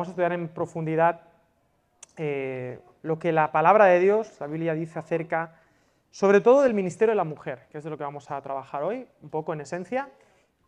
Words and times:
vamos 0.00 0.08
a 0.08 0.12
estudiar 0.12 0.32
en 0.32 0.48
profundidad 0.48 1.20
eh, 2.16 2.78
lo 3.02 3.18
que 3.18 3.32
la 3.32 3.52
palabra 3.52 3.84
de 3.84 4.00
Dios, 4.00 4.34
la 4.40 4.46
Biblia 4.46 4.72
dice 4.72 4.98
acerca, 4.98 5.56
sobre 6.10 6.40
todo 6.40 6.62
del 6.62 6.72
ministerio 6.72 7.12
de 7.12 7.16
la 7.16 7.24
mujer, 7.24 7.66
que 7.70 7.76
es 7.76 7.84
de 7.84 7.90
lo 7.90 7.98
que 7.98 8.04
vamos 8.04 8.30
a 8.30 8.40
trabajar 8.40 8.82
hoy, 8.82 9.06
un 9.20 9.28
poco 9.28 9.52
en 9.52 9.60
esencia. 9.60 10.08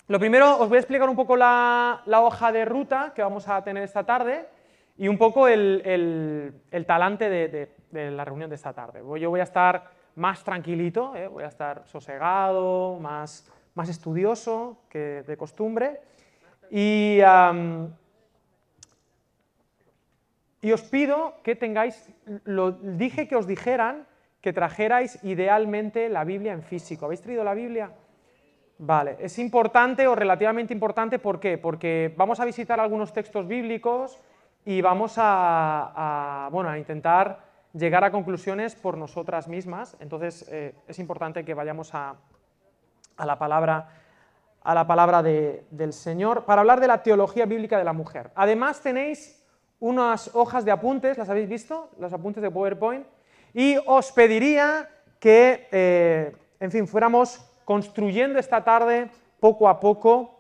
Lo 0.07 0.19
primero, 0.19 0.59
os 0.59 0.69
voy 0.69 0.77
a 0.77 0.81
explicar 0.81 1.09
un 1.09 1.17
poco 1.17 1.35
la, 1.35 2.03
hoja 2.07 2.53
de 2.53 2.67
ruta 2.67 3.15
que 3.15 3.23
vamos 3.23 3.49
a 3.49 3.65
tener 3.65 3.83
esta 3.85 4.05
tarde 4.05 4.51
y 4.99 5.09
un 5.09 5.17
poco 5.17 5.49
el, 5.49 6.53
talante 6.87 7.31
de, 7.31 7.71
la 8.11 8.27
reunión 8.27 8.51
de 8.51 8.57
esta 8.57 8.75
tarde. 8.75 9.01
Yo 9.19 9.31
voy 9.31 9.41
a 9.41 9.45
estar 9.45 9.85
más 10.15 10.45
tranquilito, 10.45 11.17
¿eh? 11.17 11.27
voy 11.27 11.45
a 11.45 11.49
estar 11.49 11.85
sosegado, 11.87 12.99
más, 13.01 13.51
más 13.75 13.89
estudioso 13.89 14.77
que 14.91 15.23
de 15.27 15.39
costumbre. 15.39 16.03
Y, 16.71 17.23
y 20.63 20.71
os 20.71 20.83
pido 20.83 21.35
que 21.43 21.57
tengáis, 21.57 22.09
lo 22.45 22.71
dije 22.71 23.27
que 23.27 23.35
os 23.35 23.49
dijeran 23.49 24.07
que 24.41 24.53
trajerais 24.53 25.19
idealmente 25.25 26.09
la 26.09 26.23
Biblia 26.25 26.53
en 26.53 26.63
físico. 26.63 27.05
¿Habéis 27.05 27.21
traído 27.21 27.43
la 27.43 27.53
Biblia? 27.53 27.91
Vale, 28.79 29.17
es 29.19 29.39
importante 29.39 30.07
o 30.07 30.15
relativamente 30.15 30.73
importante, 30.73 31.19
¿por 31.19 31.41
qué? 31.41 31.59
Porque 31.59 32.15
vamos 32.17 32.39
a 32.41 32.45
visitar 32.45 32.79
algunos 32.81 33.13
textos 33.13 33.47
bíblicos 33.47 34.21
y 34.65 34.81
vamos 34.81 35.15
a, 35.17 36.49
bueno, 36.53 36.71
a 36.71 36.79
intentar 36.79 37.41
llegar 37.73 38.05
a 38.05 38.13
conclusiones 38.13 38.77
por 38.77 38.97
nosotras 38.97 39.49
mismas. 39.49 39.97
Entonces 39.99 40.47
eh, 40.49 40.75
es 40.87 40.99
importante 41.01 41.45
que 41.45 41.55
vayamos 41.55 41.93
a, 41.93 42.15
la 43.25 43.39
palabra, 43.39 43.89
a 44.63 44.75
la 44.75 44.87
palabra 44.87 45.23
del 45.23 45.93
Señor 45.93 46.45
para 46.45 46.61
hablar 46.61 46.81
de 46.81 46.87
la 46.87 47.03
teología 47.03 47.47
bíblica 47.47 47.79
de 47.79 47.85
la 47.85 47.93
mujer. 47.93 48.31
Además 48.37 48.81
tenéis 48.81 49.42
unas 49.83 50.31
hojas 50.35 50.65
de 50.65 50.71
apuntes, 50.71 51.19
¿las 51.19 51.29
habéis 51.29 51.49
visto? 51.49 51.91
Los 51.99 52.13
apuntes 52.13 52.41
de 52.41 52.53
PowerPoint. 52.53 53.05
Y 53.53 53.77
os 53.85 54.13
pediría 54.13 54.89
que, 55.19 55.67
eh, 55.73 56.37
en 56.61 56.71
fin, 56.71 56.87
fuéramos 56.87 57.45
construyendo 57.65 58.39
esta 58.39 58.63
tarde 58.63 59.11
poco 59.41 59.69
a 59.69 59.81
poco 59.81 60.39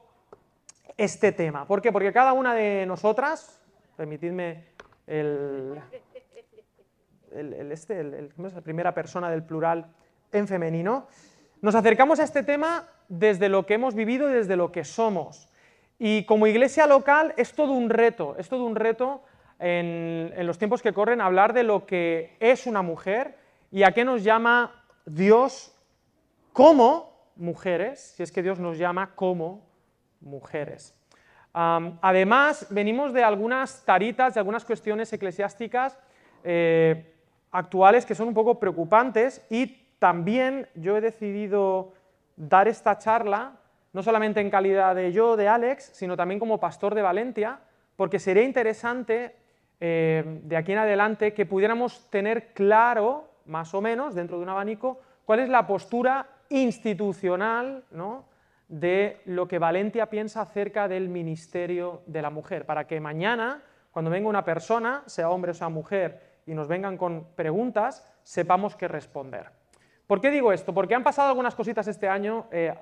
este 0.96 1.32
tema. 1.32 1.66
¿Por 1.66 1.82
qué? 1.82 1.90
Porque 1.90 2.12
cada 2.12 2.32
una 2.34 2.54
de 2.54 2.86
nosotras, 2.86 3.60
permitidme 3.96 4.64
el, 5.08 5.82
este, 7.72 8.30
la 8.36 8.60
primera 8.60 8.94
persona 8.94 9.28
del 9.28 9.42
plural 9.42 9.92
en 10.30 10.46
femenino, 10.46 11.08
nos 11.60 11.74
acercamos 11.74 12.20
a 12.20 12.24
este 12.24 12.44
tema 12.44 12.88
desde 13.08 13.48
lo 13.48 13.66
que 13.66 13.74
hemos 13.74 13.96
vivido 13.96 14.30
y 14.30 14.34
desde 14.34 14.54
lo 14.54 14.70
que 14.70 14.84
somos. 14.84 15.48
Y 15.98 16.26
como 16.26 16.46
iglesia 16.46 16.86
local 16.86 17.34
es 17.36 17.54
todo 17.54 17.72
un 17.72 17.90
reto, 17.90 18.36
es 18.38 18.48
todo 18.48 18.64
un 18.64 18.76
reto 18.76 19.22
en, 19.62 20.32
los 20.44 20.58
tiempos 20.58 20.82
que 20.82 20.92
corren 20.92 21.20
hablar 21.20 21.52
de 21.52 21.62
lo 21.62 21.86
que 21.86 22.36
es 22.40 22.66
una 22.66 22.82
mujer 22.82 23.36
y 23.70 23.84
a 23.84 23.92
qué 23.92 24.04
nos 24.04 24.24
llama 24.24 24.84
Dios 25.06 25.72
como 26.52 27.12
mujeres, 27.36 28.14
si 28.16 28.22
es 28.22 28.32
que 28.32 28.42
Dios 28.42 28.58
nos 28.58 28.76
llama 28.76 29.14
como 29.14 29.64
mujeres. 30.20 30.94
además, 31.54 32.66
venimos 32.70 33.12
de 33.12 33.22
algunas 33.22 33.84
taritas, 33.84 34.34
de 34.34 34.40
algunas 34.40 34.64
cuestiones 34.64 35.12
eclesiásticas 35.12 35.98
eh, 36.44 37.14
actuales 37.52 38.04
que 38.04 38.14
son 38.14 38.28
un 38.28 38.34
poco 38.34 38.58
preocupantes 38.58 39.44
y 39.48 39.66
también 39.98 40.66
yo 40.74 40.96
he 40.96 41.00
decidido 41.00 41.92
dar 42.36 42.66
esta 42.66 42.98
charla, 42.98 43.52
no 43.92 44.02
solamente 44.02 44.40
en 44.40 44.50
calidad 44.50 44.96
de 44.96 45.12
yo, 45.12 45.36
de 45.36 45.48
Alex, 45.48 45.90
sino 45.94 46.16
también 46.16 46.40
como 46.40 46.58
pastor 46.58 46.94
de 46.94 47.02
Valencia, 47.02 47.60
porque 47.96 48.18
sería 48.18 48.42
interesante 48.42 49.36
eh, 49.84 50.22
de 50.44 50.56
aquí 50.56 50.70
en 50.70 50.78
adelante 50.78 51.34
que 51.34 51.44
pudiéramos 51.44 52.08
tener 52.08 52.52
claro, 52.52 53.28
más 53.46 53.74
o 53.74 53.80
menos, 53.80 54.14
dentro 54.14 54.36
de 54.36 54.44
un 54.44 54.48
abanico, 54.48 55.00
cuál 55.24 55.40
es 55.40 55.48
la 55.48 55.66
postura 55.66 56.28
institucional 56.50 57.82
de 58.68 59.20
lo 59.24 59.48
que 59.48 59.58
Valentia 59.58 60.06
piensa 60.08 60.42
acerca 60.42 60.86
del 60.86 61.08
ministerio 61.08 62.02
de 62.06 62.22
la 62.22 62.30
mujer, 62.30 62.64
para 62.64 62.86
que 62.86 63.00
mañana, 63.00 63.60
cuando 63.90 64.08
venga 64.08 64.28
una 64.28 64.44
persona, 64.44 65.02
sea 65.06 65.30
hombre 65.30 65.50
o 65.50 65.54
sea 65.54 65.68
mujer, 65.68 66.38
y 66.46 66.54
nos 66.54 66.68
vengan 66.68 66.96
con 66.96 67.34
preguntas, 67.34 68.08
sepamos 68.22 68.76
qué 68.76 68.86
responder. 68.86 69.50
¿Por 70.06 70.20
qué 70.20 70.30
digo 70.30 70.52
esto? 70.52 70.72
Porque 70.72 70.94
han 70.94 71.02
pasado 71.02 71.30
algunas 71.30 71.56
cositas 71.56 71.88
este 71.88 72.08
año 72.08 72.46
eh, 72.52 72.72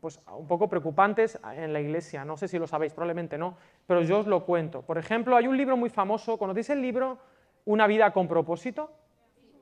pues, 0.00 0.20
un 0.36 0.46
poco 0.46 0.68
preocupantes 0.68 1.38
en 1.54 1.72
la 1.72 1.80
iglesia, 1.80 2.24
no 2.24 2.36
sé 2.36 2.48
si 2.48 2.58
lo 2.58 2.66
sabéis, 2.66 2.92
probablemente 2.92 3.38
no, 3.38 3.56
pero 3.86 4.02
yo 4.02 4.20
os 4.20 4.26
lo 4.26 4.44
cuento. 4.44 4.82
Por 4.82 4.98
ejemplo, 4.98 5.36
hay 5.36 5.46
un 5.46 5.56
libro 5.56 5.76
muy 5.76 5.90
famoso, 5.90 6.38
¿conocéis 6.38 6.70
el 6.70 6.82
libro 6.82 7.18
Una 7.64 7.86
vida 7.86 8.12
con 8.12 8.28
propósito? 8.28 8.90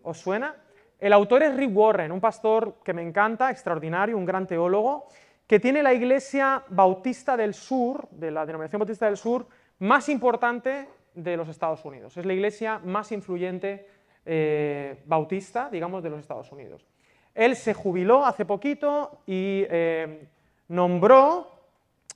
¿Os 0.02 0.18
suena? 0.18 0.54
El 0.98 1.12
autor 1.12 1.42
es 1.42 1.56
Rick 1.56 1.76
Warren, 1.76 2.12
un 2.12 2.20
pastor 2.20 2.76
que 2.84 2.92
me 2.92 3.02
encanta, 3.02 3.50
extraordinario, 3.50 4.16
un 4.16 4.24
gran 4.24 4.46
teólogo, 4.46 5.06
que 5.46 5.60
tiene 5.60 5.82
la 5.82 5.92
iglesia 5.92 6.62
bautista 6.68 7.36
del 7.36 7.54
sur, 7.54 8.08
de 8.10 8.30
la 8.30 8.46
denominación 8.46 8.80
bautista 8.80 9.06
del 9.06 9.16
sur, 9.16 9.46
más 9.80 10.08
importante 10.08 10.88
de 11.14 11.36
los 11.36 11.48
Estados 11.48 11.84
Unidos. 11.84 12.16
Es 12.16 12.24
la 12.24 12.32
iglesia 12.32 12.78
más 12.78 13.12
influyente 13.12 13.86
eh, 14.24 15.02
bautista, 15.06 15.68
digamos, 15.70 16.02
de 16.02 16.10
los 16.10 16.20
Estados 16.20 16.50
Unidos. 16.52 16.86
Él 17.34 17.56
se 17.56 17.74
jubiló 17.74 18.24
hace 18.24 18.44
poquito 18.44 19.20
y 19.26 19.64
eh, 19.68 20.28
nombró 20.68 21.50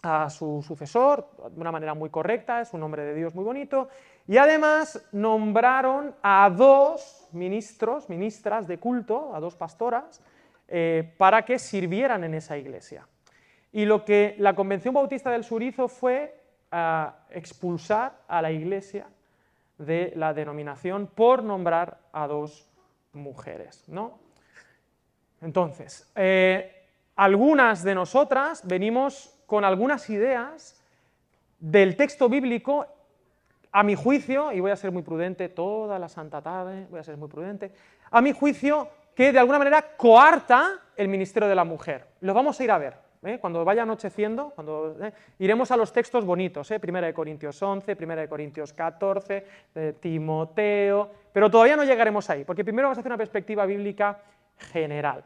a 0.02 0.30
su 0.30 0.62
sucesor 0.62 1.28
de 1.50 1.60
una 1.60 1.72
manera 1.72 1.94
muy 1.94 2.08
correcta, 2.08 2.60
es 2.60 2.72
un 2.72 2.80
nombre 2.80 3.02
de 3.02 3.14
Dios 3.14 3.34
muy 3.34 3.44
bonito, 3.44 3.88
y 4.28 4.36
además 4.36 5.08
nombraron 5.10 6.14
a 6.22 6.50
dos 6.50 7.28
ministros, 7.32 8.08
ministras 8.08 8.68
de 8.68 8.78
culto, 8.78 9.34
a 9.34 9.40
dos 9.40 9.56
pastoras, 9.56 10.22
eh, 10.68 11.14
para 11.18 11.44
que 11.44 11.58
sirvieran 11.58 12.24
en 12.24 12.34
esa 12.34 12.56
iglesia. 12.56 13.08
Y 13.72 13.86
lo 13.86 14.04
que 14.04 14.36
la 14.38 14.54
Convención 14.54 14.94
Bautista 14.94 15.30
del 15.30 15.44
Sur 15.44 15.62
hizo 15.62 15.88
fue 15.88 16.40
ah, 16.70 17.16
expulsar 17.30 18.20
a 18.28 18.40
la 18.40 18.52
iglesia 18.52 19.06
de 19.78 20.12
la 20.14 20.34
denominación 20.34 21.06
por 21.06 21.42
nombrar 21.42 21.98
a 22.12 22.26
dos 22.26 22.68
mujeres. 23.12 23.84
¿no? 23.88 24.18
Entonces, 25.40 26.10
eh, 26.14 26.86
algunas 27.16 27.82
de 27.82 27.94
nosotras 27.94 28.62
venimos 28.66 29.34
con 29.46 29.64
algunas 29.64 30.08
ideas 30.10 30.82
del 31.58 31.96
texto 31.96 32.28
bíblico, 32.28 32.86
a 33.70 33.82
mi 33.82 33.94
juicio, 33.94 34.52
y 34.52 34.60
voy 34.60 34.70
a 34.70 34.76
ser 34.76 34.92
muy 34.92 35.02
prudente 35.02 35.48
toda 35.48 35.98
la 35.98 36.08
santa 36.08 36.40
tarde, 36.40 36.86
voy 36.90 37.00
a 37.00 37.04
ser 37.04 37.16
muy 37.16 37.28
prudente, 37.28 37.72
a 38.10 38.20
mi 38.20 38.32
juicio 38.32 38.88
que 39.14 39.32
de 39.32 39.38
alguna 39.38 39.58
manera 39.58 39.96
coarta 39.96 40.80
el 40.96 41.08
ministerio 41.08 41.48
de 41.48 41.54
la 41.54 41.64
mujer. 41.64 42.06
Lo 42.20 42.32
vamos 42.34 42.58
a 42.58 42.64
ir 42.64 42.70
a 42.70 42.78
ver. 42.78 43.08
¿eh? 43.24 43.38
Cuando 43.40 43.64
vaya 43.64 43.82
anocheciendo, 43.82 44.50
cuando, 44.50 44.96
¿eh? 45.00 45.12
iremos 45.38 45.70
a 45.70 45.76
los 45.76 45.92
textos 45.92 46.24
bonitos, 46.24 46.70
¿eh? 46.70 46.80
Primera 46.80 47.06
de 47.06 47.14
Corintios 47.14 47.60
11, 47.60 47.96
Primera 47.96 48.22
de 48.22 48.28
Corintios 48.28 48.72
14, 48.72 49.46
Timoteo, 50.00 51.10
pero 51.32 51.50
todavía 51.50 51.76
no 51.76 51.84
llegaremos 51.84 52.28
ahí, 52.30 52.44
porque 52.44 52.64
primero 52.64 52.86
vamos 52.86 52.98
a 52.98 53.00
hacer 53.00 53.10
una 53.10 53.18
perspectiva 53.18 53.66
bíblica 53.66 54.18
general 54.58 55.24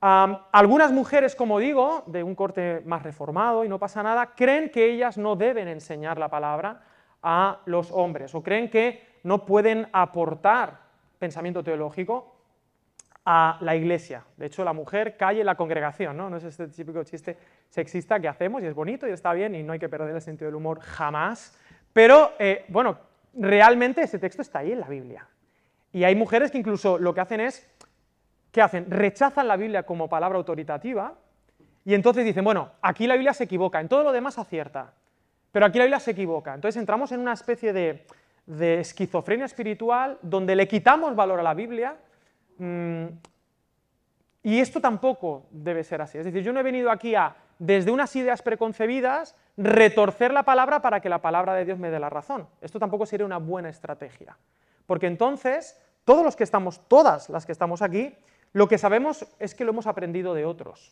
algunas 0.00 0.92
mujeres, 0.92 1.34
como 1.34 1.58
digo, 1.58 2.04
de 2.06 2.22
un 2.22 2.34
corte 2.34 2.82
más 2.84 3.02
reformado 3.02 3.64
y 3.64 3.68
no 3.68 3.78
pasa 3.78 4.02
nada, 4.02 4.34
creen 4.36 4.70
que 4.70 4.90
ellas 4.90 5.18
no 5.18 5.36
deben 5.36 5.68
enseñar 5.68 6.18
la 6.18 6.28
palabra 6.28 6.82
a 7.22 7.60
los 7.64 7.90
hombres 7.90 8.34
o 8.34 8.42
creen 8.42 8.70
que 8.70 9.02
no 9.24 9.44
pueden 9.44 9.88
aportar 9.92 10.78
pensamiento 11.18 11.64
teológico 11.64 12.36
a 13.24 13.58
la 13.62 13.74
iglesia. 13.74 14.22
De 14.36 14.46
hecho, 14.46 14.64
la 14.64 14.72
mujer 14.72 15.16
calle 15.16 15.42
la 15.42 15.56
congregación, 15.56 16.16
¿no? 16.16 16.30
No 16.30 16.36
es 16.36 16.44
este 16.44 16.68
típico 16.68 17.02
chiste 17.02 17.36
sexista 17.68 18.20
que 18.20 18.28
hacemos 18.28 18.62
y 18.62 18.66
es 18.66 18.74
bonito 18.74 19.08
y 19.08 19.10
está 19.10 19.32
bien 19.32 19.54
y 19.56 19.64
no 19.64 19.72
hay 19.72 19.80
que 19.80 19.88
perder 19.88 20.14
el 20.14 20.22
sentido 20.22 20.46
del 20.46 20.54
humor 20.54 20.78
jamás. 20.80 21.58
Pero, 21.92 22.32
eh, 22.38 22.64
bueno, 22.68 22.98
realmente 23.34 24.02
ese 24.02 24.20
texto 24.20 24.42
está 24.42 24.60
ahí 24.60 24.70
en 24.70 24.80
la 24.80 24.86
Biblia. 24.86 25.26
Y 25.92 26.04
hay 26.04 26.14
mujeres 26.14 26.52
que 26.52 26.58
incluso 26.58 26.98
lo 26.98 27.14
que 27.14 27.22
hacen 27.22 27.40
es 27.40 27.66
¿qué 28.56 28.62
hacen? 28.62 28.90
Rechazan 28.90 29.46
la 29.46 29.58
Biblia 29.58 29.82
como 29.82 30.08
palabra 30.08 30.38
autoritativa 30.38 31.12
y 31.84 31.92
entonces 31.92 32.24
dicen, 32.24 32.42
bueno, 32.42 32.70
aquí 32.80 33.06
la 33.06 33.12
Biblia 33.12 33.34
se 33.34 33.44
equivoca, 33.44 33.82
en 33.82 33.88
todo 33.88 34.02
lo 34.02 34.12
demás 34.12 34.38
acierta, 34.38 34.94
pero 35.52 35.66
aquí 35.66 35.76
la 35.76 35.84
Biblia 35.84 36.00
se 36.00 36.12
equivoca. 36.12 36.54
Entonces 36.54 36.80
entramos 36.80 37.12
en 37.12 37.20
una 37.20 37.34
especie 37.34 37.74
de, 37.74 38.06
esquizofrenia 38.80 39.44
espiritual 39.44 40.16
donde 40.22 40.56
le 40.56 40.66
quitamos 40.66 41.14
valor 41.14 41.40
a 41.40 41.42
la 41.42 41.52
Biblia 41.52 41.96
mm, 42.56 43.04
y 44.44 44.58
esto 44.58 44.80
tampoco 44.80 45.44
debe 45.50 45.84
ser 45.84 46.00
así. 46.00 46.16
Es 46.16 46.24
decir, 46.24 46.42
yo 46.42 46.54
no 46.54 46.60
he 46.60 46.62
venido 46.62 46.90
aquí 46.90 47.14
a, 47.14 47.36
desde 47.58 47.90
unas 47.90 48.16
ideas 48.16 48.40
preconcebidas, 48.40 49.36
retorcer 49.58 50.32
la 50.32 50.44
palabra 50.44 50.80
para 50.80 51.00
que 51.00 51.10
la 51.10 51.20
palabra 51.20 51.52
de 51.52 51.66
Dios 51.66 51.78
me 51.78 51.90
dé 51.90 52.00
la 52.00 52.08
razón. 52.08 52.48
Esto 52.62 52.78
tampoco 52.78 53.04
sería 53.04 53.26
una 53.26 53.36
buena 53.36 53.68
estrategia. 53.68 54.38
Porque 54.86 55.08
entonces, 55.08 55.78
todos 56.06 56.24
los 56.24 56.36
que 56.36 56.44
estamos, 56.44 56.80
todas 56.88 57.28
las 57.28 57.44
que 57.44 57.52
estamos 57.52 57.82
aquí, 57.82 58.16
lo 58.56 58.68
que 58.68 58.78
sabemos 58.78 59.26
es 59.38 59.54
que 59.54 59.66
lo 59.66 59.72
hemos 59.72 59.86
aprendido 59.86 60.32
de 60.32 60.46
otros. 60.46 60.90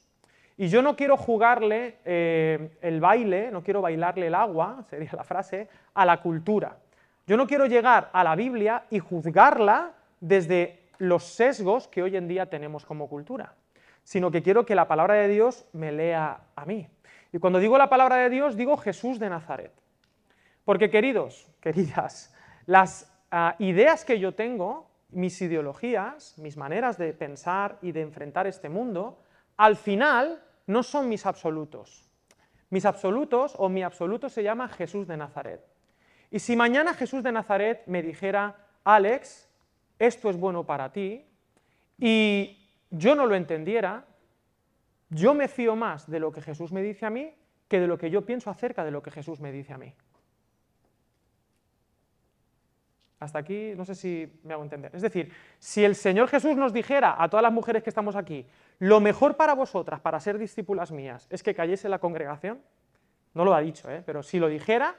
Y 0.59 0.69
yo 0.69 0.83
no 0.83 0.97
quiero 0.97 1.17
jugarle 1.17 1.97
eh, 2.05 2.77
el 2.83 3.01
baile, 3.01 3.51
no 3.51 3.63
quiero 3.63 3.81
bailarle 3.81 4.27
el 4.27 4.35
agua, 4.35 4.85
sería 4.91 5.09
la 5.15 5.25
frase, 5.25 5.71
a 5.95 6.05
la 6.05 6.21
cultura. 6.21 6.77
Yo 7.27 7.39
no 7.39 7.47
quiero 7.47 7.65
llegar 7.65 8.11
a 8.13 8.23
la 8.23 8.37
Biblia 8.37 8.85
y 8.91 8.99
juzgarla 8.99 9.93
desde 10.21 10.83
los 10.99 11.25
sesgos 11.25 11.89
que 11.89 12.03
hoy 12.03 12.19
en 12.19 12.29
día 12.29 12.51
tenemos 12.51 12.85
como 12.85 13.09
cultura, 13.09 13.55
sino 14.03 14.31
que 14.31 14.43
quiero 14.43 14.67
que 14.67 14.75
la 14.75 14.87
palabra 14.87 15.15
de 15.15 15.29
Dios 15.29 15.65
me 15.73 15.91
lea 15.91 16.41
a 16.55 16.67
mí. 16.67 16.87
Y 17.33 17.39
cuando 17.39 17.61
digo 17.61 17.79
la 17.79 17.89
palabra 17.89 18.17
de 18.17 18.29
Dios, 18.29 18.59
digo 18.59 18.77
Jesús 18.77 19.19
de 19.19 19.31
Nazaret. 19.31 19.73
Porque 20.67 20.91
queridos, 20.91 21.51
queridas, 21.63 22.31
las 22.67 23.11
ah, 23.31 23.57
ideas 23.59 24.05
que 24.05 24.19
yo 24.19 24.35
tengo, 24.35 24.87
mis 25.15 25.41
ideologías, 25.41 26.37
mis 26.39 26.57
maneras 26.57 26.99
de 26.99 27.13
pensar 27.13 27.79
y 27.83 27.93
de 27.93 28.03
enfrentar 28.03 28.47
este 28.47 28.69
mundo, 28.69 29.23
al 29.57 29.77
final 29.77 30.43
no 30.67 30.83
son 30.83 31.09
mis 31.09 31.27
absolutos. 31.27 32.11
Mis 32.71 32.85
absolutos 32.85 33.55
o 33.59 33.69
mi 33.69 33.83
absoluto 33.83 34.29
se 34.29 34.43
llama 34.43 34.69
Jesús 34.69 35.07
de 35.07 35.17
Nazaret. 35.17 35.61
Y 36.31 36.41
si 36.41 36.57
mañana 36.57 36.95
Jesús 36.95 37.23
de 37.23 37.33
Nazaret 37.33 37.83
me 37.87 38.03
dijera, 38.03 38.57
Alex, 38.83 39.49
esto 39.99 40.31
es 40.31 40.37
bueno 40.37 40.65
para 40.65 40.91
ti, 40.91 41.25
y 41.99 42.69
yo 42.91 43.15
no 43.15 43.27
lo 43.27 43.35
entendiera, 43.35 44.05
yo 45.11 45.35
me 45.35 45.49
fío 45.49 45.77
más 45.77 46.11
de 46.11 46.19
lo 46.19 46.33
que 46.33 46.43
Jesús 46.43 46.73
me 46.73 46.83
dice 46.83 47.07
a 47.07 47.11
mí 47.11 47.33
que 47.69 47.79
de 47.79 47.87
lo 47.87 47.99
que 47.99 48.11
yo 48.11 48.27
pienso 48.27 48.51
acerca 48.51 48.85
de 48.85 48.91
lo 48.91 49.03
que 49.03 49.11
Jesús 49.11 49.41
me 49.41 49.53
dice 49.53 49.73
a 49.73 49.79
mí. 49.79 49.95
Hasta 53.25 53.39
aquí 53.39 53.73
no 53.75 53.87
sé 53.87 53.95
si 53.95 54.31
me 54.45 54.53
hago 54.53 54.63
entender. 54.63 54.95
Es 54.95 55.01
decir, 55.01 55.33
si 55.59 55.83
el 55.83 55.95
Señor 55.95 56.29
Jesús 56.29 56.57
nos 56.57 56.75
dijera 56.75 57.17
a 57.19 57.29
todas 57.29 57.43
las 57.43 57.53
mujeres 57.53 57.83
que 57.83 57.89
estamos 57.89 58.17
aquí, 58.17 58.47
lo 58.81 59.01
mejor 59.01 59.37
para 59.37 59.55
vosotras, 59.55 60.01
para 60.01 60.21
ser 60.21 60.37
discípulas 60.37 60.93
mías, 60.93 61.27
es 61.31 61.43
que 61.43 61.55
cayese 61.55 61.89
la 61.89 61.99
congregación, 61.99 62.61
no 63.33 63.45
lo 63.47 63.55
ha 63.55 63.61
dicho, 63.61 63.91
¿eh? 63.91 64.03
pero 64.05 64.23
si 64.23 64.39
lo 64.39 64.49
dijera, 64.49 64.95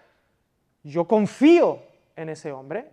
yo 0.83 1.07
confío 1.07 1.83
en 2.15 2.29
ese 2.29 2.51
hombre, 2.51 2.91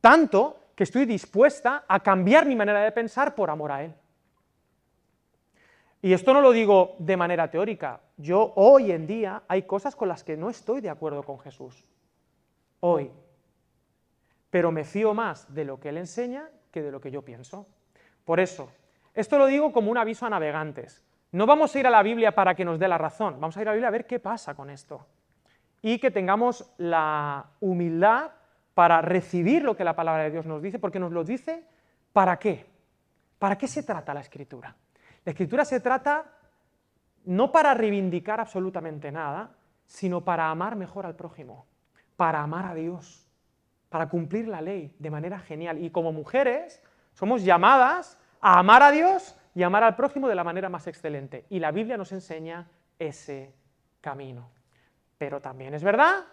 tanto 0.00 0.56
que 0.74 0.84
estoy 0.84 1.04
dispuesta 1.04 1.84
a 1.86 2.00
cambiar 2.00 2.46
mi 2.46 2.56
manera 2.56 2.80
de 2.80 2.92
pensar 2.92 3.34
por 3.34 3.50
amor 3.50 3.72
a 3.72 3.84
él. 3.84 3.94
Y 6.00 6.14
esto 6.14 6.32
no 6.32 6.40
lo 6.40 6.50
digo 6.50 6.96
de 6.98 7.16
manera 7.16 7.50
teórica. 7.50 8.00
Yo 8.16 8.54
hoy 8.56 8.90
en 8.90 9.06
día 9.06 9.42
hay 9.46 9.62
cosas 9.64 9.94
con 9.94 10.08
las 10.08 10.24
que 10.24 10.36
no 10.36 10.48
estoy 10.48 10.80
de 10.80 10.88
acuerdo 10.88 11.22
con 11.22 11.38
Jesús. 11.38 11.84
Hoy. 12.80 13.10
Pero 14.52 14.70
me 14.70 14.84
fío 14.84 15.14
más 15.14 15.52
de 15.54 15.64
lo 15.64 15.80
que 15.80 15.88
Él 15.88 15.96
enseña 15.96 16.46
que 16.70 16.82
de 16.82 16.92
lo 16.92 17.00
que 17.00 17.10
yo 17.10 17.22
pienso. 17.22 17.66
Por 18.26 18.38
eso, 18.38 18.70
esto 19.14 19.38
lo 19.38 19.46
digo 19.46 19.72
como 19.72 19.90
un 19.90 19.96
aviso 19.96 20.26
a 20.26 20.30
navegantes. 20.30 21.02
No 21.30 21.46
vamos 21.46 21.74
a 21.74 21.78
ir 21.80 21.86
a 21.86 21.90
la 21.90 22.02
Biblia 22.02 22.34
para 22.34 22.54
que 22.54 22.62
nos 22.62 22.78
dé 22.78 22.86
la 22.86 22.98
razón, 22.98 23.40
vamos 23.40 23.56
a 23.56 23.62
ir 23.62 23.68
a 23.68 23.70
la 23.70 23.76
Biblia 23.76 23.88
a 23.88 23.92
ver 23.92 24.06
qué 24.06 24.20
pasa 24.20 24.54
con 24.54 24.68
esto. 24.68 25.06
Y 25.80 25.98
que 25.98 26.10
tengamos 26.10 26.70
la 26.76 27.46
humildad 27.60 28.32
para 28.74 29.00
recibir 29.00 29.62
lo 29.62 29.74
que 29.74 29.84
la 29.84 29.96
palabra 29.96 30.24
de 30.24 30.30
Dios 30.30 30.44
nos 30.44 30.60
dice, 30.60 30.78
porque 30.78 30.98
nos 30.98 31.12
lo 31.12 31.24
dice 31.24 31.64
para 32.12 32.38
qué. 32.38 32.66
¿Para 33.38 33.56
qué 33.56 33.66
se 33.66 33.82
trata 33.82 34.12
la 34.12 34.20
escritura? 34.20 34.76
La 35.24 35.30
escritura 35.30 35.64
se 35.64 35.80
trata 35.80 36.26
no 37.24 37.50
para 37.50 37.72
reivindicar 37.72 38.38
absolutamente 38.38 39.10
nada, 39.10 39.56
sino 39.86 40.20
para 40.20 40.50
amar 40.50 40.76
mejor 40.76 41.06
al 41.06 41.16
prójimo, 41.16 41.64
para 42.16 42.42
amar 42.42 42.66
a 42.66 42.74
Dios, 42.74 43.31
para 43.92 44.08
cumplir 44.08 44.48
la 44.48 44.62
ley 44.62 44.96
de 44.98 45.10
manera 45.10 45.38
genial. 45.38 45.84
Y 45.84 45.90
como 45.90 46.12
mujeres 46.12 46.82
somos 47.12 47.44
llamadas 47.44 48.18
a 48.40 48.58
amar 48.58 48.82
a 48.82 48.90
Dios 48.90 49.36
y 49.54 49.62
amar 49.62 49.84
al 49.84 49.96
prójimo 49.96 50.28
de 50.28 50.34
la 50.34 50.42
manera 50.42 50.70
más 50.70 50.86
excelente. 50.86 51.44
Y 51.50 51.58
la 51.58 51.72
Biblia 51.72 51.98
nos 51.98 52.10
enseña 52.10 52.66
ese 52.98 53.52
camino. 54.00 54.48
Pero 55.18 55.42
también 55.42 55.74
es 55.74 55.84
verdad 55.84 56.24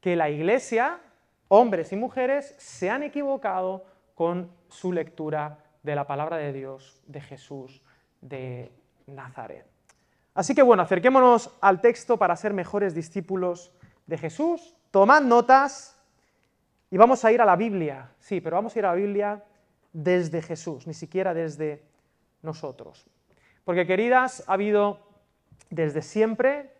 que 0.00 0.16
la 0.16 0.30
Iglesia, 0.30 0.98
hombres 1.46 1.92
y 1.92 1.96
mujeres, 1.96 2.56
se 2.58 2.90
han 2.90 3.04
equivocado 3.04 3.84
con 4.16 4.50
su 4.68 4.92
lectura 4.92 5.58
de 5.84 5.94
la 5.94 6.08
palabra 6.08 6.38
de 6.38 6.52
Dios, 6.52 7.00
de 7.06 7.20
Jesús, 7.20 7.82
de 8.20 8.72
Nazaret. 9.06 9.64
Así 10.34 10.56
que 10.56 10.62
bueno, 10.62 10.82
acerquémonos 10.82 11.56
al 11.60 11.80
texto 11.80 12.16
para 12.16 12.34
ser 12.34 12.52
mejores 12.52 12.96
discípulos 12.96 13.72
de 14.08 14.18
Jesús. 14.18 14.74
Tomad 14.90 15.22
notas 15.22 15.95
y 16.90 16.96
vamos 16.96 17.24
a 17.24 17.32
ir 17.32 17.40
a 17.40 17.44
la 17.44 17.56
Biblia. 17.56 18.10
Sí, 18.18 18.40
pero 18.40 18.56
vamos 18.56 18.74
a 18.74 18.78
ir 18.78 18.86
a 18.86 18.90
la 18.90 18.94
Biblia 18.94 19.44
desde 19.92 20.42
Jesús, 20.42 20.86
ni 20.86 20.94
siquiera 20.94 21.34
desde 21.34 21.82
nosotros. 22.42 23.06
Porque 23.64 23.86
queridas, 23.86 24.44
ha 24.46 24.52
habido 24.52 25.00
desde 25.70 26.02
siempre 26.02 26.70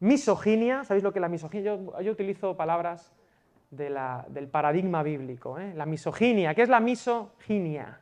misoginia, 0.00 0.84
¿sabéis 0.84 1.04
lo 1.04 1.12
que 1.12 1.18
es 1.18 1.22
la 1.22 1.28
misoginia? 1.28 1.78
Yo, 2.02 2.12
utilizo 2.12 2.56
palabras 2.56 3.12
del 3.70 4.48
paradigma 4.48 5.02
bíblico. 5.02 5.58
¿eh? 5.58 5.72
La 5.74 5.86
misoginia, 5.86 6.54
¿qué 6.54 6.62
es 6.62 6.68
la 6.68 6.80
misoginia? 6.80 8.00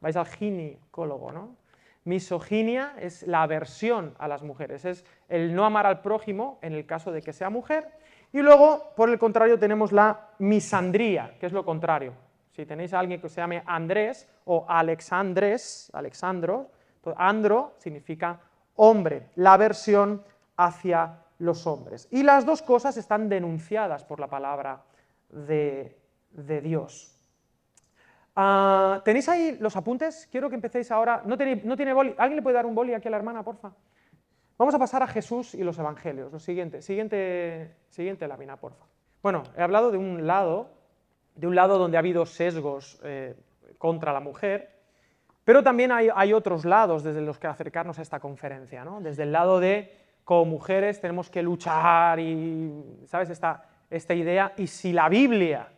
Vais 0.00 0.16
al 0.16 0.26
ginecólogo, 0.26 1.30
¿no? 1.30 1.56
Misoginia 2.04 2.94
es 2.98 3.22
la 3.28 3.42
aversión 3.42 4.16
a 4.18 4.26
las 4.26 4.42
mujeres, 4.42 4.84
es 4.84 5.04
el 5.28 5.54
no 5.54 5.64
amar 5.64 5.86
al 5.86 6.00
prójimo 6.00 6.58
en 6.60 6.72
el 6.72 6.84
caso 6.84 7.12
de 7.12 7.22
que 7.22 7.32
sea 7.32 7.48
mujer. 7.48 7.88
Y 8.32 8.40
luego, 8.40 8.92
por 8.96 9.10
el 9.10 9.18
contrario, 9.18 9.58
tenemos 9.58 9.92
la 9.92 10.28
misandría, 10.38 11.36
que 11.38 11.46
es 11.46 11.52
lo 11.52 11.64
contrario. 11.64 12.14
Si 12.52 12.66
tenéis 12.66 12.92
a 12.94 12.98
alguien 12.98 13.20
que 13.20 13.28
se 13.28 13.40
llame 13.40 13.62
Andrés 13.66 14.28
o 14.44 14.64
Alexandres, 14.68 15.90
Alexandro, 15.92 16.70
pues 17.00 17.16
andro 17.18 17.74
significa 17.78 18.40
hombre, 18.76 19.28
la 19.36 19.54
aversión 19.54 20.22
hacia 20.56 21.18
los 21.38 21.66
hombres. 21.66 22.08
Y 22.10 22.22
las 22.22 22.46
dos 22.46 22.62
cosas 22.62 22.96
están 22.96 23.28
denunciadas 23.28 24.04
por 24.04 24.20
la 24.20 24.28
palabra 24.28 24.82
de, 25.28 25.96
Dios. 26.62 27.18
Ah, 28.34 29.02
¿Tenéis 29.04 29.28
ahí 29.28 29.58
los 29.60 29.76
apuntes? 29.76 30.28
Quiero 30.30 30.48
que 30.48 30.54
empecéis 30.54 30.90
ahora. 30.90 31.22
¿No 31.26 31.36
no 31.36 31.76
tiene 31.76 31.92
boli? 31.92 32.14
¿Alguien 32.16 32.36
le 32.36 32.42
puede 32.42 32.54
dar 32.54 32.66
un 32.66 32.74
boli 32.74 32.94
aquí 32.94 33.08
a 33.08 33.10
la 33.10 33.18
hermana, 33.18 33.42
porfa? 33.42 33.72
Vamos 34.62 34.76
a 34.76 34.78
pasar 34.78 35.02
a 35.02 35.08
Jesús 35.08 35.56
y 35.56 35.64
los 35.64 35.76
evangelios. 35.76 36.30
Lo 36.30 36.38
siguiente, 36.38 36.82
siguiente, 36.82 37.74
siguiente 37.88 38.28
lámina, 38.28 38.56
porfa. 38.58 38.84
Bueno, 39.20 39.42
he 39.56 39.60
hablado 39.60 39.90
de 39.90 39.98
un 39.98 40.24
lado, 40.24 40.70
de 41.34 41.48
un 41.48 41.56
lado 41.56 41.78
donde 41.78 41.96
ha 41.96 41.98
habido 41.98 42.24
sesgos 42.26 43.00
eh, 43.02 43.34
contra 43.76 44.12
la 44.12 44.20
mujer, 44.20 44.70
pero 45.42 45.64
también 45.64 45.90
hay, 45.90 46.10
hay, 46.14 46.32
otros 46.32 46.64
lados 46.64 47.02
desde 47.02 47.22
los 47.22 47.40
que 47.40 47.48
acercarnos 47.48 47.98
a 47.98 48.02
esta 48.02 48.20
conferencia, 48.20 48.84
¿no? 48.84 49.00
Desde 49.00 49.24
el 49.24 49.32
lado 49.32 49.58
de, 49.58 49.96
como 50.22 50.44
mujeres, 50.44 51.00
tenemos 51.00 51.28
que 51.28 51.42
luchar 51.42 52.20
y, 52.20 53.02
¿sabes? 53.06 53.30
Esta, 53.30 53.68
esta 53.90 54.14
idea, 54.14 54.52
y 54.56 54.68
si 54.68 54.92
la 54.92 55.08
Biblia 55.08 55.70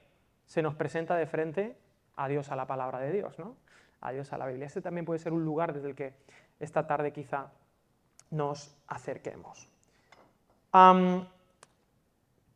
se 0.44 0.60
nos 0.60 0.74
presenta 0.74 1.16
de 1.16 1.24
frente, 1.24 1.78
adiós 2.16 2.52
a 2.52 2.56
la 2.56 2.66
palabra 2.66 2.98
de 2.98 3.12
Dios, 3.12 3.38
¿no? 3.38 3.56
Adiós 4.02 4.30
a 4.34 4.36
la 4.36 4.46
Biblia. 4.46 4.66
Este 4.66 4.82
también 4.82 5.06
puede 5.06 5.20
ser 5.20 5.32
un 5.32 5.42
lugar 5.42 5.72
desde 5.72 5.88
el 5.88 5.94
que 5.94 6.12
esta 6.60 6.86
tarde 6.86 7.14
quizá 7.14 7.50
nos 8.30 8.76
acerquemos. 8.86 9.68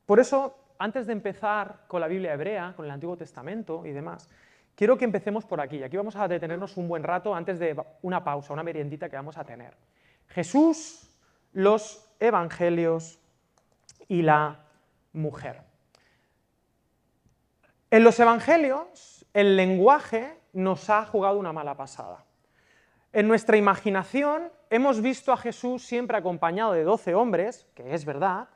por 0.06 0.20
eso, 0.20 0.56
antes 0.78 1.06
de 1.06 1.12
empezar 1.12 1.84
con 1.86 2.00
la 2.00 2.08
Biblia 2.08 2.32
hebrea, 2.32 2.72
con 2.74 2.84
el 2.84 2.90
Antiguo 2.90 3.16
Testamento 3.16 3.84
y 3.86 3.92
demás, 3.92 4.28
quiero 4.74 4.96
que 4.96 5.04
empecemos 5.04 5.44
por 5.44 5.60
aquí. 5.60 5.82
Aquí 5.82 5.96
vamos 5.96 6.16
a 6.16 6.26
detenernos 6.28 6.76
un 6.76 6.88
buen 6.88 7.02
rato 7.02 7.34
antes 7.34 7.58
de 7.58 7.80
una 8.02 8.24
pausa, 8.24 8.52
una 8.52 8.62
meriendita 8.62 9.08
que 9.08 9.16
vamos 9.16 9.36
a 9.36 9.44
tener. 9.44 9.74
Jesús, 10.28 11.10
los 11.52 12.04
evangelios 12.20 13.18
y 14.08 14.22
la 14.22 14.60
mujer. 15.12 15.62
En 17.90 18.04
los 18.04 18.18
evangelios 18.20 19.26
el 19.32 19.56
lenguaje 19.56 20.38
nos 20.52 20.90
ha 20.90 21.04
jugado 21.04 21.38
una 21.38 21.52
mala 21.52 21.76
pasada. 21.76 22.24
En 23.12 23.26
nuestra 23.26 23.56
imaginación 23.56 24.52
hemos 24.68 25.00
visto 25.00 25.32
a 25.32 25.36
Jesús 25.38 25.82
siempre 25.82 26.18
acompañado 26.18 26.72
de 26.72 26.84
doce 26.84 27.14
hombres, 27.14 27.66
que 27.74 27.94
es 27.94 28.04
verdad, 28.04 28.48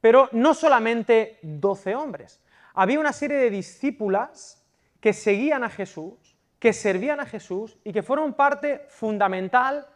pero 0.00 0.30
no 0.32 0.54
solamente 0.54 1.38
doce 1.42 1.94
hombres. 1.94 2.40
Había 2.72 3.00
una 3.00 3.12
serie 3.12 3.36
de 3.36 3.50
discípulas 3.50 4.64
que 5.00 5.12
seguían 5.12 5.62
a 5.62 5.68
Jesús, 5.68 6.36
que 6.58 6.72
servían 6.72 7.20
a 7.20 7.26
Jesús 7.26 7.76
y 7.84 7.92
que 7.92 8.02
fueron 8.02 8.32
parte 8.32 8.86
fundamental, 8.88 9.86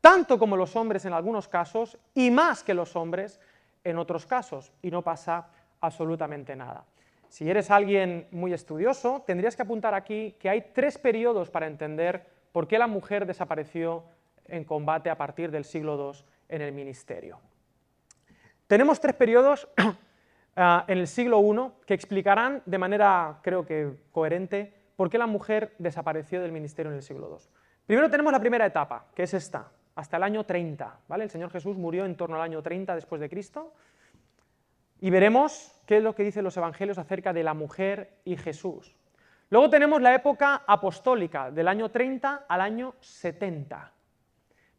tanto 0.00 0.38
como 0.38 0.56
los 0.56 0.74
hombres 0.74 1.04
en 1.04 1.12
algunos 1.12 1.46
casos 1.46 1.96
y 2.14 2.30
más 2.30 2.64
que 2.64 2.74
los 2.74 2.96
hombres 2.96 3.40
en 3.84 3.98
otros 3.98 4.26
casos, 4.26 4.72
y 4.82 4.90
no 4.90 5.02
pasa 5.02 5.48
absolutamente 5.80 6.56
nada. 6.56 6.84
Si 7.28 7.48
eres 7.48 7.70
alguien 7.70 8.26
muy 8.32 8.52
estudioso, 8.52 9.22
tendrías 9.24 9.54
que 9.54 9.62
apuntar 9.62 9.94
aquí 9.94 10.34
que 10.40 10.50
hay 10.50 10.72
tres 10.74 10.98
periodos 10.98 11.48
para 11.50 11.68
entender 11.68 12.39
por 12.52 12.68
qué 12.68 12.78
la 12.78 12.86
mujer 12.86 13.26
desapareció 13.26 14.04
en 14.46 14.64
combate 14.64 15.10
a 15.10 15.16
partir 15.16 15.50
del 15.50 15.64
siglo 15.64 16.12
II 16.12 16.24
en 16.48 16.62
el 16.62 16.72
ministerio. 16.72 17.40
Tenemos 18.66 19.00
tres 19.00 19.14
periodos 19.14 19.68
ah, 20.56 20.84
en 20.86 20.98
el 20.98 21.06
siglo 21.06 21.40
I 21.40 21.84
que 21.86 21.94
explicarán 21.94 22.62
de 22.66 22.78
manera, 22.78 23.40
creo 23.42 23.64
que 23.64 23.94
coherente, 24.12 24.72
por 24.96 25.08
qué 25.08 25.18
la 25.18 25.26
mujer 25.26 25.74
desapareció 25.78 26.42
del 26.42 26.52
ministerio 26.52 26.90
en 26.90 26.96
el 26.96 27.02
siglo 27.02 27.28
II. 27.30 27.46
Primero 27.86 28.10
tenemos 28.10 28.32
la 28.32 28.40
primera 28.40 28.66
etapa, 28.66 29.06
que 29.14 29.24
es 29.24 29.34
esta, 29.34 29.70
hasta 29.94 30.16
el 30.16 30.22
año 30.22 30.44
30, 30.44 31.00
¿vale? 31.08 31.24
El 31.24 31.30
Señor 31.30 31.50
Jesús 31.50 31.76
murió 31.76 32.04
en 32.04 32.16
torno 32.16 32.36
al 32.36 32.42
año 32.42 32.62
30 32.62 32.94
después 32.94 33.20
de 33.20 33.28
Cristo. 33.28 33.72
Y 35.00 35.10
veremos 35.10 35.80
qué 35.86 35.96
es 35.96 36.02
lo 36.02 36.14
que 36.14 36.22
dicen 36.22 36.44
los 36.44 36.56
evangelios 36.56 36.98
acerca 36.98 37.32
de 37.32 37.42
la 37.42 37.54
mujer 37.54 38.18
y 38.24 38.36
Jesús. 38.36 38.94
Luego 39.50 39.68
tenemos 39.68 40.00
la 40.00 40.14
época 40.14 40.62
apostólica, 40.66 41.50
del 41.50 41.66
año 41.66 41.90
30 41.90 42.46
al 42.48 42.60
año 42.60 42.94
70. 43.00 43.92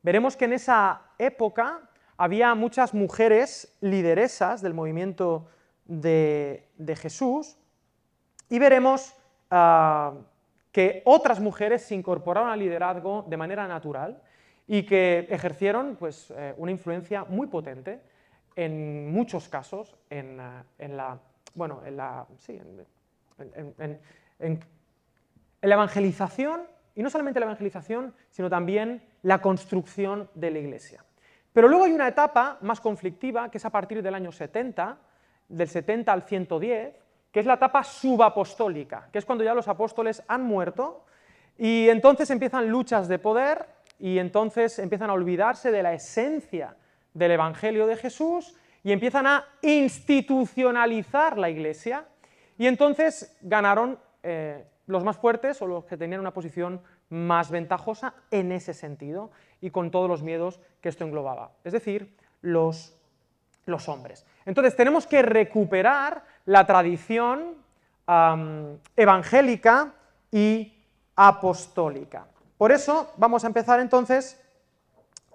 Veremos 0.01 0.37
que 0.37 0.45
en 0.45 0.53
esa 0.53 1.01
época 1.17 1.81
había 2.17 2.55
muchas 2.55 2.93
mujeres 2.93 3.77
lideresas 3.81 4.61
del 4.61 4.73
movimiento 4.73 5.47
de, 5.85 6.69
Jesús 6.95 7.57
y 8.49 8.59
veremos 8.59 9.13
ah, 9.49 10.13
que 10.71 11.01
otras 11.03 11.39
mujeres 11.41 11.83
se 11.83 11.95
incorporaron 11.95 12.49
al 12.49 12.59
liderazgo 12.59 13.25
de 13.27 13.37
manera 13.37 13.67
natural 13.67 14.21
y 14.67 14.83
que 14.83 15.27
ejercieron 15.29 15.97
pues, 15.97 16.31
eh, 16.31 16.53
una 16.57 16.71
influencia 16.71 17.25
muy 17.25 17.47
potente 17.47 17.99
en 18.55 19.11
muchos 19.11 19.49
casos 19.49 19.97
en, 20.09 20.39
eh, 20.79 20.87
la, 20.87 21.19
bueno, 21.55 21.81
en 21.85 21.97
la, 21.97 22.25
en, 23.37 23.99
la 25.61 25.75
evangelización, 25.75 26.61
y 26.95 27.03
no 27.03 27.09
solamente 27.09 27.39
la 27.39 27.45
evangelización, 27.45 28.13
sino 28.29 28.49
también 28.49 29.03
la 29.21 29.41
construcción 29.41 30.29
de 30.33 30.51
la 30.51 30.59
iglesia. 30.59 31.03
Pero 31.53 31.67
luego 31.67 31.85
hay 31.85 31.91
una 31.91 32.07
etapa 32.07 32.57
más 32.61 32.79
conflictiva, 32.79 33.49
que 33.49 33.57
es 33.57 33.65
a 33.65 33.69
partir 33.69 34.01
del 34.01 34.15
año 34.15 34.31
70, 34.31 34.97
del 35.49 35.67
70 35.67 36.11
al 36.11 36.23
110, 36.23 36.95
que 37.31 37.39
es 37.39 37.45
la 37.45 37.53
etapa 37.55 37.83
subapostólica, 37.83 39.09
que 39.11 39.19
es 39.19 39.25
cuando 39.25 39.43
ya 39.43 39.53
los 39.53 39.67
apóstoles 39.67 40.23
han 40.27 40.43
muerto 40.43 41.05
y 41.57 41.89
entonces 41.89 42.29
empiezan 42.29 42.69
luchas 42.69 43.07
de 43.07 43.19
poder 43.19 43.65
y 43.99 44.19
entonces 44.19 44.79
empiezan 44.79 45.09
a 45.09 45.13
olvidarse 45.13 45.71
de 45.71 45.83
la 45.83 45.93
esencia 45.93 46.75
del 47.13 47.31
Evangelio 47.31 47.87
de 47.87 47.97
Jesús 47.97 48.55
y 48.83 48.91
empiezan 48.91 49.27
a 49.27 49.45
institucionalizar 49.61 51.37
la 51.37 51.49
iglesia 51.49 52.05
y 52.57 52.67
entonces 52.67 53.37
ganaron 53.41 53.99
eh, 54.23 54.65
los 54.87 55.03
más 55.03 55.17
fuertes 55.17 55.61
o 55.61 55.67
los 55.67 55.85
que 55.85 55.97
tenían 55.97 56.19
una 56.19 56.33
posición 56.33 56.81
más 57.09 57.51
ventajosa 57.51 58.13
en 58.29 58.51
ese 58.51 58.73
sentido 58.73 59.31
y 59.61 59.69
con 59.69 59.91
todos 59.91 60.09
los 60.09 60.23
miedos 60.23 60.59
que 60.81 60.89
esto 60.89 61.03
englobaba, 61.03 61.51
es 61.63 61.73
decir, 61.73 62.15
los, 62.41 62.95
los 63.65 63.87
hombres. 63.89 64.25
Entonces 64.45 64.75
tenemos 64.75 65.07
que 65.07 65.21
recuperar 65.21 66.23
la 66.45 66.65
tradición 66.65 67.55
evangélica 68.95 69.93
y 70.31 70.73
apostólica. 71.15 72.27
Por 72.57 72.71
eso 72.71 73.13
vamos 73.17 73.43
a 73.43 73.47
empezar 73.47 73.79
entonces 73.79 74.41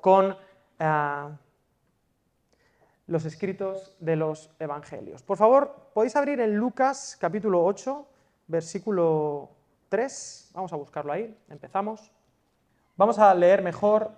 con 0.01 0.37
ah, 0.79 1.31
los 3.07 3.25
escritos 3.25 3.97
de 4.01 4.17
los 4.17 4.51
evangelios. 4.59 5.23
Por 5.23 5.37
favor, 5.37 5.91
podéis 5.95 6.17
abrir 6.17 6.41
en 6.41 6.57
Lucas 6.57 7.17
capítulo 7.21 7.65
8, 7.65 8.07
versículo 8.47 9.51
3. 9.89 10.51
Vamos 10.55 10.73
a 10.73 10.77
buscarlo 10.77 11.13
ahí. 11.13 11.37
Empezamos. 11.49 12.13
Vamos 12.97 13.19
a 13.19 13.35
leer 13.35 13.63
mejor 13.63 14.11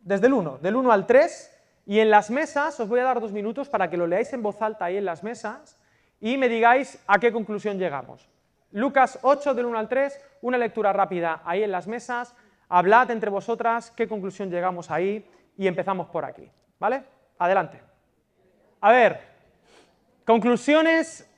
desde 0.00 0.26
el 0.26 0.32
1, 0.32 0.58
del 0.58 0.76
1 0.76 0.92
al 0.92 1.06
3. 1.06 1.56
Y 1.86 2.00
en 2.00 2.10
las 2.10 2.30
mesas 2.30 2.78
os 2.78 2.88
voy 2.88 3.00
a 3.00 3.04
dar 3.04 3.20
dos 3.20 3.32
minutos 3.32 3.68
para 3.68 3.90
que 3.90 3.96
lo 3.96 4.06
leáis 4.06 4.32
en 4.32 4.42
voz 4.42 4.60
alta 4.62 4.84
ahí 4.84 4.96
en 4.96 5.04
las 5.04 5.22
mesas 5.22 5.76
y 6.20 6.36
me 6.36 6.48
digáis 6.48 7.02
a 7.06 7.18
qué 7.18 7.32
conclusión 7.32 7.78
llegamos. 7.78 8.28
Lucas 8.72 9.18
8, 9.22 9.54
del 9.54 9.66
1 9.66 9.78
al 9.78 9.88
3, 9.88 10.20
una 10.42 10.58
lectura 10.58 10.92
rápida 10.92 11.42
ahí 11.44 11.62
en 11.62 11.72
las 11.72 11.88
mesas. 11.88 12.36
Hablad 12.68 13.10
entre 13.10 13.30
vosotras 13.30 13.90
qué 13.90 14.06
conclusión 14.06 14.50
llegamos 14.50 14.90
ahí 14.90 15.28
y 15.56 15.66
empezamos 15.66 16.08
por 16.08 16.24
aquí. 16.24 16.48
¿Vale? 16.78 17.02
Adelante. 17.38 17.80
A 18.80 18.92
ver, 18.92 19.20
conclusiones 20.24 21.28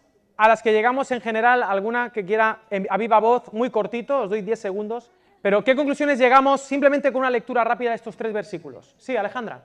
a 0.42 0.48
las 0.48 0.60
que 0.60 0.72
llegamos 0.72 1.08
en 1.12 1.20
general, 1.20 1.62
alguna 1.62 2.10
que 2.10 2.24
quiera 2.24 2.62
a 2.90 2.96
viva 2.96 3.20
voz, 3.20 3.52
muy 3.52 3.70
cortito, 3.70 4.22
os 4.22 4.30
doy 4.30 4.42
10 4.42 4.58
segundos, 4.58 5.08
pero 5.40 5.62
¿qué 5.62 5.76
conclusiones 5.76 6.18
llegamos 6.18 6.62
simplemente 6.62 7.12
con 7.12 7.20
una 7.20 7.30
lectura 7.30 7.62
rápida 7.62 7.90
de 7.90 7.94
estos 7.94 8.16
tres 8.16 8.32
versículos? 8.32 8.92
Sí, 8.98 9.16
Alejandra. 9.16 9.62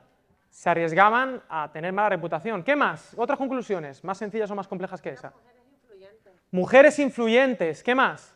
Se 0.52 0.70
arriesgaban 0.70 1.42
a 1.50 1.72
tener 1.72 1.92
mala 1.94 2.10
reputación. 2.10 2.62
¿Qué 2.62 2.76
más? 2.76 3.16
¿Otras 3.18 3.40
conclusiones? 3.40 4.04
¿Más 4.04 4.20
sencillas 4.20 4.52
o 4.52 4.56
más 4.56 4.68
complejas 4.68 5.02
que 5.02 5.10
esa? 5.10 5.34
Mujeres 6.52 7.00
influyentes. 7.00 7.82
¿Qué 7.82 7.96
más? 7.96 8.36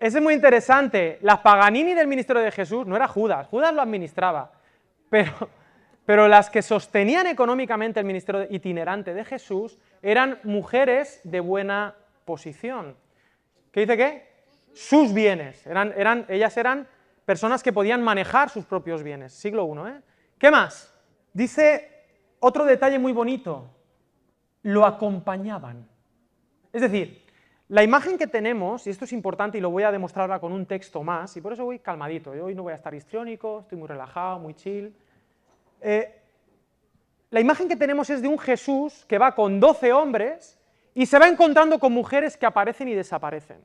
Ese 0.00 0.16
es 0.16 0.24
muy 0.24 0.32
interesante. 0.32 1.18
La 1.20 1.42
Paganini 1.42 1.92
del 1.92 2.06
ministerio 2.06 2.40
de 2.40 2.50
Jesús 2.50 2.86
no 2.86 2.96
era 2.96 3.08
Judas, 3.08 3.46
Judas 3.48 3.74
lo 3.74 3.82
administraba, 3.82 4.52
pero 5.10 5.50
pero 6.06 6.28
las 6.28 6.50
que 6.50 6.62
sostenían 6.62 7.26
económicamente 7.26 8.00
el 8.00 8.06
ministerio 8.06 8.46
itinerante 8.50 9.14
de 9.14 9.24
Jesús 9.24 9.78
eran 10.02 10.38
mujeres 10.44 11.20
de 11.24 11.40
buena 11.40 11.94
posición. 12.24 12.96
¿Qué 13.70 13.80
dice 13.80 13.96
qué? 13.96 14.28
Sus 14.74 15.14
bienes. 15.14 15.66
Eran, 15.66 15.94
eran, 15.96 16.26
ellas 16.28 16.56
eran 16.56 16.86
personas 17.24 17.62
que 17.62 17.72
podían 17.72 18.02
manejar 18.02 18.50
sus 18.50 18.66
propios 18.66 19.02
bienes. 19.02 19.32
Siglo 19.32 19.66
I. 19.66 19.90
¿eh? 19.90 20.00
¿Qué 20.38 20.50
más? 20.50 20.94
Dice 21.32 21.90
otro 22.40 22.64
detalle 22.64 22.98
muy 22.98 23.12
bonito. 23.12 23.70
Lo 24.62 24.84
acompañaban. 24.84 25.88
Es 26.72 26.82
decir, 26.82 27.24
la 27.68 27.82
imagen 27.82 28.18
que 28.18 28.26
tenemos, 28.26 28.86
y 28.86 28.90
esto 28.90 29.06
es 29.06 29.12
importante 29.12 29.56
y 29.56 29.60
lo 29.60 29.70
voy 29.70 29.84
a 29.84 29.92
demostrar 29.92 30.24
ahora 30.24 30.40
con 30.40 30.52
un 30.52 30.66
texto 30.66 31.02
más, 31.02 31.36
y 31.36 31.40
por 31.40 31.54
eso 31.54 31.64
voy 31.64 31.78
calmadito. 31.78 32.34
Yo 32.34 32.44
hoy 32.44 32.54
no 32.54 32.62
voy 32.62 32.72
a 32.72 32.76
estar 32.76 32.94
histriónico, 32.94 33.60
estoy 33.60 33.78
muy 33.78 33.88
relajado, 33.88 34.38
muy 34.38 34.54
chill. 34.54 34.94
Eh, 35.86 36.18
la 37.28 37.40
imagen 37.40 37.68
que 37.68 37.76
tenemos 37.76 38.08
es 38.08 38.22
de 38.22 38.28
un 38.28 38.38
Jesús 38.38 39.04
que 39.06 39.18
va 39.18 39.34
con 39.34 39.60
12 39.60 39.92
hombres 39.92 40.58
y 40.94 41.04
se 41.04 41.18
va 41.18 41.28
encontrando 41.28 41.78
con 41.78 41.92
mujeres 41.92 42.38
que 42.38 42.46
aparecen 42.46 42.88
y 42.88 42.94
desaparecen. 42.94 43.58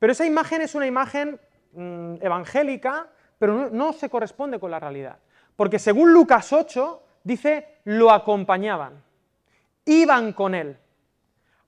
Pero 0.00 0.12
esa 0.12 0.26
imagen 0.26 0.60
es 0.60 0.74
una 0.74 0.88
imagen 0.88 1.38
mm, 1.72 2.14
evangélica, 2.20 3.06
pero 3.38 3.70
no, 3.70 3.92
se 3.92 4.10
corresponde 4.10 4.58
con 4.58 4.72
la 4.72 4.80
realidad. 4.80 5.18
Porque 5.54 5.78
según 5.78 6.12
Lucas 6.12 6.52
8, 6.52 7.00
dice, 7.22 7.78
lo 7.84 8.10
acompañaban, 8.10 9.00
iban 9.84 10.32
con 10.32 10.56
él. 10.56 10.76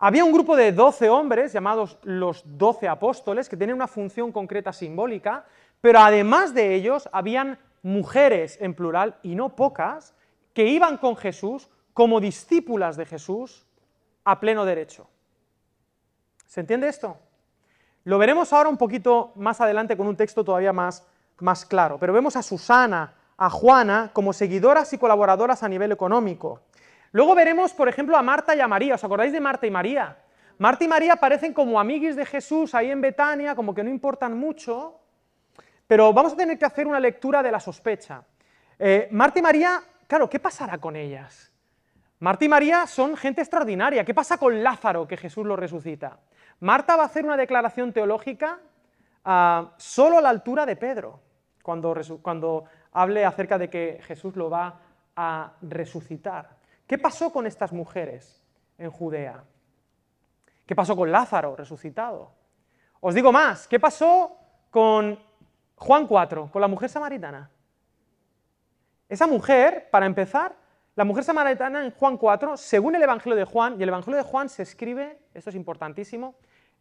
Había 0.01 0.25
un 0.25 0.33
grupo 0.33 0.57
de 0.57 0.73
12 0.73 1.09
hombres, 1.09 1.53
llamados 1.53 1.99
los 2.03 2.43
12 2.59 2.89
apóstoles, 2.89 3.49
que 3.49 3.57
tenían 3.57 3.77
una 3.77 3.87
función 3.87 4.33
concreta 4.33 4.73
simbólica, 4.73 5.45
pero 5.81 6.01
además 6.01 6.53
de 6.53 6.75
ellos 6.75 7.09
habían 7.13 7.59
mujeres 7.83 8.59
en 8.61 8.75
plural, 8.75 9.19
y 9.23 9.35
no 9.35 9.57
pocas, 9.57 10.15
que 10.55 10.67
iban 10.67 10.99
con 10.99 11.17
Jesús 11.17 11.69
como 11.93 12.21
discípulas 12.21 12.97
de 12.97 13.07
Jesús 13.07 13.67
a 14.25 14.41
pleno 14.41 14.65
derecho. 14.65 15.09
¿Se 16.47 16.61
entiende 16.61 16.89
esto? 16.89 17.19
Lo 18.05 18.19
veremos 18.19 18.53
ahora 18.53 18.69
un 18.69 18.77
poquito 18.77 19.33
más 19.37 19.61
adelante 19.61 19.97
con 19.97 20.07
un 20.07 20.17
texto 20.17 20.45
todavía 20.45 20.73
más, 20.73 21.07
más 21.39 21.65
claro, 21.65 21.99
pero 21.99 22.13
vemos 22.13 22.37
a 22.37 22.43
Susana, 22.43 23.15
a 23.37 23.51
Juana 23.51 24.11
como 24.13 24.33
seguidoras 24.33 24.93
y 24.93 24.99
colaboradoras 24.99 25.63
a 25.63 25.69
nivel 25.69 25.93
económico. 25.93 26.61
Luego 27.13 27.35
veremos, 27.35 27.73
por 27.75 27.89
ejemplo, 27.89 28.17
a 28.17 28.23
Marta 28.23 28.55
y 28.57 28.61
a 28.61 28.69
María. 28.69 28.95
¿Os 28.95 29.05
acordáis 29.05 29.33
de 29.33 29.41
Marta 29.41 29.67
y 29.67 29.71
María? 29.71 30.19
Marta 30.59 30.85
y 30.85 30.89
María 30.89 31.17
parecen 31.17 31.53
como 31.53 31.79
amiguis 31.79 32.17
de 32.17 32.25
Jesús 32.25 32.75
ahí 32.75 32.91
en 32.91 33.01
Betania, 33.01 33.55
como 33.55 33.75
que 33.75 33.85
no 33.85 33.91
importan 33.91 34.37
mucho, 34.37 35.01
pero 35.93 36.11
vamos 36.11 36.33
a 36.33 36.37
tener 36.37 36.59
que 36.59 36.65
hacer 36.65 36.87
una 36.87 36.99
lectura 36.99 37.43
de 37.43 37.53
la 37.53 37.61
sospecha. 37.61 38.25
Eh, 38.79 39.09
Marta 39.11 39.41
y 39.41 39.43
María, 39.43 39.83
claro, 40.07 40.27
¿qué 40.27 40.41
pasará 40.41 40.79
con 40.79 40.97
ellas? 40.97 41.53
Marta 42.21 42.47
y 42.47 42.49
María 42.49 42.87
son 42.87 43.15
gente 43.15 43.43
extraordinaria. 43.43 44.03
¿Qué 44.03 44.15
pasa 44.15 44.39
con 44.39 44.63
Lázaro 44.63 45.07
que 45.07 45.19
Jesús 45.19 45.45
lo 45.45 45.55
resucita? 45.55 46.19
Marta 46.61 46.97
va 46.97 47.03
a 47.03 47.07
hacer 47.09 47.27
una 47.27 47.37
declaración 47.37 47.93
teológica 47.93 48.59
ah, 49.27 49.75
solo 49.77 50.17
a 50.17 50.23
la 50.23 50.31
altura 50.31 50.65
de 50.65 50.77
Pedro, 50.77 51.21
cuando, 51.63 51.95
cuando 52.23 52.65
hable 52.93 53.27
acerca 53.27 53.59
de 53.59 53.69
que 53.69 54.01
Jesús 54.07 54.35
lo 54.35 54.49
va 54.49 54.81
a 55.15 55.53
resucitar. 55.61 56.57
¿Qué 56.87 56.97
pasó 56.97 57.31
con 57.31 57.47
estas 57.47 57.71
mujeres 57.71 58.43
en 58.79 58.91
Judea? 58.91 59.45
¿Qué 60.65 60.75
pasó 60.75 60.97
con 60.97 61.13
Lázaro 61.13 61.55
resucitado? 61.55 62.33
Os 63.01 63.15
digo 63.15 63.31
más, 63.31 63.69
¿qué 63.69 63.79
pasó 63.79 64.39
con 64.71 65.19
Juan 65.83 66.07
4, 66.07 66.49
con 66.53 66.63
la 66.63 66.69
mujer 66.69 66.89
samaritana. 66.89 67.51
Esa 69.09 69.27
mujer, 69.27 69.89
para 69.91 70.07
empezar, 70.07 70.55
la 70.95 71.05
mujer 71.05 71.25
samaritana 71.25 71.85
en 71.85 71.91
Juan 71.91 72.17
4, 72.17 72.57
según 72.57 72.95
el 72.95 73.03
Evangelio 73.03 73.37
de 73.37 73.45
Juan, 73.45 73.81
y 73.81 73.83
el 73.83 73.89
Evangelio 73.89 74.17
de 74.17 74.23
Juan 74.23 74.49
se 74.49 74.63
escribe, 74.63 75.19
esto 75.35 75.51
es 75.51 75.57
importantísimo, 75.57 76.37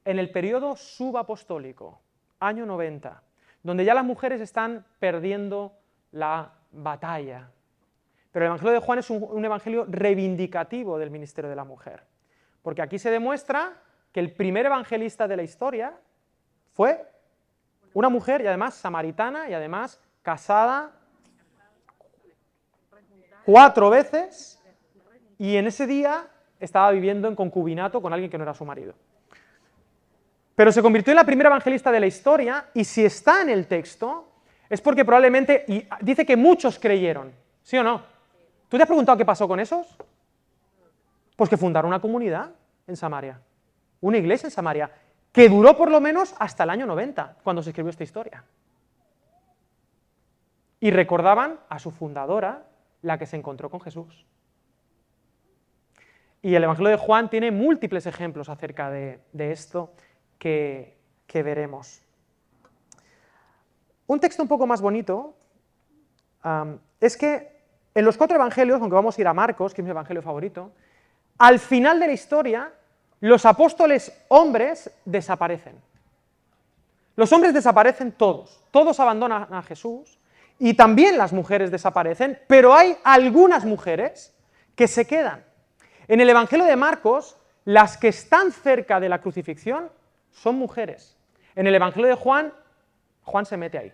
en 0.06 0.20
el 0.20 0.30
periodo 0.30 0.76
subapostólico, 0.76 2.00
año 2.40 2.68
90, 2.68 3.24
donde 3.64 3.86
ya 3.86 3.96
las 3.96 4.06
mujeres 4.06 4.40
están 4.40 4.86
perdiendo 5.00 5.80
la 6.12 6.54
batalla. 6.72 7.50
Pero 8.32 8.46
el 8.46 8.50
Evangelio 8.50 8.74
de 8.74 8.80
Juan 8.82 9.00
es 9.00 9.10
un, 9.10 9.24
un 9.24 9.44
evangelio 9.44 9.88
reivindicativo 9.90 11.00
del 11.00 11.10
ministerio 11.10 11.50
de 11.50 11.56
la 11.56 11.66
mujer, 11.66 12.04
porque 12.62 12.84
aquí 12.84 13.00
se 13.00 13.10
demuestra 13.10 13.82
que 14.12 14.20
el 14.20 14.32
primer 14.32 14.68
evangelista 14.68 15.28
de 15.28 15.38
la 15.38 15.44
historia 15.44 15.96
fue 16.74 17.11
una 17.94 18.10
mujer 18.10 18.42
y 18.42 18.48
además 18.48 18.76
samaritana 18.76 19.50
y 19.50 19.54
además 19.54 20.00
casada 20.22 20.92
cuatro 23.46 23.90
veces 23.90 24.62
y 25.38 25.56
en 25.56 25.68
ese 25.68 25.88
día 25.88 26.28
estaba 26.60 26.92
viviendo 26.92 27.28
en 27.28 27.36
concubinato 27.36 28.02
con 28.02 28.14
alguien 28.14 28.30
que 28.30 28.38
no 28.38 28.44
era 28.44 28.54
su 28.54 28.64
marido. 28.64 28.94
Pero 30.56 30.72
se 30.72 30.82
convirtió 30.82 31.12
en 31.12 31.18
la 31.18 31.24
primera 31.24 31.50
evangelista 31.50 31.92
de 31.92 32.00
la 32.00 32.06
historia 32.06 32.68
y 32.74 32.84
si 32.84 33.04
está 33.04 33.42
en 33.42 33.50
el 33.50 33.68
texto 33.68 34.28
es 34.70 34.80
porque 34.80 35.04
probablemente, 35.04 35.66
dice 36.02 36.26
que 36.26 36.38
muchos 36.38 36.80
creyeron, 36.80 37.32
¿sí 37.64 37.78
o 37.78 37.84
no? 37.84 38.04
¿Tú 38.70 38.78
te 38.78 38.84
has 38.84 38.88
preguntado 38.88 39.18
qué 39.18 39.26
pasó 39.26 39.48
con 39.48 39.60
esos? 39.60 39.98
Pues 41.36 41.50
que 41.50 41.58
fundaron 41.58 41.90
una 41.90 42.00
comunidad 42.00 42.52
en 42.88 42.96
Samaria, 42.96 43.42
una 44.00 44.18
iglesia 44.18 44.48
en 44.48 44.52
Samaria, 44.52 44.90
que 45.32 45.48
duró 45.50 45.78
por 45.78 45.90
lo 45.90 46.02
menos 46.02 46.36
hasta 46.40 46.64
el 46.64 46.70
año 46.70 46.86
90, 46.86 47.38
cuando 47.44 47.64
se 47.64 47.70
escribió 47.70 47.90
esta 47.90 48.04
historia. 48.04 48.44
Y 50.80 50.92
recordaban 50.92 51.60
a 51.70 51.80
su 51.80 51.92
fundadora, 51.92 52.66
la 53.02 53.18
que 53.18 53.26
se 53.26 53.38
encontró 53.38 53.70
con 53.70 53.82
Jesús. 53.82 54.26
Y 56.42 56.56
el 56.56 56.64
Evangelio 56.64 56.90
de 56.90 56.98
Juan 56.98 57.30
tiene 57.30 57.52
múltiples 57.52 58.06
ejemplos 58.08 58.50
acerca 58.50 58.90
de, 58.90 59.22
esto 59.34 59.94
que, 60.40 60.98
veremos. 61.34 62.02
Un 64.08 64.20
texto 64.20 64.42
un 64.42 64.50
poco 64.50 64.66
más 64.66 64.82
bonito 64.82 65.36
es 67.00 67.16
que 67.16 67.62
en 67.94 68.06
los 68.06 68.18
cuatro 68.18 68.36
evangelios, 68.36 68.82
aunque 68.82 68.96
vamos 68.96 69.18
a 69.18 69.22
ir 69.22 69.28
a 69.28 69.34
Marcos, 69.34 69.74
que 69.74 69.82
es 69.82 69.86
mi 69.86 69.92
evangelio 69.92 70.22
favorito, 70.22 70.72
al 71.38 71.60
final 71.60 72.00
de 72.00 72.08
la 72.08 72.14
historia, 72.14 72.74
los 73.22 73.46
apóstoles 73.46 74.12
hombres 74.28 74.92
desaparecen. 75.06 75.80
Los 77.16 77.32
hombres 77.32 77.54
desaparecen 77.54 78.12
todos, 78.12 78.60
todos 78.72 79.00
abandonan 79.00 79.48
a 79.54 79.62
Jesús 79.62 80.20
y 80.58 80.74
también 80.74 81.18
las 81.18 81.32
mujeres 81.32 81.72
desaparecen, 81.72 82.40
pero 82.48 82.74
hay 82.74 82.98
algunas 83.04 83.64
mujeres 83.64 84.34
que 84.76 84.88
se 84.88 85.06
quedan. 85.06 85.44
En 86.08 86.20
el 86.20 86.30
Evangelio 86.30 86.66
de 86.66 86.76
Marcos, 86.76 87.38
las 87.64 87.98
que 87.98 88.08
están 88.08 88.52
cerca 88.52 89.00
de 89.00 89.10
la 89.10 89.22
crucifixión 89.22 89.90
son 90.32 90.56
mujeres. 90.56 91.16
En 91.56 91.68
el 91.68 91.76
Evangelio 91.76 92.10
de 92.10 92.16
Juan, 92.16 92.52
Juan 93.24 93.46
se 93.46 93.58
mete 93.58 93.78
ahí. 93.78 93.94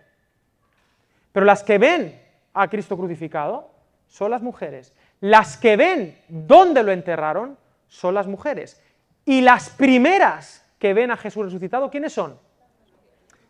Pero 1.32 1.44
las 1.44 1.62
que 1.62 1.76
ven 1.76 2.20
a 2.54 2.68
Cristo 2.68 2.96
crucificado 2.96 3.70
son 4.06 4.30
las 4.30 4.42
mujeres. 4.42 4.94
Las 5.20 5.56
que 5.56 5.76
ven 5.76 6.18
dónde 6.28 6.82
lo 6.82 6.92
enterraron 6.92 7.58
son 7.88 8.14
las 8.14 8.26
mujeres. 8.26 8.80
Y 9.28 9.42
las 9.42 9.68
primeras 9.68 10.64
que 10.78 10.94
ven 10.94 11.10
a 11.10 11.16
Jesús 11.18 11.44
resucitado, 11.44 11.90
¿quiénes 11.90 12.14
son? 12.14 12.38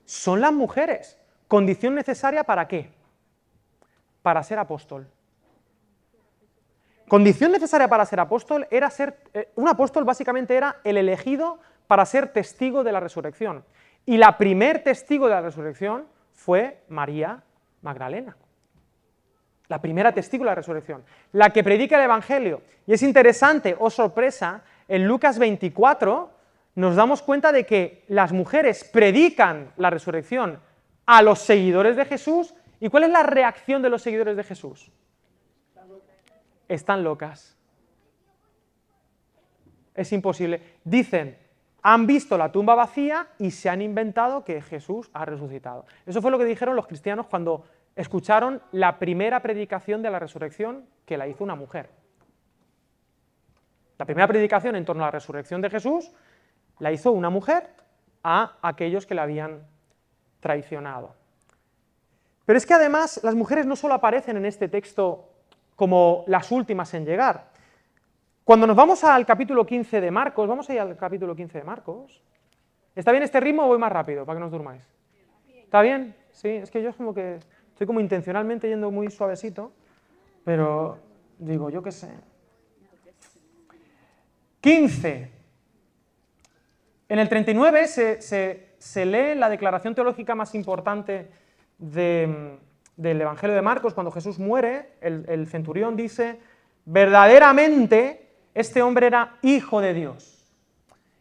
Son 0.05 0.41
las 0.41 0.53
mujeres. 0.53 1.17
¿Condición 1.47 1.95
necesaria 1.95 2.43
para 2.43 2.67
qué? 2.67 2.91
Para 4.21 4.43
ser 4.43 4.59
apóstol. 4.59 5.07
Condición 7.07 7.53
necesaria 7.53 7.87
para 7.87 8.05
ser 8.07 8.19
apóstol 8.19 8.67
era 8.73 8.91
ser, 8.91 9.21
eh, 9.33 9.53
un 9.55 9.69
apóstol 9.69 10.03
básicamente 10.03 10.57
era 10.57 10.81
el 10.83 10.97
elegido 10.97 11.61
para 11.87 12.05
ser 12.07 12.33
testigo 12.33 12.83
de 12.83 12.91
la 12.91 12.99
resurrección. 12.99 13.65
Y 14.05 14.17
la 14.17 14.37
primer 14.37 14.83
testigo 14.83 15.29
de 15.29 15.35
la 15.35 15.43
resurrección 15.43 16.09
fue 16.33 16.83
María 16.89 17.45
Magdalena. 17.83 18.37
La 19.69 19.81
primera 19.81 20.11
testigo 20.11 20.43
de 20.43 20.51
la 20.51 20.57
resurrección. 20.57 21.05
La 21.31 21.51
que 21.51 21.63
predica 21.63 21.97
el 21.99 22.03
Evangelio. 22.03 22.63
Y 22.85 22.95
es 22.95 23.03
interesante, 23.05 23.75
o 23.75 23.85
oh 23.85 23.91
sorpresa, 23.91 24.65
en 24.88 25.07
Lucas 25.07 25.38
24 25.38 26.30
nos 26.75 26.97
damos 26.97 27.23
cuenta 27.23 27.52
de 27.52 27.66
que 27.66 28.04
las 28.09 28.33
mujeres 28.33 28.85
predican 28.85 29.73
la 29.76 29.90
resurrección 29.90 30.61
a 31.07 31.23
los 31.23 31.38
seguidores 31.38 31.97
de 31.97 32.04
Jesús. 32.04 32.54
¿Y 32.80 32.88
cuál 32.88 33.04
es 33.04 33.11
la 33.11 33.23
reacción 33.23 33.83
de 33.83 33.90
los 33.90 34.02
seguidores 34.02 34.37
de 34.37 34.45
Jesús? 34.45 34.90
están 36.68 37.03
locas. 37.03 37.57
Es 39.94 40.12
imposible. 40.12 40.61
Dicen, 40.85 41.37
han 41.83 42.07
visto 42.07 42.38
la 42.38 42.53
tumba 42.53 42.74
vacía 42.74 43.29
y 43.38 43.51
se 43.51 43.68
han 43.68 43.83
inventado 43.83 44.44
que 44.44 44.62
Jesús 44.62 45.11
ha 45.12 45.24
resucitado. 45.24 45.87
Eso 46.07 46.22
fue 46.22 46.31
lo 46.31 46.38
que 46.38 46.44
dijeron 46.44 46.77
los 46.77 46.87
cristianos 46.87 47.27
cuando 47.27 47.64
escucharon 47.96 48.62
la 48.70 48.98
primera 48.98 49.40
predicación 49.42 50.03
de 50.03 50.11
la 50.11 50.18
resurrección 50.18 50.85
que 51.05 51.16
la 51.16 51.27
hizo 51.27 51.42
una 51.42 51.57
mujer. 51.57 51.90
La 53.99 54.05
primera 54.05 54.29
predicación 54.29 54.77
en 54.77 54.85
torno 54.85 55.03
a 55.03 55.09
la 55.09 55.11
resurrección 55.11 55.61
de 55.61 55.71
Jesús 55.71 56.13
la 56.79 56.93
hizo 56.93 57.11
una 57.11 57.31
mujer 57.31 57.71
a 58.23 58.57
aquellos 58.63 59.07
que 59.07 59.15
la 59.15 59.25
habían 59.25 59.67
traicionado. 60.41 61.15
Pero 62.47 62.57
es 62.57 62.65
que 62.65 62.75
además 62.75 63.21
las 63.25 63.35
mujeres 63.35 63.67
no 63.67 63.77
solo 63.77 63.95
aparecen 63.95 64.37
en 64.37 64.47
este 64.47 64.69
texto 64.69 65.29
como 65.75 66.25
las 66.29 66.51
últimas 66.51 66.95
en 66.95 67.05
llegar. 67.05 67.51
Cuando 68.45 68.67
nos 68.67 68.77
vamos 68.77 69.05
al 69.05 69.27
capítulo 69.27 69.67
15 69.67 70.01
de 70.01 70.11
Marcos, 70.11 70.49
vamos 70.49 70.71
a 70.71 70.75
ir 70.75 70.81
al 70.81 70.97
capítulo 70.97 71.37
15 71.37 71.59
de 71.59 71.65
Marcos. 71.65 72.23
¿Está 72.95 73.11
bien 73.13 73.23
este 73.23 73.41
ritmo 73.41 73.65
o 73.65 73.69
voy 73.69 73.79
más 73.79 73.93
rápido 73.93 74.25
para 74.25 74.39
que 74.39 74.45
no 74.45 74.51
durmáis? 74.51 74.83
¿Está 75.47 75.83
bien? 75.83 76.17
Sí, 76.31 76.49
es 76.49 76.71
que 76.71 76.83
yo 76.83 76.95
como 76.95 77.13
que 77.13 77.41
estoy 77.71 77.87
como 77.87 78.01
intencionalmente 78.01 78.69
yendo 78.69 78.91
muy 78.91 79.11
suavecito, 79.11 79.73
pero 80.45 80.99
digo, 81.39 81.69
yo 81.69 81.83
qué 81.83 81.93
sé. 81.93 82.09
15. 84.61 85.31
En 87.09 87.18
el 87.18 87.29
39 87.29 87.87
se, 87.87 88.21
se 88.79 89.07
lee 89.07 89.35
la 89.35 89.49
declaración 89.49 89.94
teológica 89.94 90.35
más 90.35 90.55
importante 90.55 91.31
de, 91.79 92.59
del 92.99 93.21
Evangelio 93.21 93.55
de 93.55 93.62
Marcos, 93.62 93.94
cuando 93.94 94.11
Jesús 94.11 94.40
muere, 94.40 94.94
el, 95.01 95.47
centurión 95.47 95.97
dice, 95.97 96.40
verdaderamente 96.85 98.29
este 98.55 98.83
hombre 98.83 99.07
era 99.07 99.38
hijo 99.40 99.81
de 99.81 99.94
Dios. 99.94 100.53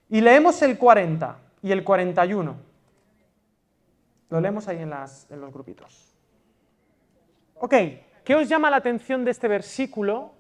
Y 0.10 0.22
leemos 0.22 0.62
el 0.64 0.80
40 0.80 1.38
y 1.62 1.72
el 1.72 1.84
41. 1.84 2.56
Lo 4.30 4.42
leemos 4.42 4.68
ahí 4.68 4.78
en, 4.78 4.92
en 4.92 5.42
los 5.42 5.54
grupitos. 5.54 6.18
Ok, 7.56 7.76
¿qué 8.24 8.36
os 8.36 8.50
llama 8.50 8.72
la 8.72 8.78
atención 8.78 9.24
de 9.24 9.32
este 9.32 9.48
versículo 9.48 10.34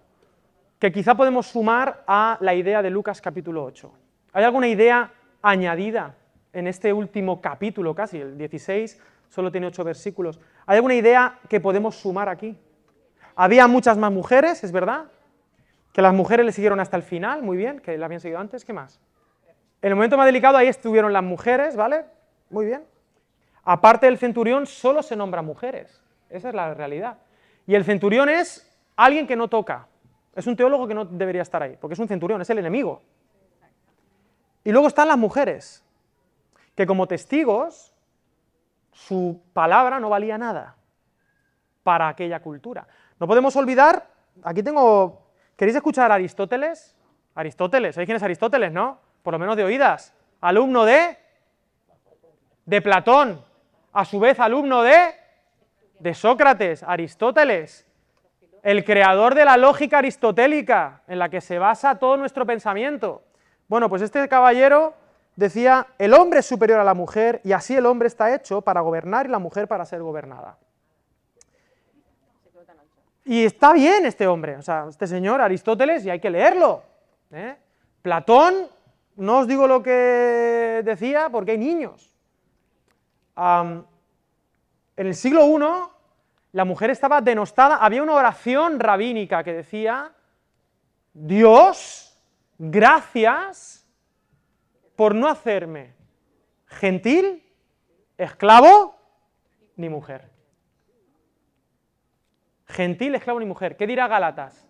que 0.79 0.91
quizá 0.91 1.15
podemos 1.15 1.47
sumar 1.47 2.03
a 2.07 2.37
la 2.41 2.53
idea 2.53 2.81
de 2.81 2.89
Lucas 2.89 3.21
capítulo 3.21 3.63
8? 3.63 3.91
¿Hay 4.33 4.43
alguna 4.43 4.67
idea 4.67 5.11
añadida 5.41 6.15
en 6.53 6.67
este 6.67 6.93
último 6.93 7.41
capítulo 7.41 7.93
casi, 7.93 8.19
el 8.19 8.37
16, 8.37 8.99
solo 9.29 9.51
tiene 9.51 9.67
ocho 9.67 9.83
versículos. 9.83 10.39
¿Hay 10.65 10.77
alguna 10.77 10.95
idea 10.95 11.39
que 11.49 11.59
podemos 11.59 11.95
sumar 11.95 12.29
aquí? 12.29 12.57
Había 13.35 13.67
muchas 13.67 13.97
más 13.97 14.11
mujeres, 14.11 14.63
es 14.63 14.71
verdad, 14.71 15.05
que 15.93 16.01
las 16.01 16.13
mujeres 16.13 16.45
le 16.45 16.51
siguieron 16.51 16.79
hasta 16.79 16.97
el 16.97 17.03
final, 17.03 17.43
muy 17.43 17.57
bien, 17.57 17.79
que 17.79 17.97
la 17.97 18.05
habían 18.05 18.21
seguido 18.21 18.39
antes, 18.39 18.65
¿qué 18.65 18.73
más? 18.73 18.99
En 19.81 19.89
el 19.89 19.95
momento 19.95 20.17
más 20.17 20.25
delicado 20.25 20.57
ahí 20.57 20.67
estuvieron 20.67 21.13
las 21.13 21.23
mujeres, 21.23 21.75
¿vale? 21.75 22.05
Muy 22.49 22.65
bien. 22.65 22.83
Aparte 23.63 24.07
del 24.07 24.17
centurión, 24.17 24.65
solo 24.65 25.03
se 25.03 25.15
nombra 25.15 25.41
mujeres, 25.41 26.01
esa 26.29 26.49
es 26.49 26.55
la 26.55 26.73
realidad. 26.73 27.17
Y 27.67 27.75
el 27.75 27.83
centurión 27.83 28.29
es 28.29 28.67
alguien 28.95 29.27
que 29.27 29.35
no 29.35 29.49
toca, 29.49 29.87
es 30.37 30.45
un 30.45 30.55
teólogo 30.55 30.87
que 30.87 30.93
no 30.93 31.03
debería 31.03 31.41
estar 31.41 31.63
ahí, 31.63 31.75
porque 31.81 31.95
es 31.95 31.99
un 31.99 32.07
centurión, 32.07 32.39
es 32.39 32.49
el 32.51 32.59
enemigo. 32.59 33.01
Y 34.63 34.71
luego 34.71 34.87
están 34.87 35.07
las 35.07 35.17
mujeres, 35.17 35.83
que 36.75 36.85
como 36.85 37.07
testigos 37.07 37.91
su 38.91 39.41
palabra 39.53 39.99
no 39.99 40.09
valía 40.09 40.37
nada 40.37 40.75
para 41.81 42.07
aquella 42.07 42.39
cultura. 42.39 42.87
No 43.19 43.27
podemos 43.27 43.55
olvidar, 43.55 44.11
aquí 44.43 44.61
tengo, 44.61 45.31
¿queréis 45.55 45.75
escuchar 45.75 46.11
a 46.11 46.15
Aristóteles? 46.15 46.95
Aristóteles, 47.33 47.95
¿sabéis 47.95 48.07
quién 48.07 48.17
es 48.17 48.23
Aristóteles, 48.23 48.71
no? 48.71 48.99
Por 49.23 49.33
lo 49.33 49.39
menos 49.39 49.57
de 49.57 49.63
oídas. 49.63 50.13
Alumno 50.39 50.85
de, 50.85 51.17
de 52.63 52.81
Platón, 52.83 53.43
a 53.91 54.05
su 54.05 54.19
vez 54.19 54.39
alumno 54.39 54.83
de, 54.83 55.15
de 55.97 56.13
Sócrates, 56.13 56.83
Aristóteles, 56.83 57.86
el 58.67 58.83
creador 58.83 59.33
de 59.33 59.45
la 59.45 59.55
lógica 59.55 59.99
aristotélica 59.99 61.01
en 61.07 61.19
la 61.19 61.29
que 61.29 61.39
se 61.39 61.57
basa 61.57 61.99
todo 61.99 62.17
nuestro 62.17 62.45
pensamiento. 62.45 63.23
Bueno, 63.69 63.87
pues 63.87 64.01
este 64.01 64.27
caballero 64.27 64.93
decía, 65.37 65.87
el 65.97 66.13
hombre 66.13 66.41
es 66.41 66.47
superior 66.47 66.77
a 66.77 66.83
la 66.83 66.93
mujer 66.93 67.39
y 67.45 67.53
así 67.53 67.77
el 67.77 67.85
hombre 67.85 68.09
está 68.09 68.35
hecho 68.35 68.59
para 68.59 68.81
gobernar 68.81 69.25
y 69.25 69.29
la 69.29 69.39
mujer 69.39 69.69
para 69.69 69.85
ser 69.85 70.01
gobernada. 70.01 70.57
Y 73.23 73.45
está 73.45 73.71
bien 73.71 74.05
este 74.05 74.27
hombre, 74.27 74.57
o 74.57 74.61
sea, 74.61 74.87
este 74.89 75.07
señor 75.07 75.39
Aristóteles, 75.39 76.05
y 76.05 76.09
hay 76.09 76.19
que 76.19 76.29
leerlo. 76.29 76.83
¿eh? 77.31 77.55
Platón, 78.01 78.67
no 79.15 79.37
os 79.39 79.47
digo 79.47 79.65
lo 79.65 79.81
que 79.81 80.81
decía 80.83 81.29
porque 81.29 81.51
hay 81.51 81.57
niños. 81.57 82.13
en 83.37 83.85
el 84.97 85.15
siglo 85.15 85.45
I, 85.45 85.96
la 86.57 86.65
mujer 86.65 86.89
estaba 86.89 87.21
denostada, 87.21 87.75
había 87.75 88.01
una 88.01 88.15
oración 88.15 88.79
rabínica 88.79 89.43
que 89.43 89.53
decía, 89.53 90.11
Dios, 91.13 92.19
gracias 92.57 93.87
por 94.95 95.13
no 95.13 95.27
hacerme 95.27 95.93
gentil, 96.65 97.43
esclavo 98.17 98.95
ni 99.75 99.87
mujer. 99.87 100.31
gentil, 102.65 103.13
esclavo 103.13 103.39
ni 103.39 103.45
mujer. 103.45 103.77
¿Qué 103.77 103.85
dirá 103.85 104.07
Galatas? 104.07 104.67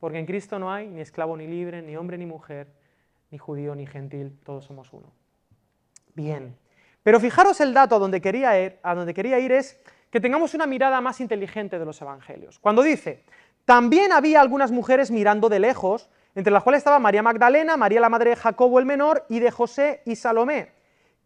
Porque 0.00 0.18
en 0.18 0.24
Cristo 0.24 0.58
no 0.58 0.72
hay 0.72 0.88
ni 0.88 1.02
esclavo 1.02 1.36
ni 1.36 1.46
libre, 1.46 1.82
ni 1.82 1.96
hombre 1.96 2.16
ni 2.16 2.24
mujer, 2.24 2.72
ni 3.30 3.36
judío 3.36 3.74
ni 3.74 3.86
gentil, 3.86 4.40
todos 4.42 4.64
somos 4.64 4.90
uno. 4.94 5.12
Bien, 6.14 6.56
pero 7.02 7.20
fijaros 7.20 7.60
el 7.60 7.74
dato 7.74 7.96
a 7.96 7.98
donde 7.98 8.22
quería 8.22 8.58
ir, 8.58 8.78
a 8.82 8.94
donde 8.94 9.12
quería 9.12 9.38
ir 9.38 9.52
es 9.52 9.78
que 10.16 10.20
tengamos 10.22 10.54
una 10.54 10.64
mirada 10.64 10.98
más 11.02 11.20
inteligente 11.20 11.78
de 11.78 11.84
los 11.84 12.00
evangelios. 12.00 12.58
Cuando 12.58 12.82
dice, 12.82 13.22
también 13.66 14.12
había 14.12 14.40
algunas 14.40 14.70
mujeres 14.70 15.10
mirando 15.10 15.50
de 15.50 15.58
lejos, 15.58 16.08
entre 16.34 16.54
las 16.54 16.62
cuales 16.62 16.78
estaba 16.78 16.98
María 16.98 17.22
Magdalena, 17.22 17.76
María 17.76 18.00
la 18.00 18.08
madre 18.08 18.30
de 18.30 18.36
Jacobo 18.36 18.78
el 18.78 18.86
menor 18.86 19.26
y 19.28 19.40
de 19.40 19.50
José 19.50 20.00
y 20.06 20.16
Salomé, 20.16 20.72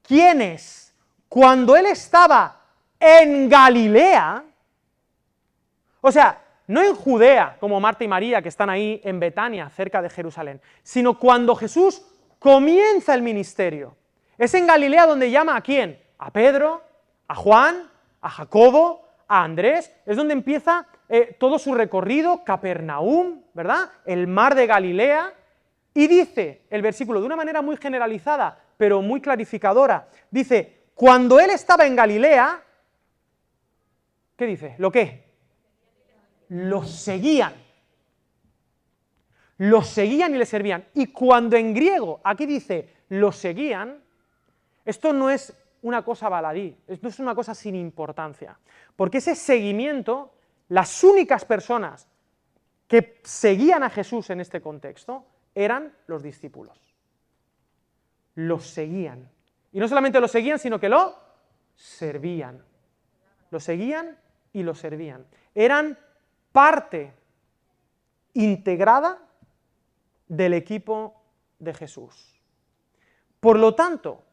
quienes, 0.03 0.93
cuando 1.29 1.77
él 1.77 1.87
estaba 1.87 2.63
en 2.99 3.49
Galilea, 3.49 4.43
o 6.01 6.11
sea, 6.11 6.43
no 6.67 6.83
en 6.83 6.97
Judea, 6.97 7.59
como 7.61 7.79
Marta 7.79 8.03
y 8.03 8.09
María, 8.09 8.43
que 8.43 8.49
están 8.49 8.71
ahí 8.71 9.01
en 9.05 9.21
Betania, 9.21 9.71
cerca 9.71 10.03
de 10.03 10.11
Jerusalén, 10.11 10.61
sino 10.83 11.17
cuando 11.17 11.55
Jesús 11.55 12.05
comienza 12.41 13.15
el 13.15 13.23
ministerio. 13.23 13.95
Es 14.37 14.53
en 14.55 14.67
Galilea 14.67 15.07
donde 15.07 15.31
llama 15.31 15.55
a 15.55 15.61
quién? 15.61 16.03
A 16.19 16.33
Pedro, 16.33 16.83
a 17.29 17.37
Juan, 17.37 17.90
a 18.21 18.31
Jacobo, 18.31 19.09
a 19.29 19.45
Andrés, 19.45 19.93
es 20.07 20.17
donde 20.17 20.35
empieza 20.35 20.87
eh, 21.09 21.37
todo 21.39 21.59
su 21.59 21.75
recorrido, 21.75 22.45
Capernaum, 22.45 23.43
¿verdad? 23.55 23.91
El 24.05 24.27
mar 24.27 24.55
de 24.55 24.67
Galilea, 24.67 25.33
y 25.95 26.07
dice 26.07 26.63
el 26.71 26.83
versículo 26.83 27.21
de 27.21 27.27
una 27.27 27.37
manera 27.37 27.63
muy 27.63 27.77
generalizada, 27.77 28.59
pero 28.77 29.03
muy 29.03 29.21
clarificadora, 29.21 30.09
dice, 30.31 30.81
cuando 30.95 31.41
él 31.41 31.51
estaba 31.51 31.87
en 31.87 31.97
Galilea, 31.97 32.63
¿qué 34.37 34.47
dice? 34.47 34.75
¿Lo 34.79 34.91
qué? 34.91 35.25
Los 36.49 36.91
seguían. 36.91 37.55
Los 39.59 39.89
seguían 39.89 40.35
y 40.35 40.39
le 40.39 40.47
servían. 40.47 40.85
Y 40.95 41.09
cuando 41.09 41.57
en 41.57 41.75
griego 41.75 42.21
aquí 42.25 42.47
dice 42.47 42.95
los 43.11 43.37
seguían, 43.37 44.03
esto 44.85 45.13
no 45.13 45.29
es 45.29 45.53
una 45.83 46.05
cosa 46.05 46.29
baladí, 46.29 46.77
esto 46.87 47.09
es 47.09 47.19
una 47.19 47.35
cosa 47.35 47.55
sin 47.55 47.75
importancia, 47.75 48.59
porque 48.97 49.19
ese 49.19 49.35
seguimiento, 49.35 50.33
las 50.69 51.03
únicas 51.03 51.45
personas 51.45 52.09
que 52.87 53.21
seguían 53.25 53.83
a 53.83 53.91
Jesús 53.91 54.31
en 54.31 54.41
este 54.41 54.61
contexto 54.61 55.25
eran 55.55 55.95
los 56.07 56.23
discípulos. 56.23 56.79
Los 58.35 58.67
seguían. 58.67 59.31
Y 59.73 59.79
no 59.79 59.89
solamente 59.89 60.21
lo 60.21 60.29
seguían, 60.29 60.59
sino 60.59 60.81
que 60.81 60.89
lo 60.89 61.17
servían. 61.77 62.65
Lo 63.51 63.61
seguían 63.61 64.19
y 64.53 64.63
lo 64.63 64.75
servían. 64.75 65.27
Eran 65.55 65.99
parte 66.53 67.15
integrada 68.35 69.19
del 70.27 70.55
equipo 70.55 71.23
de 71.59 71.75
Jesús. 71.75 72.41
Por 73.39 73.59
lo 73.59 73.75
tanto, 73.75 74.25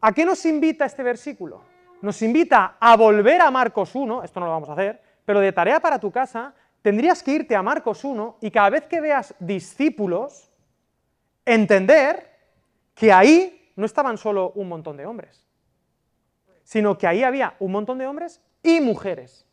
¿A 0.00 0.12
qué 0.12 0.24
nos 0.24 0.44
invita 0.46 0.84
este 0.84 1.02
versículo? 1.02 1.62
Nos 2.02 2.22
invita 2.22 2.76
a 2.78 2.96
volver 2.96 3.40
a 3.40 3.50
Marcos 3.50 3.94
1, 3.94 4.22
esto 4.22 4.38
no 4.38 4.46
lo 4.46 4.52
vamos 4.52 4.68
a 4.68 4.74
hacer, 4.74 5.02
pero 5.24 5.40
de 5.40 5.52
tarea 5.52 5.80
para 5.80 5.98
tu 5.98 6.12
casa, 6.12 6.54
tendrías 6.82 7.22
que 7.22 7.32
irte 7.32 7.56
a 7.56 7.62
Marcos 7.62 8.04
1 8.04 8.38
y 8.40 8.50
cada 8.50 8.70
vez 8.70 8.86
que 8.86 9.00
veas 9.00 9.34
discípulos, 9.40 10.50
entender 11.44 12.30
que 12.94 13.12
ahí 13.12 13.72
no 13.74 13.86
estaban 13.86 14.18
solo 14.18 14.52
un 14.52 14.68
montón 14.68 14.96
de 14.96 15.06
hombres, 15.06 15.44
sino 16.62 16.96
que 16.96 17.06
ahí 17.06 17.24
había 17.24 17.56
un 17.58 17.72
montón 17.72 17.98
de 17.98 18.06
hombres 18.06 18.40
y 18.62 18.80
mujeres. 18.80 19.44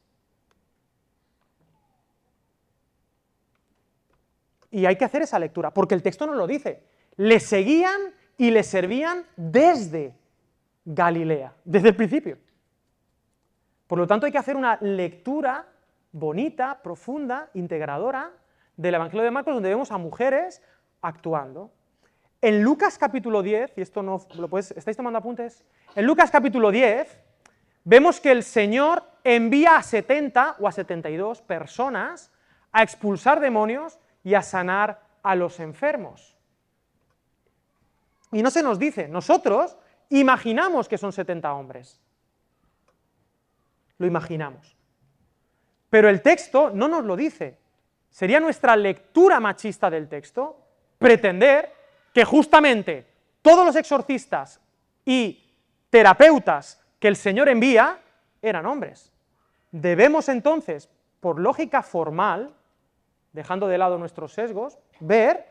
Y 4.69 4.85
hay 4.85 4.97
que 4.97 5.05
hacer 5.05 5.21
esa 5.21 5.39
lectura, 5.39 5.73
porque 5.73 5.95
el 5.95 6.03
texto 6.03 6.27
no 6.27 6.33
lo 6.33 6.45
dice. 6.45 6.83
Le 7.15 7.39
seguían 7.39 8.13
y 8.37 8.51
le 8.51 8.61
servían 8.61 9.25
desde 9.37 10.13
Galilea, 10.85 11.53
desde 11.63 11.89
el 11.89 11.95
principio. 11.95 12.37
Por 13.87 13.99
lo 13.99 14.07
tanto, 14.07 14.25
hay 14.25 14.31
que 14.31 14.37
hacer 14.37 14.55
una 14.55 14.77
lectura 14.81 15.67
bonita, 16.11 16.81
profunda, 16.81 17.49
integradora 17.53 18.31
del 18.77 18.95
Evangelio 18.95 19.23
de 19.23 19.31
Marcos, 19.31 19.53
donde 19.53 19.69
vemos 19.69 19.91
a 19.91 19.97
mujeres 19.97 20.61
actuando. 21.01 21.71
En 22.41 22.61
Lucas 22.61 22.97
capítulo 22.97 23.41
10, 23.41 23.77
y 23.77 23.81
esto 23.81 24.03
no 24.03 24.21
lo 24.35 24.47
puedes, 24.47 24.71
¿estáis 24.71 24.95
tomando 24.95 25.19
apuntes? 25.19 25.63
En 25.95 26.05
Lucas 26.05 26.29
capítulo 26.31 26.71
10 26.71 27.19
vemos 27.83 28.19
que 28.19 28.31
el 28.31 28.43
Señor 28.43 29.03
envía 29.23 29.77
a 29.77 29.83
70 29.83 30.57
o 30.59 30.67
a 30.67 30.71
72 30.71 31.41
personas 31.41 32.31
a 32.71 32.83
expulsar 32.83 33.39
demonios 33.39 33.99
y 34.23 34.35
a 34.35 34.41
sanar 34.41 35.01
a 35.23 35.35
los 35.35 35.59
enfermos. 35.59 36.37
Y 38.31 38.43
no 38.43 38.51
se 38.51 38.63
nos 38.63 38.77
dice, 38.77 39.07
nosotros 39.07 39.77
imaginamos 40.09 40.87
que 40.87 40.97
son 40.97 41.11
70 41.11 41.53
hombres. 41.53 41.99
Lo 43.97 44.07
imaginamos. 44.07 44.75
Pero 45.89 46.09
el 46.09 46.21
texto 46.21 46.69
no 46.69 46.87
nos 46.87 47.05
lo 47.05 47.15
dice. 47.15 47.57
Sería 48.09 48.39
nuestra 48.39 48.75
lectura 48.75 49.39
machista 49.39 49.89
del 49.89 50.07
texto 50.07 50.57
pretender 50.97 51.71
que 52.13 52.25
justamente 52.25 53.05
todos 53.41 53.65
los 53.65 53.75
exorcistas 53.75 54.59
y 55.05 55.53
terapeutas 55.89 56.81
que 56.99 57.07
el 57.07 57.15
Señor 57.15 57.49
envía 57.49 57.99
eran 58.41 58.65
hombres. 58.65 59.11
Debemos 59.71 60.29
entonces, 60.29 60.89
por 61.19 61.39
lógica 61.39 61.81
formal, 61.81 62.55
dejando 63.33 63.67
de 63.67 63.77
lado 63.77 63.97
nuestros 63.97 64.33
sesgos, 64.33 64.79
ver 64.99 65.45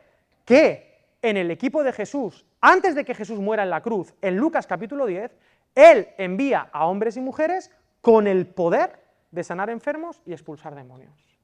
que 0.45 0.94
en 1.25 1.39
el 1.39 1.51
equipo 1.51 1.83
de 1.83 1.93
Jesús 1.95 2.45
antes 2.61 2.95
de 2.95 3.03
que 3.03 3.15
Jesús 3.15 3.41
muera 3.41 3.63
en 3.63 3.71
la 3.71 3.81
cruz, 3.81 4.15
en 4.21 4.37
Lucas 4.37 4.67
capítulo 4.67 5.07
10, 5.07 5.35
Él 5.75 6.09
envía 6.19 6.69
a 6.71 6.85
hombres 6.85 7.17
y 7.17 7.23
mujeres 7.23 7.71
con 8.03 8.27
el 8.27 8.47
poder 8.47 9.01
de 9.31 9.43
sanar 9.43 9.71
enfermos 9.71 10.21
y 10.27 10.33
expulsar 10.33 10.75
demonios. 10.75 11.41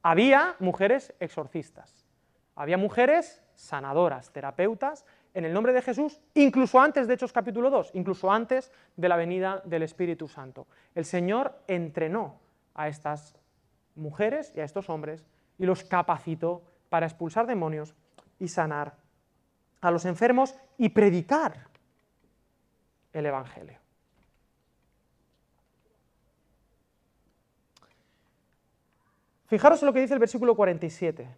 Había 0.00 0.54
mujeres 0.60 1.12
exorcistas, 1.18 2.06
había 2.54 2.78
mujeres 2.78 3.42
sanadoras, 3.56 4.30
terapeutas, 4.30 5.04
en 5.34 5.44
el 5.44 5.52
nombre 5.52 5.72
de 5.72 5.82
Jesús, 5.82 6.20
incluso 6.34 6.78
antes 6.78 7.08
de 7.08 7.14
Hechos 7.14 7.32
capítulo 7.32 7.70
2, 7.70 7.90
incluso 7.94 8.30
antes 8.30 8.70
de 8.96 9.08
la 9.08 9.16
venida 9.16 9.60
del 9.64 9.82
Espíritu 9.82 10.28
Santo. 10.28 10.68
El 10.94 11.04
Señor 11.04 11.58
entrenó 11.66 12.38
a 12.74 12.86
estas 12.86 13.34
mujeres 13.96 14.52
y 14.54 14.60
a 14.60 14.64
estos 14.64 14.88
hombres 14.88 15.26
y 15.58 15.66
los 15.66 15.82
capacitó 15.82 16.62
para 16.90 17.06
expulsar 17.06 17.48
demonios 17.48 17.96
y 18.38 18.48
sanar 18.48 18.96
a 19.80 19.90
los 19.90 20.04
enfermos 20.04 20.54
y 20.78 20.88
predicar 20.88 21.68
el 23.12 23.26
Evangelio. 23.26 23.78
Fijaros 29.46 29.82
lo 29.82 29.92
que 29.92 30.00
dice 30.00 30.14
el 30.14 30.20
versículo 30.20 30.56
47. 30.56 31.28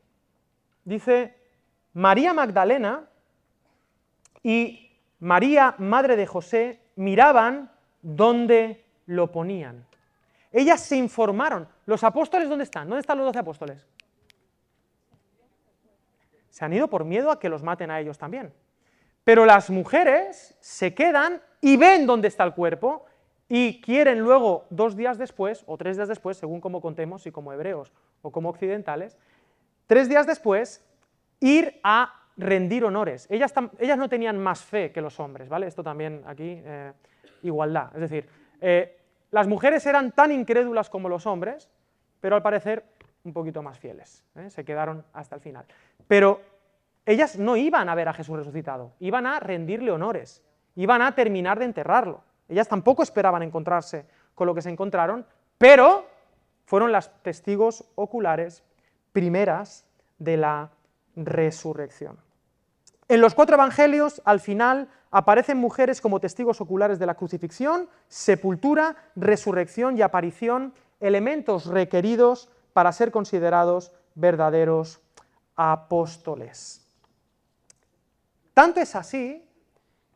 Dice, 0.85 1.37
María 1.93 2.33
Magdalena 2.33 3.09
y 4.43 4.91
María, 5.19 5.75
madre 5.79 6.17
de 6.17 6.27
José, 6.27 6.81
miraban 6.95 7.71
dónde 8.01 8.85
lo 9.07 9.33
ponían. 9.33 9.85
Ellas 10.53 10.81
se 10.81 10.97
informaron. 10.97 11.69
¿Los 11.85 12.05
apóstoles 12.05 12.49
dónde 12.49 12.65
están? 12.65 12.89
¿Dónde 12.89 13.01
están 13.01 13.19
los 13.19 13.27
doce 13.27 13.41
apóstoles? 13.41 13.87
Se 16.57 16.65
han 16.65 16.73
ido 16.73 16.89
por 16.89 17.05
miedo 17.05 17.31
a 17.31 17.39
que 17.39 17.51
los 17.51 17.63
maten 17.63 17.91
a 17.91 18.01
ellos 18.01 18.17
también. 18.17 18.51
Pero 19.25 19.45
las 19.45 19.69
mujeres 19.69 20.57
se 20.59 20.95
quedan 20.95 21.43
y 21.61 21.77
ven 21.77 22.07
dónde 22.07 22.29
está 22.29 22.45
el 22.45 22.55
cuerpo 22.55 23.05
y 23.47 23.79
quieren 23.83 24.21
luego, 24.21 24.65
dos 24.71 24.97
días 24.97 25.19
después, 25.19 25.65
o 25.67 25.77
tres 25.77 25.99
días 25.99 26.09
después, 26.09 26.39
según 26.39 26.63
como 26.63 26.81
contemos, 26.81 27.21
si 27.21 27.31
como 27.31 27.53
hebreos 27.53 27.93
o 28.23 28.33
como 28.33 28.49
occidentales, 28.49 29.19
tres 29.87 30.09
días 30.09 30.27
después, 30.27 30.83
ir 31.41 31.79
a 31.83 32.15
rendir 32.39 32.87
honores. 32.87 33.27
Ellas, 33.29 33.53
ellas 33.79 33.99
no 33.99 34.09
tenían 34.09 34.39
más 34.39 34.63
fe 34.63 34.93
que 34.93 35.03
los 35.03 35.21
hombres, 35.21 35.51
¿vale? 35.51 35.67
Esto 35.67 35.83
también 35.83 36.23
aquí, 36.27 36.63
eh, 36.65 36.95
igualdad. 37.43 37.91
Es 37.95 38.01
decir, 38.01 38.27
eh, 38.63 38.99
las 39.31 39.47
mujeres 39.47 39.85
eran 39.85 40.11
tan 40.11 40.33
incrédulas 40.33 40.89
como 40.89 41.11
los 41.11 41.27
hombres, 41.27 41.69
pero 42.19 42.35
al 42.35 42.43
parecer 42.43 42.96
un 43.27 43.33
poquito 43.33 43.63
más 43.63 43.79
fieles, 43.79 44.25
¿eh? 44.37 44.49
se 44.49 44.65
quedaron 44.65 45.05
hasta 45.13 45.35
el 45.35 45.41
final. 45.41 45.67
Pero 46.09 46.41
ellas 47.05 47.39
no 47.39 47.57
iban 47.57 47.89
a 47.89 47.95
ver 47.95 48.09
a 48.09 48.15
Jesús 48.15 48.37
resucitado, 48.37 48.93
iban 49.01 49.27
a 49.27 49.41
rendirle 49.41 49.91
honores, 49.91 50.43
iban 50.77 51.03
a 51.03 51.15
terminar 51.15 51.59
de 51.59 51.67
enterrarlo. 51.67 52.23
Ellas 52.49 52.69
tampoco 52.69 53.03
esperaban 53.03 53.43
encontrarse 53.43 54.07
con 54.35 54.47
lo 54.47 54.55
que 54.55 54.63
se 54.63 54.71
encontraron, 54.71 55.27
pero 55.59 56.07
fueron 56.65 56.93
las 56.93 57.13
testigos 57.23 57.85
oculares 57.97 58.63
primeras 59.13 59.85
de 60.19 60.37
la 60.37 60.71
resurrección. 61.17 62.19
En 63.09 63.21
los 63.21 63.35
cuatro 63.35 63.55
evangelios, 63.55 64.21
al 64.25 64.41
final, 64.41 64.89
aparecen 65.11 65.59
mujeres 65.59 66.01
como 66.01 66.21
testigos 66.21 66.61
oculares 66.61 66.99
de 66.99 67.07
la 67.07 67.15
crucifixión, 67.15 67.89
sepultura, 68.09 68.97
resurrección 69.15 69.97
y 69.97 70.03
aparición 70.03 70.75
elementos 71.01 71.67
requeridos 71.67 72.49
para 72.77 72.93
ser 72.93 73.11
considerados 73.11 73.91
verdaderos 74.15 75.01
apóstoles. 75.55 76.87
Tanto 78.53 78.81
es 78.81 78.95
así 78.95 79.49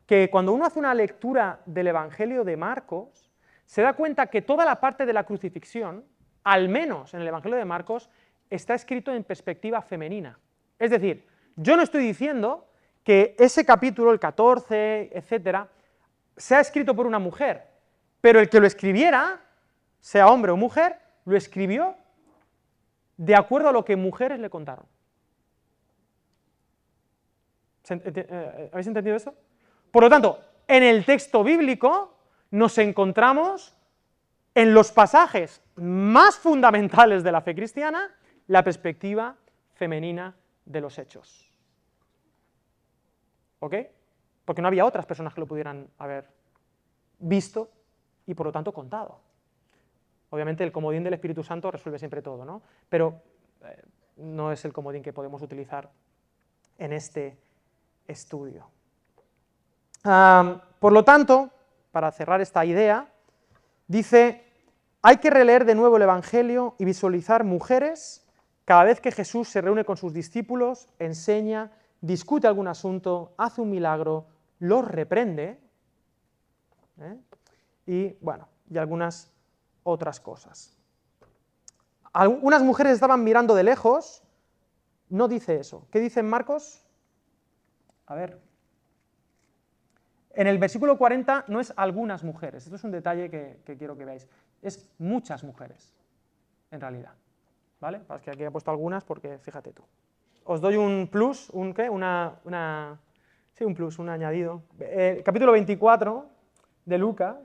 que 0.05 0.29
cuando 0.29 0.53
uno 0.53 0.65
hace 0.65 0.77
una 0.77 0.93
lectura 0.93 1.61
del 1.65 1.87
Evangelio 1.87 2.43
de 2.43 2.57
Marcos, 2.57 3.31
se 3.65 3.81
da 3.81 3.93
cuenta 3.93 4.27
que 4.27 4.43
toda 4.43 4.63
la 4.63 4.79
parte 4.79 5.07
de 5.07 5.13
la 5.13 5.23
crucifixión, 5.23 6.05
al 6.43 6.69
menos 6.69 7.15
en 7.15 7.21
el 7.21 7.29
Evangelio 7.29 7.57
de 7.57 7.65
Marcos, 7.65 8.11
está 8.47 8.75
escrito 8.75 9.11
en 9.11 9.23
perspectiva 9.23 9.81
femenina. 9.81 10.37
Es 10.77 10.91
decir, 10.91 11.25
yo 11.55 11.75
no 11.75 11.81
estoy 11.81 12.03
diciendo 12.03 12.67
que 13.03 13.35
ese 13.39 13.65
capítulo, 13.65 14.11
el 14.11 14.19
14, 14.19 15.09
etcétera, 15.17 15.67
sea 16.37 16.59
escrito 16.59 16.95
por 16.95 17.07
una 17.07 17.17
mujer, 17.17 17.65
pero 18.21 18.39
el 18.39 18.49
que 18.49 18.59
lo 18.59 18.67
escribiera, 18.67 19.41
sea 19.99 20.27
hombre 20.27 20.51
o 20.51 20.57
mujer, 20.57 20.99
lo 21.25 21.35
escribió 21.35 21.95
de 23.21 23.35
acuerdo 23.35 23.69
a 23.69 23.71
lo 23.71 23.85
que 23.85 23.95
mujeres 23.95 24.39
le 24.39 24.49
contaron. 24.49 24.85
Eh, 27.87 28.69
¿Habéis 28.73 28.87
entendido 28.87 29.15
eso? 29.15 29.35
Por 29.91 30.01
lo 30.01 30.09
tanto, 30.09 30.39
en 30.67 30.81
el 30.81 31.05
texto 31.05 31.43
bíblico 31.43 32.17
nos 32.49 32.79
encontramos 32.79 33.77
en 34.55 34.73
los 34.73 34.91
pasajes 34.91 35.61
más 35.75 36.35
fundamentales 36.35 37.23
de 37.23 37.31
la 37.31 37.41
fe 37.41 37.53
cristiana 37.53 38.09
la 38.47 38.63
perspectiva 38.63 39.35
femenina 39.75 40.35
de 40.65 40.81
los 40.81 40.97
hechos. 40.97 41.47
¿Ok? 43.59 43.75
Porque 44.45 44.63
no 44.63 44.67
había 44.67 44.85
otras 44.85 45.05
personas 45.05 45.35
que 45.35 45.41
lo 45.41 45.47
pudieran 45.47 45.87
haber 45.99 46.27
visto 47.19 47.69
y 48.25 48.33
por 48.33 48.47
lo 48.47 48.51
tanto 48.51 48.73
contado. 48.73 49.21
Obviamente 50.31 50.63
el 50.63 50.71
comodín 50.71 51.03
del 51.03 51.13
Espíritu 51.13 51.43
Santo 51.43 51.69
resuelve 51.69 51.99
siempre 51.99 52.21
todo, 52.21 52.43
¿no? 52.45 52.61
Pero 52.89 53.21
eh, 53.63 53.83
no 54.17 54.51
es 54.51 54.65
el 54.65 54.73
comodín 54.73 55.03
que 55.03 55.13
podemos 55.13 55.41
utilizar 55.41 55.91
en 56.77 56.93
este 56.93 57.37
estudio. 58.07 58.65
por 60.01 60.91
lo 60.91 61.03
tanto, 61.03 61.51
para 61.91 62.11
cerrar 62.11 62.41
esta 62.41 62.65
idea, 62.65 63.07
dice, 63.87 64.43
hay 65.01 65.17
que 65.17 65.29
releer 65.29 65.65
de 65.65 65.75
nuevo 65.75 65.97
el 65.97 66.03
Evangelio 66.03 66.75
y 66.79 66.85
visualizar 66.85 67.43
mujeres 67.43 68.25
cada 68.65 68.85
vez 68.85 69.01
que 69.01 69.11
Jesús 69.11 69.49
se 69.49 69.61
reúne 69.61 69.83
con 69.83 69.97
sus 69.97 70.13
discípulos, 70.13 70.87
enseña, 70.97 71.71
discute 71.99 72.47
algún 72.47 72.67
asunto, 72.67 73.33
hace 73.37 73.61
un 73.61 73.69
milagro, 73.69 74.27
los 74.59 74.87
reprende, 74.87 75.59
¿eh? 76.99 77.17
y 77.85 78.17
bueno, 78.21 78.47
y 78.69 78.77
algunas 78.77 79.31
otras 79.83 80.19
cosas. 80.19 80.77
Algunas 82.13 82.61
mujeres 82.61 82.93
estaban 82.93 83.23
mirando 83.23 83.55
de 83.55 83.63
lejos, 83.63 84.23
no 85.09 85.27
dice 85.27 85.59
eso. 85.59 85.87
¿Qué 85.91 85.99
dice 85.99 86.23
Marcos? 86.23 86.85
A 88.05 88.15
ver. 88.15 88.39
En 90.33 90.47
el 90.47 90.57
versículo 90.57 90.97
40 90.97 91.45
no 91.47 91.59
es 91.59 91.73
algunas 91.75 92.23
mujeres, 92.23 92.63
esto 92.63 92.75
es 92.75 92.83
un 92.83 92.91
detalle 92.91 93.29
que, 93.29 93.75
quiero 93.77 93.97
que 93.97 94.05
veáis, 94.05 94.27
es 94.61 94.89
muchas 94.97 95.43
mujeres, 95.43 95.93
en 96.71 96.79
realidad. 96.79 97.13
¿Vale? 97.81 98.01
Es 98.15 98.21
que 98.21 98.31
aquí 98.31 98.43
he 98.43 98.51
puesto 98.51 98.71
algunas 98.71 99.03
porque 99.03 99.39
fíjate 99.39 99.73
tú. 99.73 99.83
Os 100.45 100.61
doy 100.61 100.77
un 100.77 101.09
plus, 101.11 101.49
un 101.49 101.73
qué, 101.73 101.89
una, 101.89 102.39
una 102.45 102.99
sí, 103.53 103.65
un 103.65 103.75
plus, 103.75 103.99
un 103.99 104.09
añadido. 104.09 104.63
Eh, 104.79 105.21
capítulo 105.25 105.51
24 105.51 106.25
de 106.85 106.97
Lucas, 106.97 107.37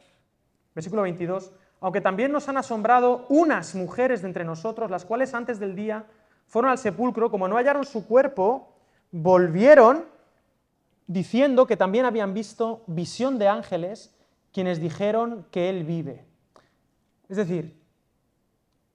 versículo 0.74 1.02
22. 1.02 1.52
Aunque 1.80 2.00
también 2.00 2.32
nos 2.32 2.48
han 2.48 2.56
asombrado 2.56 3.26
unas 3.28 3.74
mujeres 3.74 4.22
de 4.22 4.28
entre 4.28 4.44
nosotros, 4.44 4.90
las 4.90 5.04
cuales 5.04 5.34
antes 5.34 5.58
del 5.58 5.76
día 5.76 6.06
fueron 6.46 6.70
al 6.70 6.78
sepulcro, 6.78 7.30
como 7.30 7.48
no 7.48 7.56
hallaron 7.56 7.84
su 7.84 8.06
cuerpo, 8.06 8.72
volvieron 9.10 10.04
diciendo 11.06 11.66
que 11.66 11.76
también 11.76 12.04
habían 12.04 12.34
visto 12.34 12.82
visión 12.86 13.38
de 13.38 13.48
ángeles 13.48 14.14
quienes 14.52 14.80
dijeron 14.80 15.46
que 15.50 15.68
Él 15.68 15.84
vive. 15.84 16.24
Es 17.28 17.36
decir, 17.36 17.78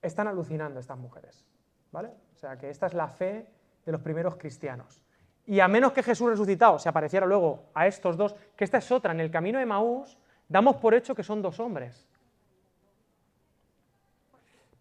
están 0.02 0.28
alucinando 0.28 0.80
estas 0.80 0.98
mujeres, 0.98 1.46
¿vale? 1.92 2.10
O 2.36 2.38
sea, 2.38 2.58
que 2.58 2.70
esta 2.70 2.88
es 2.88 2.94
la 2.94 3.08
fe 3.08 3.48
de 3.86 3.92
los 3.92 4.02
primeros 4.02 4.36
cristianos. 4.36 5.04
Y 5.46 5.60
a 5.60 5.68
menos 5.68 5.92
que 5.92 6.04
Jesús 6.04 6.30
resucitado 6.30 6.80
se 6.80 6.90
apareciera 6.90 7.26
luego 7.26 7.66
a 7.74 7.88
estos 7.88 8.18
dos, 8.18 8.36
que 8.56 8.64
esta 8.64 8.78
es 8.78 8.92
otra, 8.92 9.12
en 9.12 9.20
el 9.20 9.32
camino 9.32 9.60
de 9.60 9.66
Maús 9.66 10.18
damos 10.48 10.78
por 10.78 10.94
hecho 10.94 11.16
que 11.16 11.24
son 11.24 11.42
dos 11.42 11.60
hombres. 11.60 12.08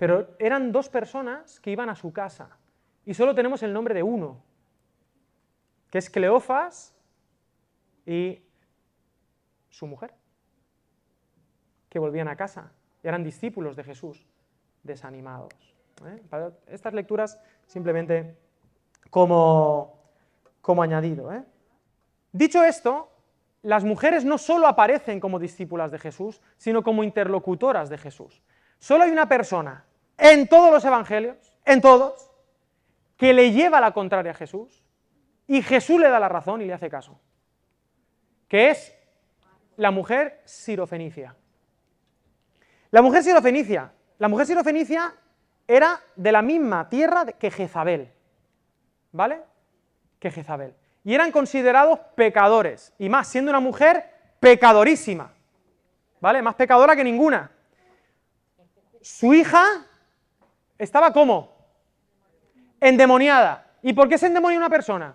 Pero 0.00 0.34
eran 0.38 0.72
dos 0.72 0.88
personas 0.88 1.60
que 1.60 1.70
iban 1.70 1.90
a 1.90 1.94
su 1.94 2.10
casa 2.10 2.56
y 3.04 3.12
solo 3.12 3.34
tenemos 3.34 3.62
el 3.62 3.70
nombre 3.70 3.92
de 3.92 4.02
uno, 4.02 4.42
que 5.90 5.98
es 5.98 6.08
Cleofas 6.08 6.94
y 8.06 8.42
su 9.68 9.86
mujer, 9.86 10.14
que 11.90 11.98
volvían 11.98 12.28
a 12.28 12.36
casa, 12.36 12.72
eran 13.02 13.22
discípulos 13.22 13.76
de 13.76 13.84
Jesús, 13.84 14.26
desanimados. 14.82 15.52
¿eh? 16.06 16.22
Para 16.30 16.52
estas 16.68 16.94
lecturas 16.94 17.38
simplemente 17.66 18.38
como, 19.10 20.00
como 20.62 20.82
añadido. 20.82 21.30
¿eh? 21.30 21.44
Dicho 22.32 22.64
esto, 22.64 23.12
las 23.60 23.84
mujeres 23.84 24.24
no 24.24 24.38
solo 24.38 24.66
aparecen 24.66 25.20
como 25.20 25.38
discípulas 25.38 25.90
de 25.90 25.98
Jesús, 25.98 26.40
sino 26.56 26.82
como 26.82 27.04
interlocutoras 27.04 27.90
de 27.90 27.98
Jesús. 27.98 28.40
Solo 28.78 29.04
hay 29.04 29.10
una 29.10 29.28
persona 29.28 29.84
en 30.20 30.46
todos 30.46 30.70
los 30.70 30.85
evangelios, 30.85 31.37
en 31.64 31.80
todos, 31.80 32.30
que 33.16 33.33
le 33.33 33.52
lleva 33.52 33.80
la 33.80 33.92
contraria 33.92 34.33
a 34.33 34.35
Jesús 34.35 34.85
y 35.46 35.62
Jesús 35.62 36.00
le 36.00 36.09
da 36.09 36.20
la 36.20 36.28
razón 36.28 36.62
y 36.62 36.66
le 36.66 36.74
hace 36.74 36.88
caso 36.88 37.20
que 38.50 38.70
es 38.70 38.92
la 39.76 39.92
mujer 39.92 40.42
sirofenicia. 40.44 41.37
La 42.90 43.00
mujer 43.00 43.22
sirofenicia, 43.22 43.92
la 44.18 44.28
mujer 44.28 44.44
sirofenicia 44.44 45.14
era 45.68 46.02
de 46.16 46.33
la 46.33 46.42
misma 46.42 46.88
tierra 46.88 47.24
que 47.26 47.50
Jezabel, 47.52 48.12
¿vale? 49.12 49.40
Que 50.18 50.33
Jezabel. 50.33 50.74
Y 51.04 51.14
eran 51.14 51.30
considerados 51.30 52.00
pecadores, 52.16 52.92
y 52.98 53.09
más 53.09 53.28
siendo 53.28 53.52
una 53.52 53.61
mujer 53.61 54.04
pecadorísima, 54.40 55.33
¿vale? 56.20 56.42
Más 56.42 56.56
pecadora 56.56 56.96
que 56.96 57.04
ninguna. 57.04 57.52
Su 59.00 59.33
hija 59.33 59.87
estaba 60.80 61.12
como 61.12 61.52
endemoniada. 62.80 63.66
¿Y 63.82 63.92
por 63.92 64.08
qué 64.08 64.18
se 64.18 64.26
endemonia 64.26 64.58
una 64.58 64.70
persona? 64.70 65.14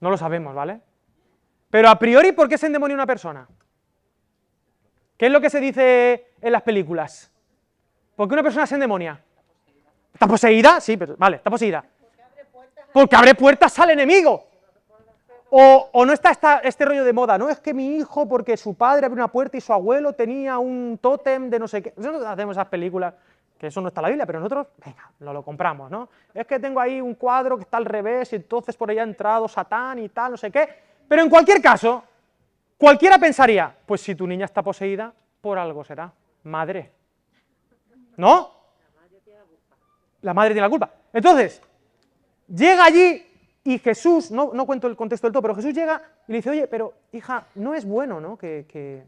No 0.00 0.10
lo 0.10 0.16
sabemos, 0.16 0.54
¿vale? 0.54 0.80
Pero 1.70 1.88
a 1.88 1.98
priori, 1.98 2.32
¿por 2.32 2.48
qué 2.48 2.58
se 2.58 2.66
endemonia 2.66 2.94
una 2.94 3.06
persona? 3.06 3.48
¿Qué 5.16 5.26
es 5.26 5.32
lo 5.32 5.40
que 5.40 5.50
se 5.50 5.60
dice 5.60 6.32
en 6.40 6.52
las 6.52 6.62
películas? 6.62 7.30
¿Por 8.16 8.28
qué 8.28 8.34
una 8.34 8.42
persona 8.42 8.66
se 8.66 8.74
endemonia? 8.74 9.22
¿Está 10.12 10.26
poseída? 10.26 10.80
Sí, 10.80 10.96
pero 10.96 11.16
vale, 11.16 11.36
está 11.36 11.50
poseída. 11.50 11.84
Porque 12.92 13.16
abre 13.16 13.34
puertas 13.34 13.78
al 13.78 13.90
enemigo. 13.90 14.50
O, 15.52 16.04
no 16.06 16.12
está 16.12 16.60
este 16.62 16.84
rollo 16.84 17.04
de 17.04 17.12
moda, 17.12 17.36
no 17.36 17.48
es 17.48 17.58
que 17.58 17.74
mi 17.74 17.96
hijo, 17.96 18.28
porque 18.28 18.56
su 18.56 18.74
padre 18.74 19.06
abrió 19.06 19.24
una 19.24 19.32
puerta 19.32 19.56
y 19.56 19.60
su 19.60 19.72
abuelo 19.72 20.12
tenía 20.12 20.58
un 20.58 20.96
tótem 21.02 21.50
de 21.50 21.58
no 21.58 21.66
sé 21.66 21.82
qué. 21.82 21.92
Nosotros 21.96 22.24
hacemos 22.24 22.56
esas 22.56 22.68
películas, 22.68 23.14
que 23.60 23.66
eso 23.66 23.82
no 23.82 23.88
está 23.88 24.00
en 24.00 24.02
la 24.04 24.08
Biblia, 24.08 24.24
pero 24.24 24.40
nosotros, 24.40 24.68
venga, 24.82 25.12
lo, 25.18 25.34
lo 25.34 25.42
compramos, 25.42 25.90
¿no? 25.90 26.08
Es 26.32 26.46
que 26.46 26.58
tengo 26.58 26.80
ahí 26.80 26.98
un 26.98 27.14
cuadro 27.14 27.58
que 27.58 27.64
está 27.64 27.76
al 27.76 27.84
revés 27.84 28.32
y 28.32 28.36
entonces 28.36 28.74
por 28.74 28.88
ahí 28.88 28.98
ha 28.98 29.02
entrado 29.02 29.46
Satán 29.48 29.98
y 29.98 30.08
tal, 30.08 30.30
no 30.30 30.38
sé 30.38 30.50
qué. 30.50 30.66
Pero 31.06 31.20
en 31.20 31.28
cualquier 31.28 31.60
caso, 31.60 32.02
cualquiera 32.78 33.18
pensaría, 33.18 33.76
pues 33.84 34.00
si 34.00 34.14
tu 34.14 34.26
niña 34.26 34.46
está 34.46 34.62
poseída, 34.62 35.12
por 35.42 35.58
algo 35.58 35.84
será. 35.84 36.10
Madre. 36.44 36.90
¿No? 38.16 38.50
La 40.22 40.32
madre 40.32 40.54
tiene 40.54 40.66
la 40.66 40.70
culpa. 40.70 40.90
Entonces, 41.12 41.60
llega 42.48 42.86
allí 42.86 43.26
y 43.62 43.78
Jesús, 43.78 44.30
no, 44.30 44.52
no 44.54 44.64
cuento 44.64 44.86
el 44.86 44.96
contexto 44.96 45.26
del 45.26 45.32
todo, 45.34 45.42
pero 45.42 45.54
Jesús 45.56 45.74
llega 45.74 46.00
y 46.26 46.32
le 46.32 46.38
dice, 46.38 46.48
oye, 46.48 46.66
pero 46.66 46.94
hija, 47.12 47.44
no 47.56 47.74
es 47.74 47.84
bueno, 47.84 48.22
¿no? 48.22 48.38
Que, 48.38 48.64
que, 48.66 49.04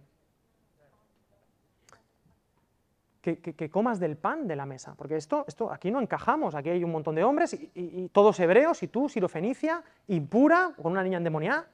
que, 3.22 3.70
comas 3.70 4.00
del 4.00 4.16
pan 4.16 4.48
de 4.48 4.56
la 4.56 4.66
mesa, 4.66 4.94
porque 4.96 5.16
esto, 5.16 5.44
esto 5.46 5.72
aquí 5.72 5.92
no 5.92 6.00
encajamos, 6.00 6.56
aquí 6.56 6.70
hay 6.70 6.82
un 6.82 6.90
montón 6.90 7.14
de 7.14 7.22
hombres 7.22 7.56
y, 7.74 8.08
todos 8.08 8.40
hebreos 8.40 8.82
y 8.82 8.88
tú, 8.88 9.08
sirofenicia, 9.08 9.82
impura, 10.08 10.72
con 10.82 10.90
una 10.92 11.04
niña 11.04 11.18
endemoniada. 11.18 11.68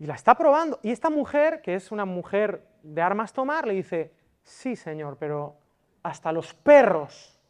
Y 0.00 0.06
la 0.06 0.14
está 0.14 0.34
probando. 0.34 0.80
Y 0.82 0.90
esta 0.90 1.10
mujer, 1.10 1.62
que 1.62 1.76
es 1.76 1.92
una 1.92 2.04
mujer 2.04 2.66
de 2.82 3.00
armas 3.00 3.32
tomar, 3.32 3.68
le 3.68 3.74
dice, 3.74 4.12
sí, 4.42 4.74
señor, 4.74 5.16
pero 5.16 5.54
hasta 6.02 6.32
los 6.32 6.52
perros 6.52 7.40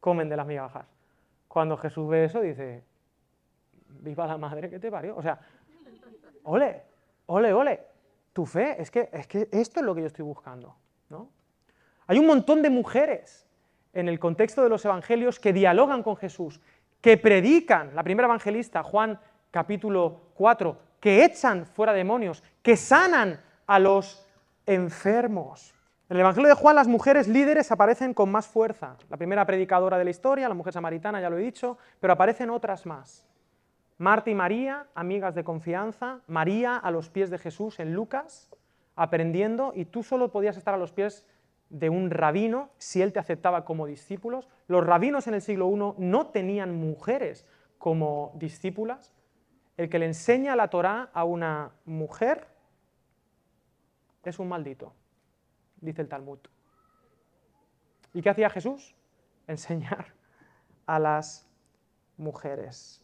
comen 0.00 0.28
de 0.28 0.36
las 0.36 0.46
migajas. 0.46 0.86
Cuando 1.46 1.76
Jesús 1.76 2.08
ve 2.08 2.24
eso, 2.24 2.40
dice, 2.40 2.82
viva 4.00 4.26
la 4.26 4.36
madre 4.36 4.68
que 4.68 4.80
te 4.80 4.90
parió. 4.90 5.16
O 5.16 5.22
sea, 5.22 5.38
ole, 6.42 6.82
ole, 7.26 7.52
ole, 7.52 7.80
tu 8.32 8.44
fe, 8.44 8.82
es 8.82 8.90
que, 8.90 9.08
es 9.12 9.28
que 9.28 9.48
esto 9.52 9.78
es 9.78 9.86
lo 9.86 9.94
que 9.94 10.00
yo 10.00 10.08
estoy 10.08 10.24
buscando. 10.24 10.81
Hay 12.06 12.18
un 12.18 12.26
montón 12.26 12.62
de 12.62 12.70
mujeres 12.70 13.46
en 13.92 14.08
el 14.08 14.18
contexto 14.18 14.62
de 14.62 14.68
los 14.68 14.84
evangelios 14.84 15.38
que 15.38 15.52
dialogan 15.52 16.02
con 16.02 16.16
Jesús, 16.16 16.60
que 17.00 17.16
predican, 17.16 17.94
la 17.94 18.02
primera 18.02 18.26
evangelista, 18.26 18.82
Juan 18.82 19.18
capítulo 19.50 20.30
4, 20.34 20.78
que 21.00 21.24
echan 21.24 21.66
fuera 21.66 21.92
demonios, 21.92 22.42
que 22.62 22.76
sanan 22.76 23.40
a 23.66 23.78
los 23.78 24.26
enfermos. 24.66 25.74
En 26.08 26.16
el 26.16 26.20
Evangelio 26.20 26.48
de 26.48 26.54
Juan 26.54 26.76
las 26.76 26.88
mujeres 26.88 27.26
líderes 27.26 27.72
aparecen 27.72 28.12
con 28.12 28.30
más 28.30 28.46
fuerza. 28.46 28.96
La 29.08 29.16
primera 29.16 29.46
predicadora 29.46 29.98
de 29.98 30.04
la 30.04 30.10
historia, 30.10 30.48
la 30.48 30.54
mujer 30.54 30.72
samaritana, 30.72 31.20
ya 31.20 31.30
lo 31.30 31.38
he 31.38 31.42
dicho, 31.42 31.78
pero 32.00 32.12
aparecen 32.12 32.50
otras 32.50 32.86
más. 32.86 33.26
Marta 33.98 34.30
y 34.30 34.34
María, 34.34 34.86
amigas 34.94 35.34
de 35.34 35.44
confianza, 35.44 36.20
María 36.26 36.76
a 36.76 36.90
los 36.90 37.08
pies 37.08 37.30
de 37.30 37.38
Jesús 37.38 37.80
en 37.80 37.94
Lucas, 37.94 38.50
aprendiendo, 38.96 39.72
y 39.74 39.84
tú 39.84 40.02
solo 40.02 40.30
podías 40.30 40.56
estar 40.56 40.74
a 40.74 40.78
los 40.78 40.92
pies 40.92 41.26
de 41.70 41.88
un 41.88 42.10
rabino 42.10 42.70
si 42.76 43.00
él 43.00 43.12
te 43.12 43.18
aceptaba 43.18 43.64
como 43.64 43.86
discípulos. 43.86 44.48
Los 44.68 44.84
rabinos 44.84 45.26
en 45.26 45.34
el 45.34 45.42
siglo 45.42 45.70
I 45.70 45.94
no 45.98 46.26
tenían 46.28 46.76
mujeres 46.76 47.46
como 47.78 48.32
discípulas. 48.34 49.14
El 49.76 49.88
que 49.88 49.98
le 49.98 50.06
enseña 50.06 50.54
la 50.54 50.68
Torá 50.68 51.10
a 51.14 51.24
una 51.24 51.72
mujer 51.86 52.46
es 54.22 54.38
un 54.38 54.48
maldito, 54.48 54.92
dice 55.80 56.02
el 56.02 56.08
Talmud. 56.08 56.38
¿Y 58.14 58.20
qué 58.20 58.30
hacía 58.30 58.50
Jesús? 58.50 58.94
Enseñar 59.46 60.12
a 60.86 60.98
las 60.98 61.48
mujeres. 62.18 63.02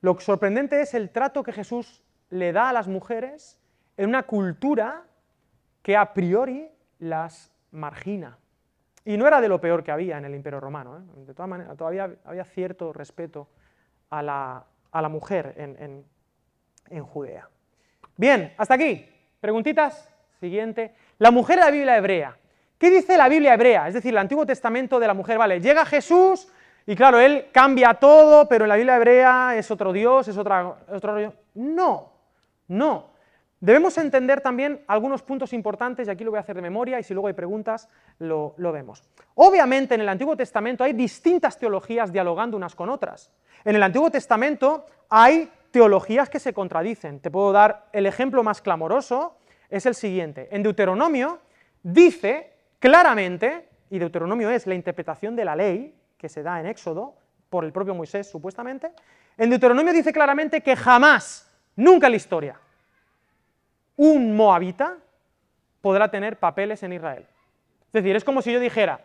Lo 0.00 0.18
sorprendente 0.20 0.80
es 0.80 0.94
el 0.94 1.10
trato 1.10 1.42
que 1.42 1.52
Jesús 1.52 2.02
le 2.30 2.52
da 2.52 2.70
a 2.70 2.72
las 2.72 2.88
mujeres 2.88 3.58
en 3.96 4.08
una 4.08 4.24
cultura 4.24 5.04
que 5.82 5.96
a 5.96 6.12
priori 6.12 6.68
las 6.98 7.52
margina. 7.70 8.38
Y 9.04 9.16
no 9.16 9.26
era 9.26 9.40
de 9.40 9.48
lo 9.48 9.60
peor 9.60 9.82
que 9.82 9.90
había 9.90 10.18
en 10.18 10.24
el 10.24 10.34
Imperio 10.34 10.60
Romano. 10.60 10.98
¿eh? 10.98 11.24
De 11.26 11.34
todas 11.34 11.48
maneras, 11.48 11.76
todavía 11.76 12.10
había 12.24 12.44
cierto 12.44 12.92
respeto 12.92 13.48
a 14.10 14.22
la, 14.22 15.08
mujer 15.08 15.54
en, 15.56 16.04
en 16.90 17.04
Judea. 17.04 17.48
Bien, 18.16 18.52
hasta 18.58 18.74
aquí. 18.74 19.08
Preguntitas. 19.40 20.08
Siguiente. 20.40 20.94
La 21.18 21.30
mujer 21.30 21.58
de 21.58 21.64
la 21.64 21.70
Biblia 21.70 21.96
hebrea. 21.96 22.36
¿Qué 22.78 22.90
dice 22.90 23.16
la 23.16 23.28
Biblia 23.28 23.54
hebrea? 23.54 23.88
Es 23.88 23.94
decir, 23.94 24.12
el 24.12 24.18
Antiguo 24.18 24.46
Testamento 24.46 25.00
de 25.00 25.06
la 25.06 25.14
mujer. 25.14 25.36
Vale, 25.36 25.60
llega 25.60 25.84
Jesús 25.84 26.48
y 26.86 26.94
claro, 26.94 27.18
él 27.18 27.48
cambia 27.52 27.94
todo, 27.94 28.48
pero 28.48 28.64
en 28.64 28.68
la 28.68 28.76
Biblia 28.76 28.96
hebrea 28.96 29.56
es 29.56 29.70
otro 29.70 29.92
Dios, 29.92 30.28
es 30.28 30.36
otra, 30.38 30.76
otro. 30.88 31.34
No, 31.54 32.12
no. 32.68 33.10
Debemos 33.60 33.98
entender 33.98 34.40
también 34.40 34.84
algunos 34.86 35.22
puntos 35.22 35.52
importantes, 35.52 36.06
y 36.06 36.10
aquí 36.10 36.22
lo 36.22 36.30
voy 36.30 36.38
a 36.38 36.40
hacer 36.40 36.54
de 36.54 36.62
memoria, 36.62 37.00
y 37.00 37.02
si 37.02 37.12
luego 37.12 37.26
hay 37.26 37.34
preguntas, 37.34 37.88
lo, 38.20 38.54
lo, 38.56 38.70
vemos. 38.70 39.02
Obviamente 39.34 39.96
en 39.96 40.02
el 40.02 40.08
Antiguo 40.08 40.36
Testamento 40.36 40.84
hay 40.84 40.92
distintas 40.92 41.58
teologías 41.58 42.12
dialogando 42.12 42.56
unas 42.56 42.76
con 42.76 42.88
otras. 42.88 43.32
En 43.64 43.74
el 43.74 43.82
Antiguo 43.82 44.10
Testamento 44.10 44.86
hay 45.08 45.50
teologías 45.72 46.30
que 46.30 46.38
se 46.38 46.52
contradicen. 46.52 47.18
Te 47.18 47.32
puedo 47.32 47.50
dar 47.50 47.88
el 47.92 48.06
ejemplo 48.06 48.44
más 48.44 48.62
clamoroso, 48.62 49.38
es 49.68 49.86
el 49.86 49.96
siguiente. 49.96 50.48
En 50.52 50.62
Deuteronomio 50.62 51.40
dice 51.82 52.52
claramente, 52.78 53.68
y 53.90 53.98
Deuteronomio 53.98 54.50
es 54.50 54.66
la 54.66 54.74
interpretación 54.74 55.34
de 55.34 55.44
la 55.44 55.56
ley, 55.56 55.94
que 56.16 56.28
se 56.28 56.42
da 56.42 56.60
en 56.60 56.66
Éxodo, 56.66 57.16
por 57.50 57.64
el 57.64 57.72
propio 57.72 57.94
Moisés 57.94 58.30
supuestamente, 58.30 58.92
en 59.36 59.50
Deuteronomio 59.50 59.92
dice 59.92 60.12
claramente 60.12 60.60
que 60.60 60.76
jamás, 60.76 61.47
nunca 61.78 62.08
en 62.08 62.12
la 62.12 62.16
historia, 62.16 62.60
un 63.96 64.36
moabita 64.36 64.96
podrá 65.80 66.10
tener 66.10 66.36
papeles 66.36 66.82
en 66.82 66.92
Israel. 66.92 67.24
Es 67.86 67.92
decir, 67.92 68.16
es 68.16 68.24
como 68.24 68.42
si 68.42 68.52
yo 68.52 68.60
dijera, 68.60 69.00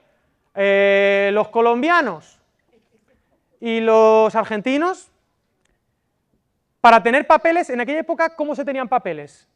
eh, 0.55 1.29
los 1.33 1.49
colombianos 1.49 2.39
y 3.59 3.79
los 3.79 4.35
argentinos, 4.35 5.09
para 6.81 7.01
tener 7.01 7.25
papeles, 7.27 7.69
en 7.69 7.79
aquella 7.79 7.99
época, 7.99 8.35
¿cómo 8.35 8.55
se 8.55 8.65
tenían 8.65 8.89
papeles? 8.89 9.47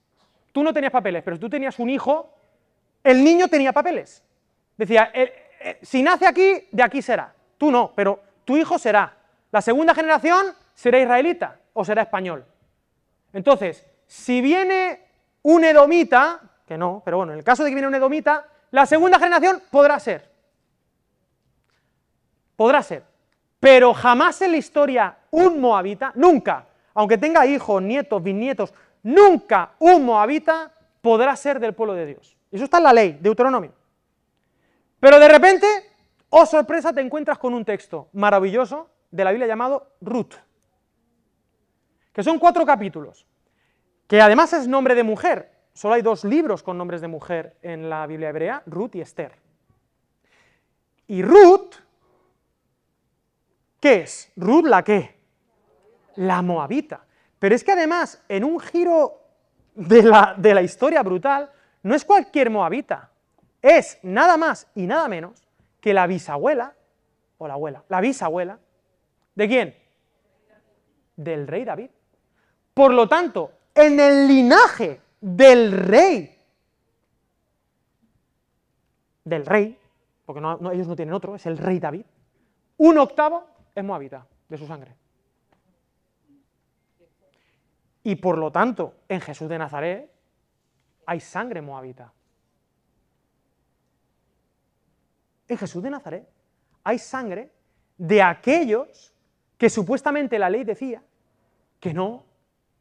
Tú 0.52 0.64
no 0.64 0.72
tenías 0.72 0.94
papeles, 0.94 1.24
pero 1.24 1.38
tú 1.38 1.50
tenías 1.50 1.78
un 1.80 1.90
hijo, 1.90 2.32
el 3.04 3.24
niño 3.24 3.48
tenía 3.48 3.74
papeles. 3.74 4.24
Decía, 4.78 5.12
si 5.82 6.04
nace 6.04 6.26
aquí, 6.26 6.68
de 6.72 6.84
aquí 6.84 7.02
será. 7.02 7.34
Tú 7.58 7.72
no, 7.72 7.92
pero 7.96 8.22
tu 8.46 8.56
hijo 8.56 8.78
será. 8.78 9.18
La 9.52 9.62
segunda 9.62 9.94
generación 9.94 10.54
será 10.74 11.00
israelita 11.00 11.60
o 11.74 11.84
será 11.84 12.04
español. 12.04 12.46
Entonces, 13.34 13.86
si 14.06 14.42
viene 14.42 15.02
un 15.44 15.64
edomita, 15.64 16.42
que 16.66 16.78
no, 16.78 17.02
pero 17.04 17.18
bueno, 17.18 17.34
en 17.34 17.40
el 17.40 17.44
caso 17.44 17.64
de 17.64 17.70
que 17.70 17.76
viene 17.76 17.88
un 17.88 17.96
edomita, 17.96 18.46
la 18.72 18.86
segunda 18.86 19.20
generación 19.20 19.62
podrá 19.72 20.00
ser. 20.00 20.32
Podrá 22.56 22.82
ser. 22.84 23.04
Pero 23.60 23.94
jamás 23.94 24.42
en 24.42 24.52
la 24.52 24.58
historia 24.58 25.18
un 25.32 25.60
moabita, 25.60 26.12
nunca, 26.16 26.68
aunque 26.94 27.18
tenga 27.18 27.46
hijos, 27.46 27.82
nietos, 27.82 28.22
bisnietos, 28.22 28.74
nunca 29.04 29.72
un 29.80 30.06
moabita 30.06 30.72
podrá 31.02 31.36
ser 31.36 31.60
del 31.60 31.74
pueblo 31.74 31.94
de 31.94 32.06
Dios. 32.06 32.38
Eso 32.52 32.64
está 32.64 32.78
en 32.78 32.84
la 32.84 32.94
ley, 32.94 33.18
Deuteronomio. 33.22 33.74
Pero 35.00 35.20
de 35.20 35.28
repente 35.28 35.68
Oh 36.30 36.46
sorpresa, 36.46 36.92
te 36.94 37.02
encuentras 37.02 37.38
con 37.38 37.54
un 37.54 37.64
texto 37.64 38.10
maravilloso 38.14 38.90
de 39.12 39.24
la 39.24 39.32
Biblia 39.32 39.48
llamado 39.48 39.94
Ruth, 40.02 40.34
que 42.18 42.24
son 42.24 42.40
cuatro 42.40 42.66
capítulos, 42.66 43.28
que 44.08 44.20
además 44.20 44.52
es 44.54 44.68
nombre 44.68 44.96
de 44.96 45.04
mujer. 45.04 45.52
Solo 45.74 45.94
hay 45.94 46.02
dos 46.02 46.24
libros 46.24 46.64
con 46.64 46.76
nombres 46.76 47.00
de 47.00 47.08
mujer 47.08 47.58
en 47.62 47.92
la 47.92 48.08
Biblia 48.08 48.30
hebrea, 48.30 48.64
Ruth 48.66 48.96
y 48.96 49.02
Esther. 49.02 49.34
Y 51.06 51.22
Ruth, 51.22 51.76
¿qué 53.80 53.98
es? 53.98 54.32
Ruth 54.36 54.66
la 54.66 54.84
qué? 54.84 55.20
La 56.16 56.42
moabita. 56.42 57.06
Pero 57.38 57.54
es 57.54 57.64
que 57.64 57.74
además, 57.74 58.20
en 58.28 58.44
un 58.44 58.60
giro 58.62 59.22
de 59.76 60.02
la, 60.02 60.34
de 60.36 60.56
la 60.56 60.64
historia 60.64 61.04
brutal, 61.04 61.52
no 61.84 61.94
es 61.94 62.04
cualquier 62.04 62.50
moabita, 62.50 63.12
es 63.62 64.00
nada 64.02 64.38
más 64.38 64.66
y 64.74 64.88
nada 64.88 65.08
menos 65.08 65.48
que 65.80 65.94
la 65.94 66.08
bisabuela, 66.08 66.74
o 67.38 67.48
la 67.48 67.54
abuela, 67.54 67.84
la 67.90 68.02
bisabuela, 68.02 68.58
¿de 69.36 69.48
quién? 69.48 69.76
Del 71.16 71.46
rey 71.46 71.64
David. 71.64 71.92
Por 72.78 72.94
lo 72.94 73.08
tanto, 73.10 73.52
en 73.74 74.00
el 74.00 74.28
linaje 74.28 75.02
del 75.20 75.72
rey, 75.72 76.38
del 79.24 79.44
rey, 79.48 79.76
porque 80.24 80.40
ellos 80.74 80.88
no 80.88 80.96
tienen 80.96 81.16
otro, 81.16 81.34
es 81.34 81.48
el 81.48 81.58
rey 81.58 81.80
David, 81.80 82.06
un 82.78 83.00
octavo 83.00 83.48
es 83.74 83.84
moabita 83.84 84.28
de 84.48 84.58
su 84.60 84.68
sangre. 84.68 84.96
Y 88.04 88.16
por 88.18 88.38
lo 88.38 88.52
tanto, 88.52 88.94
en 89.10 89.22
Jesús 89.22 89.50
de 89.50 89.58
Nazaret 89.58 90.12
hay 91.08 91.20
sangre 91.20 91.64
moabita. 91.64 92.14
en 95.48 95.58
Jesús 95.58 95.82
de 95.82 95.90
Nazaret 95.90 96.28
hay 96.84 97.00
sangre 97.00 97.52
de 97.98 98.22
aquellos 98.22 99.14
que 99.58 99.70
supuestamente 99.70 100.38
la 100.38 100.50
ley 100.50 100.64
decía 100.64 101.02
que 101.80 101.94
no 101.94 102.27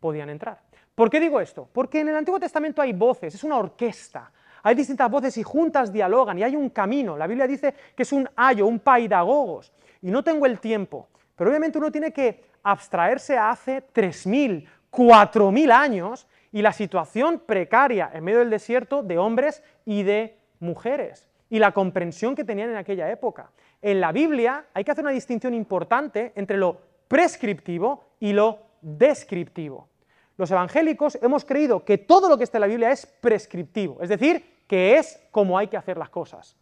podían 0.00 0.30
entrar. 0.30 0.60
¿Por 0.94 1.10
qué 1.10 1.20
digo 1.20 1.40
esto? 1.40 1.68
Porque 1.72 2.00
en 2.00 2.08
el 2.08 2.16
Antiguo 2.16 2.40
Testamento 2.40 2.80
hay 2.80 2.92
voces, 2.92 3.34
es 3.34 3.44
una 3.44 3.58
orquesta, 3.58 4.30
hay 4.62 4.74
distintas 4.74 5.10
voces 5.10 5.36
y 5.36 5.42
juntas 5.42 5.92
dialogan 5.92 6.38
y 6.38 6.42
hay 6.42 6.56
un 6.56 6.70
camino. 6.70 7.16
La 7.16 7.26
Biblia 7.26 7.46
dice 7.46 7.74
que 7.94 8.02
es 8.02 8.12
un 8.12 8.28
ayo, 8.34 8.66
un 8.66 8.78
paidagogos, 8.78 9.72
y 10.02 10.10
no 10.10 10.24
tengo 10.24 10.46
el 10.46 10.58
tiempo, 10.58 11.08
pero 11.34 11.50
obviamente 11.50 11.78
uno 11.78 11.90
tiene 11.90 12.12
que 12.12 12.44
abstraerse 12.62 13.36
a 13.36 13.50
hace 13.50 13.82
3.000, 13.94 14.66
4.000 14.90 15.70
años 15.70 16.26
y 16.50 16.62
la 16.62 16.72
situación 16.72 17.42
precaria 17.44 18.10
en 18.12 18.24
medio 18.24 18.38
del 18.40 18.50
desierto 18.50 19.02
de 19.02 19.18
hombres 19.18 19.62
y 19.84 20.02
de 20.02 20.38
mujeres 20.60 21.28
y 21.48 21.58
la 21.58 21.72
comprensión 21.72 22.34
que 22.34 22.44
tenían 22.44 22.70
en 22.70 22.76
aquella 22.76 23.10
época. 23.10 23.50
En 23.82 24.00
la 24.00 24.12
Biblia 24.12 24.66
hay 24.74 24.84
que 24.84 24.90
hacer 24.90 25.04
una 25.04 25.12
distinción 25.12 25.54
importante 25.54 26.32
entre 26.34 26.56
lo 26.56 26.80
prescriptivo 27.08 28.04
y 28.18 28.32
lo 28.32 28.58
descriptivo. 28.80 29.88
Los 30.36 30.50
evangélicos 30.50 31.18
hemos 31.22 31.44
creído 31.44 31.84
que 31.84 31.98
todo 31.98 32.28
lo 32.28 32.36
que 32.36 32.44
está 32.44 32.58
en 32.58 32.62
la 32.62 32.66
Biblia 32.66 32.90
es 32.90 33.06
prescriptivo, 33.06 34.02
es 34.02 34.08
decir, 34.08 34.62
que 34.66 34.96
es 34.98 35.26
como 35.30 35.56
hay 35.58 35.68
que 35.68 35.76
hacer 35.76 35.96
las 35.96 36.10
cosas. 36.10 36.56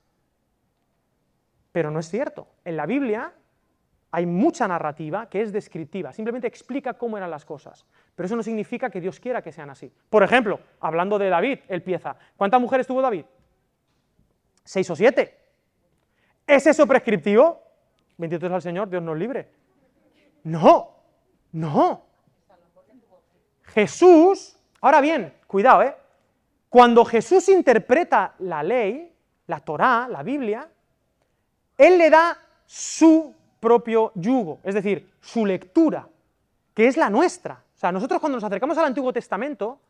Pero 1.72 1.90
no 1.90 1.98
es 1.98 2.08
cierto. 2.08 2.46
En 2.64 2.76
la 2.76 2.86
Biblia 2.86 3.32
hay 4.12 4.26
mucha 4.26 4.68
narrativa 4.68 5.28
que 5.28 5.42
es 5.42 5.52
descriptiva, 5.52 6.12
simplemente 6.12 6.46
explica 6.46 6.94
cómo 6.94 7.16
eran 7.16 7.30
las 7.30 7.44
cosas. 7.44 7.84
Pero 8.14 8.26
eso 8.26 8.36
no 8.36 8.44
significa 8.44 8.90
que 8.90 9.00
Dios 9.00 9.18
quiera 9.18 9.42
que 9.42 9.50
sean 9.50 9.70
así. 9.70 9.92
Por 10.08 10.22
ejemplo, 10.22 10.60
hablando 10.78 11.18
de 11.18 11.28
David, 11.28 11.58
él 11.66 11.82
pieza. 11.82 12.16
¿Cuántas 12.36 12.60
mujeres 12.60 12.86
tuvo 12.86 13.02
David? 13.02 13.24
¿Seis 14.62 14.88
o 14.88 14.94
siete? 14.94 15.36
¿Es 16.46 16.64
eso 16.66 16.86
prescriptivo? 16.86 17.60
23 18.18 18.52
al 18.52 18.62
Señor, 18.62 18.88
Dios 18.88 19.02
nos 19.02 19.18
libre. 19.18 19.50
No, 20.44 20.96
no. 21.50 22.13
Jesús, 23.74 24.56
ahora 24.80 25.00
bien, 25.00 25.34
cuidado, 25.48 25.82
¿eh? 25.82 25.96
Cuando 26.68 27.04
Jesús 27.04 27.48
interpreta 27.48 28.34
la 28.38 28.62
ley, 28.62 29.12
la 29.48 29.58
Torá, 29.58 30.06
la 30.08 30.22
Biblia, 30.22 30.68
Él 31.76 31.98
le 31.98 32.08
da 32.08 32.38
su 32.66 33.34
propio 33.58 34.12
yugo, 34.14 34.60
es 34.62 34.74
decir, 34.74 35.10
su 35.20 35.44
lectura, 35.44 36.06
que 36.72 36.86
es 36.86 36.96
la 36.96 37.10
nuestra. 37.10 37.54
O 37.74 37.78
sea, 37.78 37.90
nosotros 37.90 38.20
cuando 38.20 38.36
nos 38.36 38.44
acercamos 38.44 38.78
al 38.78 38.86
Antiguo 38.86 39.12
Testamento, 39.12 39.80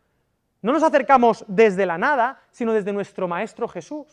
no 0.63 0.73
nos 0.73 0.83
acercamos 0.83 1.45
desde 1.47 1.85
la 1.85 1.99
nada, 1.99 2.41
sino 2.51 2.73
desde 2.73 2.93
nuestro 2.93 3.29
Maestro 3.29 3.69
Jesús. 3.69 4.07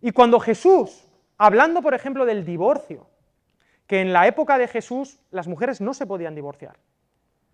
Y 0.00 0.12
cuando 0.12 0.38
Jesús, 0.38 1.04
hablando 1.36 1.82
por 1.82 1.94
ejemplo 1.94 2.24
del 2.24 2.44
divorcio, 2.44 3.08
que 3.88 4.00
en 4.00 4.12
la 4.12 4.28
época 4.28 4.56
de 4.56 4.68
Jesús 4.68 5.18
las 5.32 5.48
mujeres 5.48 5.80
no 5.80 5.94
se 5.94 6.06
podían 6.06 6.36
divorciar, 6.36 6.76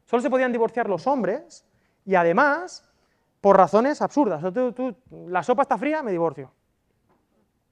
solo 0.09 0.23
se 0.23 0.31
podían 0.31 0.53
divorciar 0.53 0.89
los 0.89 1.07
hombres 1.07 1.67
y 2.07 2.15
además 2.15 2.91
por 3.43 3.59
razones 3.59 4.01
absurdas. 4.01 4.43
la 5.27 5.43
sopa 5.43 5.63
está 5.63 5.77
fría, 5.77 6.03
me 6.03 6.11
divorcio. 6.11 6.51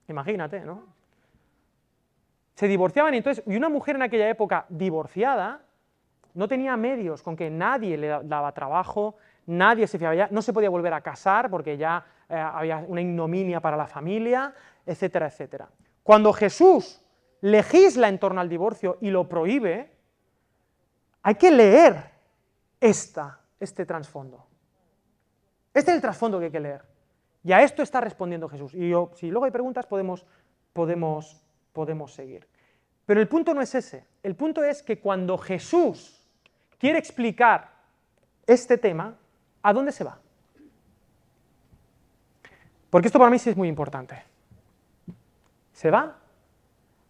Imagínate, 0.08 0.60
¿no? 0.60 0.84
Se 2.54 2.68
divorciaban 2.68 3.14
y 3.14 3.18
entonces, 3.18 3.42
y 3.46 3.56
una 3.56 3.70
mujer 3.70 3.96
en 3.96 4.02
aquella 4.02 4.28
época 4.28 4.66
divorciada 4.68 5.62
no 6.34 6.46
tenía 6.46 6.76
medios 6.76 7.22
con 7.22 7.36
que 7.36 7.50
nadie 7.50 7.96
le 7.96 8.08
daba 8.24 8.52
trabajo, 8.52 9.16
nadie 9.46 9.86
se 9.86 9.98
fiaba 9.98 10.14
ya, 10.14 10.28
no 10.30 10.42
se 10.42 10.52
podía 10.52 10.68
volver 10.68 10.92
a 10.92 11.00
casar 11.00 11.48
porque 11.48 11.78
ya 11.78 12.04
eh, 12.28 12.36
había 12.36 12.84
una 12.86 13.00
ignominia 13.00 13.60
para 13.60 13.78
la 13.78 13.86
familia, 13.86 14.54
etcétera, 14.84 15.28
etcétera. 15.28 15.70
Cuando 16.02 16.34
Jesús 16.34 17.02
legisla 17.40 18.08
en 18.08 18.18
torno 18.18 18.42
al 18.42 18.48
divorcio 18.50 18.98
y 19.00 19.08
lo 19.08 19.26
prohíbe, 19.26 19.90
hay 21.22 21.34
que 21.36 21.50
leer 21.50 22.15
esta, 22.80 23.40
este 23.58 23.86
trasfondo. 23.86 24.46
Este 25.72 25.90
es 25.90 25.96
el 25.96 26.00
trasfondo 26.00 26.38
que 26.38 26.46
hay 26.46 26.50
que 26.50 26.60
leer. 26.60 26.82
Y 27.44 27.52
a 27.52 27.62
esto 27.62 27.82
está 27.82 28.00
respondiendo 28.00 28.48
Jesús. 28.48 28.74
Y 28.74 28.88
yo, 28.88 29.10
si 29.14 29.30
luego 29.30 29.44
hay 29.44 29.50
preguntas, 29.50 29.86
podemos, 29.86 30.26
podemos, 30.72 31.40
podemos 31.72 32.12
seguir. 32.12 32.48
Pero 33.04 33.20
el 33.20 33.28
punto 33.28 33.54
no 33.54 33.62
es 33.62 33.74
ese. 33.74 34.04
El 34.22 34.34
punto 34.34 34.64
es 34.64 34.82
que 34.82 34.98
cuando 34.98 35.38
Jesús 35.38 36.26
quiere 36.78 36.98
explicar 36.98 37.70
este 38.46 38.78
tema, 38.78 39.16
¿a 39.62 39.72
dónde 39.72 39.92
se 39.92 40.02
va? 40.02 40.18
Porque 42.90 43.08
esto 43.08 43.18
para 43.18 43.30
mí 43.30 43.38
sí 43.38 43.50
es 43.50 43.56
muy 43.56 43.68
importante. 43.68 44.22
Se 45.72 45.90
va 45.90 46.16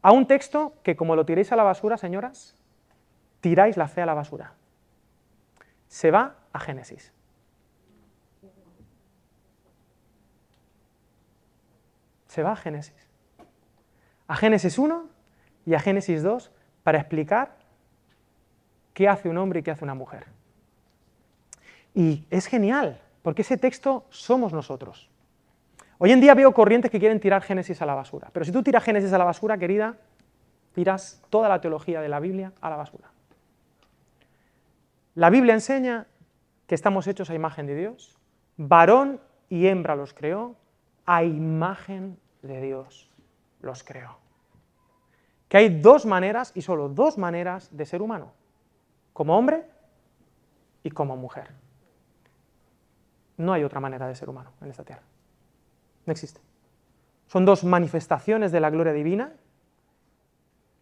a 0.03 0.13
un 0.13 0.27
texto 0.27 0.75
que 0.83 0.97
como 0.97 1.17
lo 1.17 1.25
tiréis 1.25 1.53
a 1.53 1.57
la 1.57 1.63
basura, 1.63 1.97
señoras, 1.97 2.57
tiráis 3.41 3.77
la 3.77 3.89
fe 3.89 4.03
a 4.03 4.07
la 4.07 4.15
basura. 4.15 4.56
Se 5.89 6.11
va 6.11 6.37
a 6.53 6.59
Génesis. 6.59 7.13
Se 12.27 12.43
va 12.43 12.53
a 12.53 12.57
Génesis. 12.57 13.09
A 14.29 14.37
Génesis 14.37 14.79
1 14.79 15.09
y 15.67 15.75
a 15.75 15.81
Génesis 15.81 16.23
2 16.23 16.51
para 16.83 16.99
explicar 16.99 17.57
qué 18.93 19.09
hace 19.09 19.29
un 19.29 19.39
hombre 19.39 19.61
y 19.61 19.63
qué 19.63 19.71
hace 19.71 19.85
una 19.85 19.95
mujer. 19.95 20.27
Y 21.95 22.27
es 22.31 22.47
genial, 22.47 23.01
porque 23.23 23.43
ese 23.43 23.57
texto 23.57 24.05
somos 24.11 24.53
nosotros. 24.53 25.09
Hoy 25.99 26.13
en 26.13 26.21
día 26.21 26.35
veo 26.35 26.53
corrientes 26.53 26.91
que 26.91 26.99
quieren 26.99 27.21
tirar 27.21 27.43
Génesis 27.43 27.81
a 27.81 27.87
la 27.87 27.95
basura, 27.95 28.29
pero 28.33 28.45
si 28.45 28.53
tú 28.53 28.63
tiras 28.63 28.85
Génesis 28.85 29.13
a 29.13 29.19
la 29.19 29.25
basura, 29.25 29.57
querida, 29.57 29.97
tiras 30.75 31.23
toda 31.31 31.49
la 31.49 31.61
teología 31.61 32.03
de 32.03 32.09
la 32.09 32.21
Biblia 32.21 32.53
a 32.61 32.69
la 32.69 32.77
basura. 32.77 33.11
La 35.17 35.31
Biblia 35.31 35.55
enseña 35.55 36.07
que 36.67 36.75
estamos 36.75 37.07
hechos 37.07 37.31
a 37.31 37.35
imagen 37.35 37.67
de 37.67 37.75
Dios, 37.75 38.19
varón 38.59 39.19
y 39.49 39.67
hembra 39.67 39.97
los 39.97 40.13
creó, 40.13 40.57
a 41.07 41.25
imagen 41.25 42.19
de 42.43 42.61
Dios 42.61 43.11
los 43.63 43.83
creó. 43.83 44.19
Que 45.49 45.57
hay 45.57 45.81
dos 45.81 46.05
maneras, 46.05 46.53
y 46.55 46.61
solo 46.61 46.91
dos 46.91 47.17
maneras, 47.17 47.75
de 47.75 47.87
ser 47.87 48.03
humano, 48.03 48.35
como 49.15 49.39
hombre 49.39 49.67
y 50.83 50.91
como 50.91 51.17
mujer. 51.17 51.49
No 53.39 53.55
hay 53.55 53.65
otra 53.65 53.81
manera 53.81 54.07
de 54.09 54.15
ser 54.15 54.29
humano 54.29 54.53
en 54.61 54.69
esta 54.69 54.85
tierra. 54.85 55.03
No 56.05 56.13
existe. 56.13 56.43
Son 57.27 57.47
dos 57.47 57.65
manifestaciones 57.65 58.53
de 58.53 58.61
la 58.61 58.69
gloria 58.69 58.93
divina 58.93 59.33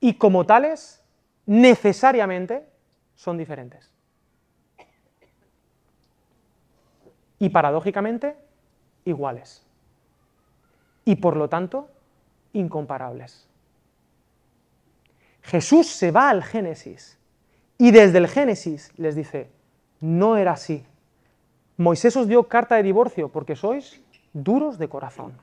y 0.01 0.15
como 0.15 0.45
tales, 0.45 1.05
necesariamente 1.47 2.69
son 3.15 3.39
diferentes. 3.39 3.94
Y 7.39 7.51
paradójicamente, 7.51 8.37
iguales. 9.05 9.67
Y 11.05 11.17
por 11.17 11.37
lo 11.37 11.49
tanto, 11.49 11.89
incomparables. 12.53 13.49
Jesús 15.43 15.89
se 15.89 16.11
va 16.11 16.31
al 16.31 16.43
Génesis 16.43 17.19
y 17.77 17.91
desde 17.91 18.19
el 18.19 18.29
Génesis 18.29 18.93
les 18.97 19.15
dice, 19.15 19.51
no 20.01 20.37
era 20.37 20.53
así. 20.53 20.85
Moisés 21.77 22.17
os 22.17 22.29
dio 22.29 22.49
carta 22.49 22.77
de 22.77 22.83
divorcio 22.83 23.29
porque 23.29 23.57
sois 23.57 24.01
duros 24.33 24.79
de 24.79 24.89
corazón. 24.89 25.35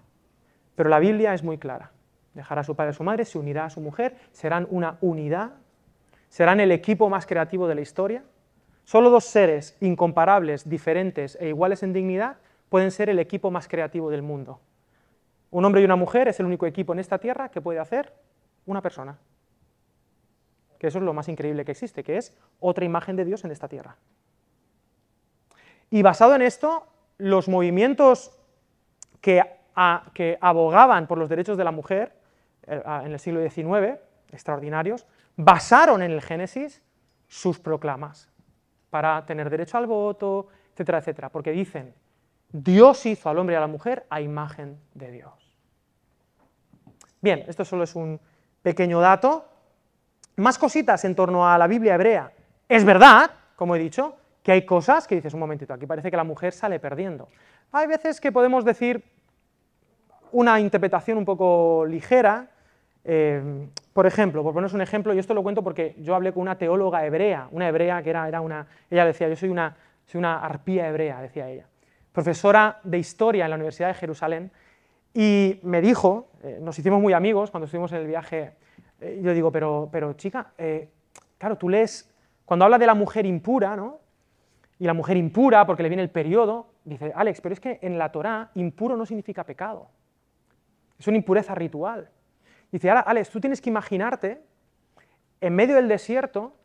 Pero 0.76 0.90
la 0.90 1.00
Biblia 1.00 1.34
es 1.34 1.44
muy 1.44 1.58
clara. 1.58 1.92
Dejará 2.34 2.62
a 2.62 2.64
su 2.64 2.76
padre 2.76 2.90
y 2.90 2.92
a 2.92 2.98
su 2.98 3.04
madre, 3.04 3.26
se 3.26 3.38
unirá 3.38 3.66
a 3.66 3.70
su 3.70 3.82
mujer, 3.82 4.16
serán 4.32 4.66
una 4.72 4.98
unidad, 5.02 5.52
serán 6.30 6.60
el 6.62 6.72
equipo 6.72 7.10
más 7.10 7.26
creativo 7.26 7.68
de 7.68 7.76
la 7.76 7.82
historia. 7.82 8.24
Solo 8.86 9.10
dos 9.10 9.26
seres 9.26 9.78
incomparables, 9.80 10.68
diferentes 10.68 11.38
e 11.40 11.50
iguales 11.50 11.84
en 11.84 11.94
dignidad 11.94 12.38
pueden 12.70 12.92
ser 12.92 13.10
el 13.10 13.20
equipo 13.20 13.52
más 13.52 13.68
creativo 13.68 14.10
del 14.10 14.22
mundo. 14.22 14.60
Un 15.52 15.66
hombre 15.66 15.82
y 15.82 15.86
una 15.86 15.96
mujer 15.96 16.28
es 16.28 16.40
el 16.40 16.46
único 16.46 16.66
equipo 16.66 16.94
en 16.94 17.00
esta 17.00 17.18
tierra 17.18 17.50
que 17.50 17.62
puede 17.62 17.80
hacer 17.80 18.14
una 18.66 18.82
persona. 18.82 19.18
Que 20.80 20.88
eso 20.88 20.98
es 20.98 21.04
lo 21.04 21.14
más 21.14 21.28
increíble 21.28 21.66
que 21.66 21.74
existe, 21.74 22.04
que 22.04 22.18
es 22.18 22.36
otra 22.60 22.86
imagen 22.86 23.16
de 23.16 23.26
Dios 23.26 23.44
en 23.44 23.52
esta 23.52 23.68
tierra. 23.68 23.98
Y 25.90 26.02
basado 26.02 26.34
en 26.36 26.42
esto, 26.42 26.88
los 27.18 27.50
movimientos 27.50 28.32
que, 29.20 29.44
abogaban 30.40 31.08
por 31.08 31.18
los 31.18 31.30
derechos 31.30 31.58
de 31.58 31.64
la 31.64 31.72
mujer 31.72 32.14
eh, 32.64 32.82
en 33.04 33.12
el 33.12 33.20
siglo 33.20 33.42
XIX, 33.42 34.00
extraordinarios, 34.32 35.06
basaron 35.36 36.02
en 36.02 36.12
el 36.12 36.22
Génesis 36.22 36.82
sus 37.28 37.60
proclamas 37.60 38.31
para 38.92 39.26
tener 39.26 39.50
derecho 39.50 39.80
al 39.80 39.88
voto, 39.88 40.50
etcétera, 40.72 41.00
etcétera, 41.00 41.30
porque 41.30 41.52
dicen, 41.52 41.96
Dios 42.52 43.06
hizo 43.08 43.30
al 43.30 43.40
hombre 43.40 43.56
y 43.56 43.58
a 43.58 43.62
la 43.62 43.68
mujer 43.68 44.06
a 44.10 44.22
imagen 44.22 44.78
de 44.94 45.12
Dios. 45.12 45.34
Bien, 47.22 47.44
esto 47.48 47.66
solo 47.66 47.84
es 47.84 47.96
un 47.96 48.20
pequeño 48.62 49.00
dato. 49.00 49.46
Más 50.36 50.58
cositas 50.58 51.04
en 51.06 51.16
torno 51.16 51.48
a 51.48 51.58
la 51.58 51.68
Biblia 51.68 51.96
hebrea. 51.96 52.32
Es 52.68 52.84
verdad, 52.84 53.32
como 53.56 53.76
he 53.76 53.80
dicho, 53.80 54.16
que 54.44 54.52
hay 54.52 54.66
cosas 54.66 55.08
que 55.08 55.16
dices, 55.16 55.34
un 55.34 55.40
momentito, 55.40 55.74
aquí 55.74 55.86
parece 55.86 56.12
que 56.12 56.18
la 56.18 56.24
mujer 56.24 56.54
sale 56.54 56.80
perdiendo. 56.80 57.30
Hay 57.72 57.88
veces 57.88 58.20
que 58.20 58.32
podemos 58.32 58.66
decir 58.66 59.04
una 60.32 60.60
interpretación 60.60 61.18
un 61.18 61.26
poco 61.26 61.86
ligera, 61.86 62.50
eh, 63.04 63.68
por 63.94 64.06
ejemplo, 64.06 64.44
por 64.44 64.54
poneros 64.54 64.74
un 64.74 64.82
ejemplo, 64.82 65.14
y 65.14 65.20
esto 65.20 65.34
lo 65.34 65.44
cuento 65.44 65.64
porque 65.64 65.96
yo 66.00 66.16
hablé 66.16 66.32
con 66.32 66.42
una 66.42 66.58
teóloga 66.58 67.06
hebrea, 67.06 67.48
una 67.52 67.68
hebrea 67.68 68.02
que 68.02 68.10
era, 68.10 68.28
era 68.28 68.42
una, 68.42 68.68
ella 68.90 69.06
decía, 69.06 69.28
yo 69.28 69.36
soy 69.36 69.50
una, 69.50 69.76
soy 70.06 70.20
una 70.20 70.40
arpía 70.40 70.88
hebrea, 70.88 71.22
decía 71.22 71.50
ella, 71.50 71.68
profesora 72.12 72.80
de 72.84 72.98
historia 73.00 73.46
en 73.46 73.52
la 73.52 73.56
Universidad 73.56 73.90
de 73.90 73.94
Jerusalén, 73.96 74.52
y 75.14 75.60
me 75.64 75.82
dijo, 75.82 76.30
eh, 76.44 76.60
nos 76.62 76.80
hicimos 76.80 77.02
muy 77.02 77.14
amigos 77.14 77.52
cuando 77.52 77.66
estuvimos 77.66 77.92
en 77.92 78.00
el 78.00 78.08
viaje, 78.08 78.54
eh, 79.02 79.20
yo 79.22 79.34
digo, 79.34 79.52
pero, 79.52 79.90
pero 79.92 80.14
chica, 80.14 80.54
claro, 81.38 81.58
tú 81.58 81.68
lees, 81.68 82.10
cuando 82.46 82.66
habla 82.66 82.78
de 82.78 82.86
la 82.86 82.94
mujer 82.94 83.26
impura, 83.26 83.76
¿no? 83.76 84.00
y 84.82 84.86
la 84.86 84.96
mujer 84.96 85.16
impura 85.16 85.64
porque 85.68 85.84
le 85.84 85.90
viene 85.90 86.02
el 86.02 86.10
periodo, 86.10 86.66
dice, 86.86 87.12
Alex, 87.16 87.40
pero 87.40 87.54
es 87.54 87.60
que 87.60 87.78
en 87.84 88.00
la 88.00 88.12
Torá 88.12 88.50
impuro 88.56 88.98
no 88.98 89.06
significa 89.06 89.44
pecado, 89.44 89.90
es 90.98 91.08
una 91.08 91.18
impureza 91.18 91.54
ritual. 91.54 92.10
Dice, 92.72 92.90
Alex, 92.90 93.30
tú 93.30 93.40
tienes 93.40 93.62
que 93.62 93.70
imaginarte 93.70 94.42
en 95.42 95.56
medio 95.56 95.76
del 95.76 95.88
desierto, 95.88 96.56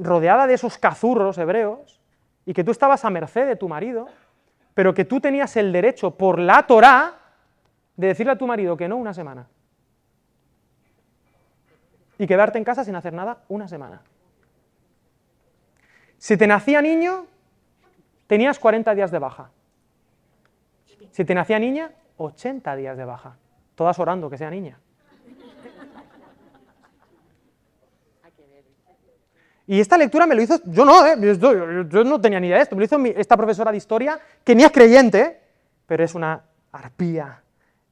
rodeada 0.00 0.46
de 0.46 0.54
esos 0.54 0.78
cazurros 0.78 1.36
hebreos, 1.38 2.00
y 2.44 2.54
que 2.54 2.64
tú 2.64 2.70
estabas 2.70 3.04
a 3.04 3.10
merced 3.10 3.46
de 3.46 3.56
tu 3.56 3.68
marido, 3.68 4.06
pero 4.72 4.94
que 4.94 5.04
tú 5.04 5.20
tenías 5.20 5.56
el 5.56 5.72
derecho 5.72 6.12
por 6.12 6.38
la 6.38 6.66
Torá 6.66 7.14
de 7.96 8.06
decirle 8.08 8.32
a 8.32 8.38
tu 8.38 8.46
marido 8.46 8.76
que 8.76 8.88
no 8.88 8.96
una 8.96 9.12
semana. 9.12 9.48
Y 12.18 12.26
quedarte 12.26 12.58
en 12.58 12.64
casa 12.64 12.84
sin 12.84 12.94
hacer 12.94 13.12
nada 13.12 13.42
una 13.48 13.68
semana. 13.68 14.02
Si 16.18 16.36
te 16.36 16.46
nacía 16.46 16.80
niño, 16.80 17.26
tenías 18.26 18.58
40 18.58 18.94
días 18.94 19.10
de 19.10 19.18
baja. 19.18 19.50
Si 21.10 21.24
te 21.24 21.34
nacía 21.34 21.58
niña, 21.58 21.90
80 22.16 22.76
días 22.76 22.96
de 22.96 23.04
baja. 23.04 23.36
Todas 23.74 23.98
orando 23.98 24.30
que 24.30 24.38
sea 24.38 24.50
niña. 24.50 24.78
Y 29.66 29.80
esta 29.80 29.98
lectura 29.98 30.26
me 30.26 30.34
lo 30.34 30.42
hizo, 30.42 30.60
yo 30.64 30.84
no, 30.84 31.04
¿eh? 31.04 31.16
yo, 31.38 32.04
no 32.04 32.20
tenía 32.20 32.38
ni 32.38 32.46
idea 32.46 32.58
de 32.58 32.62
esto, 32.62 32.76
me 32.76 32.80
lo 32.80 32.84
hizo 32.84 32.98
esta 33.18 33.36
profesora 33.36 33.72
de 33.72 33.78
historia, 33.78 34.18
que 34.44 34.54
ni 34.54 34.62
es 34.62 34.70
creyente, 34.70 35.40
pero 35.86 36.04
es 36.04 36.14
una 36.14 36.42
arpía 36.70 37.42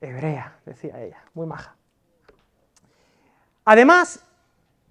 hebrea, 0.01 0.57
decía 0.64 1.01
ella, 1.01 1.22
muy 1.35 1.47
maja. 1.47 1.75
Además, 3.64 4.25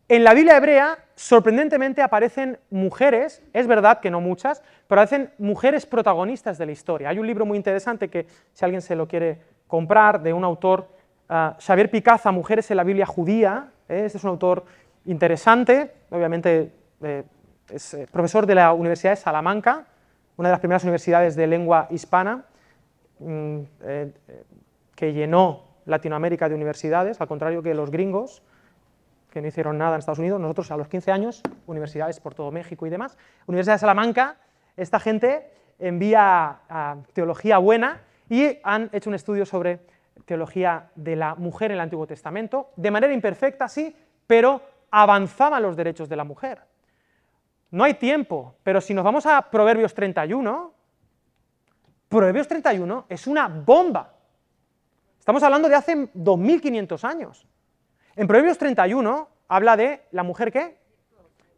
en 0.10 0.24
la 0.24 0.34
Biblia 0.34 0.58
hebrea, 0.58 0.98
sorprendentemente 1.16 2.02
aparecen 2.02 2.60
mujeres, 2.70 3.42
es 3.54 3.68
verdad 3.68 4.00
que 4.02 4.12
no 4.12 4.20
muchas, 4.20 4.62
pero 4.88 5.02
aparecen 5.02 5.32
mujeres 5.38 5.86
protagonistas 5.86 6.58
de 6.58 6.66
la 6.66 6.74
historia. 6.74 7.10
Hay 7.10 7.20
un 7.20 7.28
libro 7.28 7.46
muy 7.46 7.58
interesante 7.58 8.10
que, 8.10 8.28
si 8.52 8.66
alguien 8.66 8.82
se 8.82 8.96
lo 8.96 9.08
quiere 9.08 9.40
comprar, 9.68 10.22
de 10.22 10.34
un 10.34 10.44
autor, 10.44 10.90
uh, 11.30 11.60
Xavier 11.60 11.90
Picaza, 11.90 12.32
Mujeres 12.32 12.70
en 12.72 12.78
la 12.78 12.84
Biblia 12.84 13.06
judía, 13.06 13.72
¿eh? 13.88 14.04
este 14.06 14.18
es 14.18 14.24
un 14.24 14.32
autor 14.32 14.66
interesante, 15.06 15.92
obviamente 16.10 16.72
eh, 17.02 17.24
es 17.70 17.94
eh, 17.94 18.08
profesor 18.12 18.46
de 18.46 18.56
la 18.56 18.74
Universidad 18.74 19.12
de 19.12 19.18
Salamanca, 19.18 19.86
una 20.38 20.50
de 20.50 20.54
las 20.54 20.60
primeras 20.60 20.84
universidades 20.84 21.36
de 21.36 21.48
lengua 21.48 21.88
hispana, 21.92 22.46
mm, 23.20 23.60
que 24.96 25.14
llenó 25.14 25.64
Latinoamérica 25.86 26.50
de 26.50 26.56
universidades, 26.56 27.22
al 27.22 27.28
contrario 27.28 27.62
que 27.62 27.74
los 27.74 27.92
gringos, 27.92 28.42
que 29.30 29.42
no 29.42 29.48
hicieron 29.48 29.78
nada 29.78 29.96
en 29.96 30.00
Estados 30.00 30.20
Unidos, 30.20 30.40
nosotros 30.40 30.72
a 30.72 30.78
los 30.78 30.88
15 30.88 31.12
años, 31.12 31.42
universidades 31.68 32.20
por 32.20 32.34
todo 32.36 32.52
México 32.52 32.86
y 32.88 32.90
demás. 32.90 33.18
Universidad 33.48 33.76
de 33.76 33.80
Salamanca, 33.80 34.38
esta 34.78 35.00
gente 35.00 35.50
envía 35.80 36.60
teología 37.14 37.58
buena 37.58 38.02
y 38.30 38.60
han 38.64 38.90
hecho 38.94 39.10
un 39.10 39.16
estudio 39.16 39.46
sobre 39.46 39.80
teología 40.26 40.90
de 40.96 41.16
la 41.16 41.36
mujer 41.36 41.72
en 41.72 41.76
el 41.76 41.82
Antiguo 41.82 42.08
Testamento, 42.08 42.70
de 42.76 42.92
manera 42.92 43.14
imperfecta, 43.14 43.68
sí, 43.68 43.96
pero 44.28 44.62
avanzaban 44.96 45.64
los 45.64 45.76
derechos 45.76 46.08
de 46.08 46.16
la 46.16 46.24
mujer. 46.24 46.62
No 47.72 47.84
hay 47.84 47.96
tiempo, 47.96 48.56
pero 48.62 48.80
si 48.80 48.94
nos 48.94 49.04
vamos 49.04 49.26
a 49.26 49.42
Proverbios 49.50 49.92
31, 49.96 50.72
Proverbios 52.08 52.48
31 52.48 53.08
es 53.10 53.26
una 53.26 53.48
bomba. 53.48 54.14
Estamos 55.18 55.42
hablando 55.42 55.68
de 55.68 55.74
hace 55.74 56.10
2500 56.14 57.04
años. 57.06 57.48
En 58.16 58.28
Proverbios 58.28 58.60
31 58.60 59.28
habla 59.48 59.76
de 59.76 60.06
la 60.12 60.22
mujer 60.22 60.52
qué? 60.52 60.78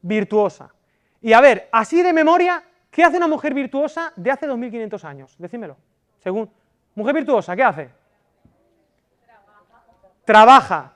Virtuosa. 0.01 0.73
Y 1.21 1.33
a 1.33 1.41
ver, 1.41 1.67
así 1.73 2.01
de 2.01 2.13
memoria, 2.13 2.63
¿qué 2.89 3.03
hace 3.03 3.17
una 3.17 3.27
mujer 3.27 3.53
virtuosa 3.53 4.13
de 4.15 4.31
hace 4.31 4.47
2500 4.47 5.03
años? 5.03 5.36
Decímelo. 5.38 5.75
Según 6.19 6.49
mujer 6.93 7.15
virtuosa, 7.15 7.53
¿qué 7.53 7.63
hace? 7.63 7.89
Trabaja, 10.23 10.93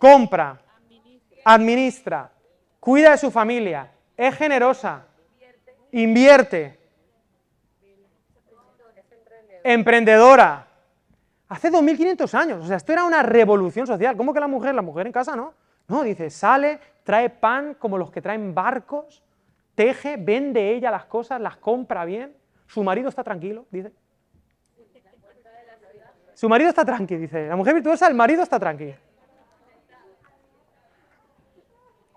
compra, 0.00 0.58
administra, 1.44 2.30
cuida 2.80 3.12
de 3.12 3.18
su 3.18 3.30
familia, 3.30 3.90
es 4.16 4.34
generosa, 4.36 5.06
invierte, 5.90 6.78
emprendedora, 9.64 10.68
Hace 11.52 11.68
2500 11.68 12.34
años, 12.34 12.64
o 12.64 12.66
sea, 12.66 12.78
esto 12.78 12.94
era 12.94 13.04
una 13.04 13.22
revolución 13.22 13.86
social. 13.86 14.16
¿Cómo 14.16 14.32
que 14.32 14.40
la 14.40 14.48
mujer? 14.48 14.74
La 14.74 14.80
mujer 14.80 15.06
en 15.06 15.12
casa 15.12 15.36
no. 15.36 15.52
No, 15.86 16.02
dice, 16.02 16.30
sale, 16.30 16.80
trae 17.04 17.28
pan 17.28 17.74
como 17.74 17.98
los 17.98 18.10
que 18.10 18.22
traen 18.22 18.54
barcos, 18.54 19.22
teje, 19.74 20.16
vende 20.16 20.72
ella 20.74 20.90
las 20.90 21.04
cosas, 21.04 21.42
las 21.42 21.58
compra 21.58 22.06
bien. 22.06 22.34
Su 22.66 22.82
marido 22.82 23.10
está 23.10 23.22
tranquilo, 23.22 23.66
dice. 23.70 23.92
Su 26.32 26.48
marido 26.48 26.70
está 26.70 26.86
tranquilo, 26.86 27.20
dice. 27.20 27.48
La 27.48 27.56
mujer 27.56 27.74
virtuosa, 27.74 28.08
el 28.08 28.14
marido 28.14 28.42
está 28.42 28.58
tranquilo. 28.58 28.94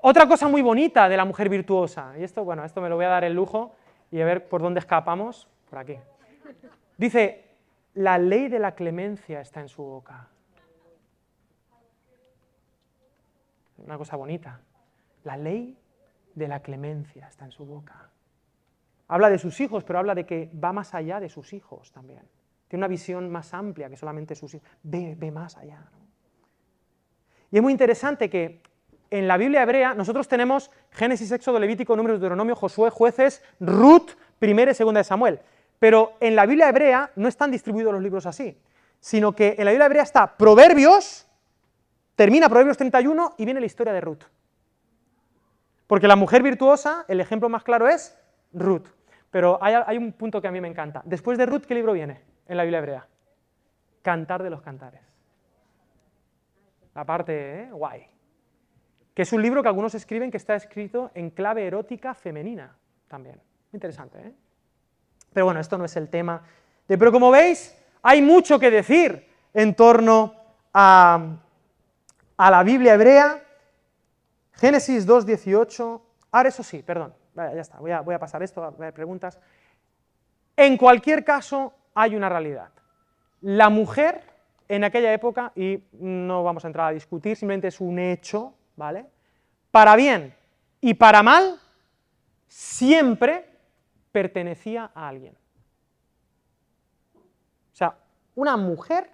Otra 0.08 0.28
cosa 0.28 0.48
muy 0.48 0.62
bonita 0.62 1.10
de 1.10 1.18
la 1.18 1.26
mujer 1.26 1.50
virtuosa, 1.50 2.14
y 2.16 2.24
esto, 2.24 2.44
bueno, 2.44 2.64
esto 2.64 2.80
me 2.80 2.90
lo 2.90 2.96
voy 2.96 3.06
a 3.06 3.10
dar 3.10 3.24
el 3.24 3.34
lujo 3.34 3.76
y 4.12 4.22
a 4.22 4.26
ver 4.26 4.48
por 4.48 4.62
dónde 4.62 4.80
escapamos, 4.80 5.48
por 5.68 5.80
aquí. 5.80 5.98
Dice, 6.96 7.44
la 7.96 8.20
ley 8.20 8.48
de 8.48 8.60
la 8.60 8.76
clemencia 8.76 9.42
está 9.42 9.62
en 9.62 9.68
su 9.68 9.82
boca. 9.82 10.28
Una 13.80 13.98
cosa 13.98 14.16
bonita. 14.16 14.62
La 15.24 15.38
ley 15.38 15.76
de 16.36 16.48
la 16.48 16.60
clemencia 16.60 17.28
está 17.28 17.46
en 17.46 17.52
su 17.52 17.66
boca. 17.66 18.12
Habla 19.08 19.32
de 19.32 19.40
sus 19.40 19.60
hijos, 19.60 19.84
pero 19.84 19.98
habla 19.98 20.14
de 20.14 20.28
que 20.28 20.52
va 20.64 20.72
más 20.72 20.94
allá 20.94 21.20
de 21.20 21.30
sus 21.30 21.52
hijos 21.52 21.92
también. 21.92 22.22
Tiene 22.68 22.82
una 22.82 22.90
visión 22.90 23.32
más 23.32 23.56
amplia 23.56 23.90
que 23.90 23.98
solamente 23.98 24.36
sus 24.36 24.54
hijos. 24.54 24.70
Ve, 24.84 25.32
más 25.32 25.58
allá. 25.58 25.82
Y 27.50 27.58
es 27.58 27.64
muy 27.64 27.72
interesante 27.72 28.30
que 28.30 28.75
en 29.10 29.28
la 29.28 29.38
Biblia 29.38 29.64
hebrea 29.64 29.94
nosotros 29.94 30.28
tenemos 30.28 30.72
Génesis, 30.92 31.32
Éxodo, 31.32 31.60
Levítico, 31.60 31.96
Números, 31.96 32.20
Deuteronomio, 32.20 32.56
Josué, 32.56 32.90
Jueces, 32.90 33.44
Ruth, 33.60 34.12
Primera 34.40 34.72
y 34.72 34.76
Segunda 34.76 35.00
de 35.00 35.04
Samuel. 35.04 35.40
Pero 35.80 36.14
en 36.20 36.36
la 36.36 36.46
Biblia 36.46 36.70
hebrea 36.70 37.12
no 37.16 37.28
están 37.28 37.52
distribuidos 37.52 37.94
los 37.94 38.02
libros 38.02 38.26
así, 38.26 38.58
sino 39.00 39.34
que 39.34 39.56
en 39.58 39.66
la 39.66 39.72
Biblia 39.72 39.86
hebrea 39.86 40.04
está 40.04 40.36
Proverbios, 40.38 41.28
termina 42.16 42.50
Proverbios 42.50 42.78
31 42.78 43.36
y 43.38 43.46
viene 43.46 43.60
la 43.60 43.66
historia 43.66 43.94
de 43.94 44.02
Ruth. 44.02 44.24
Porque 45.88 46.08
la 46.08 46.16
mujer 46.16 46.42
virtuosa, 46.42 47.06
el 47.08 47.22
ejemplo 47.22 47.50
más 47.50 47.64
claro 47.64 47.88
es 47.88 48.18
Ruth. 48.54 48.88
Pero 49.30 49.60
hay, 49.62 49.98
un 49.98 50.14
punto 50.14 50.42
que 50.42 50.48
a 50.48 50.52
mí 50.52 50.62
me 50.62 50.70
encanta. 50.70 51.02
Después 51.04 51.38
de 51.38 51.46
Ruth, 51.46 51.64
¿qué 51.68 51.76
libro 51.76 51.92
viene 51.92 52.22
en 52.48 52.56
la 52.56 52.64
Biblia 52.64 52.80
hebrea? 52.80 53.08
Cantar 54.02 54.42
de 54.42 54.50
los 54.50 54.62
cantares. 54.62 55.02
La 56.94 57.04
parte 57.04 57.64
¿eh? 57.64 57.70
guay. 57.72 58.08
Que 59.16 59.24
es 59.24 59.34
un 59.34 59.42
libro 59.42 59.64
que 59.64 59.70
algunos 59.70 59.96
escriben 59.96 60.30
que 60.30 60.38
está 60.38 60.56
escrito 60.56 61.10
en 61.16 61.32
clave 61.32 61.66
erótica 61.66 62.14
femenina 62.14 62.76
también. 63.08 63.42
Interesante, 63.72 64.20
¿eh? 64.20 64.34
Pero 65.34 65.46
bueno, 65.46 65.60
esto 65.60 65.78
no 65.78 65.86
es 65.86 65.96
el 65.96 66.10
tema. 66.10 66.44
pero 66.86 67.12
como 67.12 67.32
veis, 67.32 67.76
hay 68.04 68.22
mucho 68.22 68.60
que 68.60 68.70
decir 68.70 69.28
en 69.54 69.74
torno 69.74 70.36
a, 70.74 71.38
la 72.38 72.64
Biblia 72.64 72.94
hebrea. 72.94 73.42
Génesis 74.54 75.08
2.18. 75.08 76.02
Ahora 76.32 76.50
eso 76.50 76.64
sí, 76.64 76.84
perdón, 76.84 77.14
ya 77.36 77.60
está, 77.60 77.80
voy 77.80 77.92
a, 77.92 78.02
voy 78.02 78.16
a 78.16 78.20
pasar 78.20 78.44
esto, 78.44 78.64
a 78.64 78.72
ver 78.72 78.94
preguntas. 78.94 79.40
En 80.56 80.78
cualquier 80.78 81.26
caso, 81.26 81.74
hay 81.94 82.16
una 82.16 82.30
realidad. 82.30 82.70
La 83.42 83.70
mujer 83.70 84.22
en 84.68 84.84
aquella 84.84 85.14
época, 85.14 85.52
y 85.56 85.84
no 85.94 86.44
vamos 86.44 86.64
a 86.64 86.68
entrar 86.68 86.88
a 86.88 86.94
discutir, 86.94 87.36
simplemente 87.36 87.68
es 87.68 87.80
un 87.82 88.00
hecho, 88.00 88.54
¿vale? 88.76 89.06
Para 89.72 89.96
bien 89.96 90.36
y 90.82 90.94
para 90.94 91.24
mal, 91.24 91.60
siempre 92.48 93.50
pertenecía 94.12 94.92
a 94.94 95.08
alguien. 95.08 95.36
O 97.74 97.76
sea, 97.76 97.98
una 98.36 98.56
mujer 98.56 99.10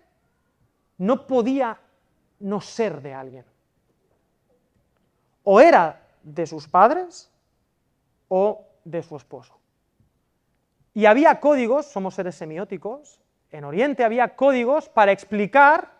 no 0.98 1.26
podía 1.26 1.80
no 2.40 2.62
ser 2.62 3.02
de 3.02 3.14
alguien. 3.14 3.46
O 5.44 5.60
era 5.60 6.02
de 6.22 6.46
sus 6.46 6.68
padres 6.68 7.32
o 8.28 8.68
de 8.84 9.02
su 9.02 9.16
esposo. 9.18 9.58
Y 10.94 11.06
había 11.06 11.40
códigos, 11.40 11.86
somos 11.88 12.16
seres 12.16 12.36
semióticos, 12.36 13.20
en 13.50 13.64
Oriente 13.64 14.04
había 14.04 14.36
códigos 14.36 14.90
para 14.90 15.12
explicar 15.12 15.92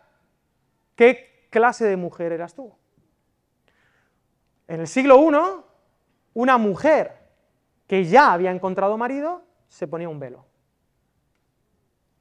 qué 0.94 1.48
clase 1.50 1.84
de 1.84 1.96
mujer 1.96 2.32
eras 2.32 2.54
tú. 2.54 2.72
En 4.72 4.80
el 4.80 4.88
siglo 4.88 5.20
I, 5.20 5.62
una 6.32 6.56
mujer 6.56 7.12
que 7.86 8.04
ya 8.06 8.32
había 8.32 8.50
encontrado 8.50 8.96
marido, 8.96 9.42
se 9.68 9.86
ponía 9.86 10.08
un 10.08 10.18
velo. 10.18 10.46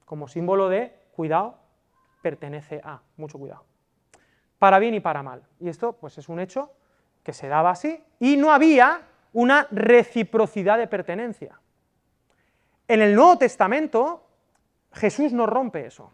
Como 0.04 0.28
símbolo 0.28 0.68
de 0.68 0.94
cuidado, 1.14 1.60
pertenece 2.22 2.82
a, 2.84 3.04
mucho 3.16 3.40
cuidado. 3.40 3.64
Para 4.60 4.80
bien 4.80 4.94
y 4.94 5.00
para 5.00 5.24
mal. 5.24 5.44
Y 5.62 5.70
esto 5.70 5.94
pues 5.94 6.18
es 6.18 6.28
un 6.28 6.42
hecho 6.42 6.74
que 7.24 7.32
se 7.32 7.48
daba 7.48 7.70
así 7.70 8.04
y 8.20 8.36
no 8.36 8.52
había 8.52 9.08
una 9.32 9.70
reciprocidad 9.72 10.78
de 10.78 10.88
pertenencia. 10.88 11.58
En 12.86 13.02
el 13.02 13.16
Nuevo 13.16 13.38
Testamento 13.38 14.28
Jesús 14.92 15.32
no 15.32 15.46
rompe 15.46 15.86
eso, 15.86 16.12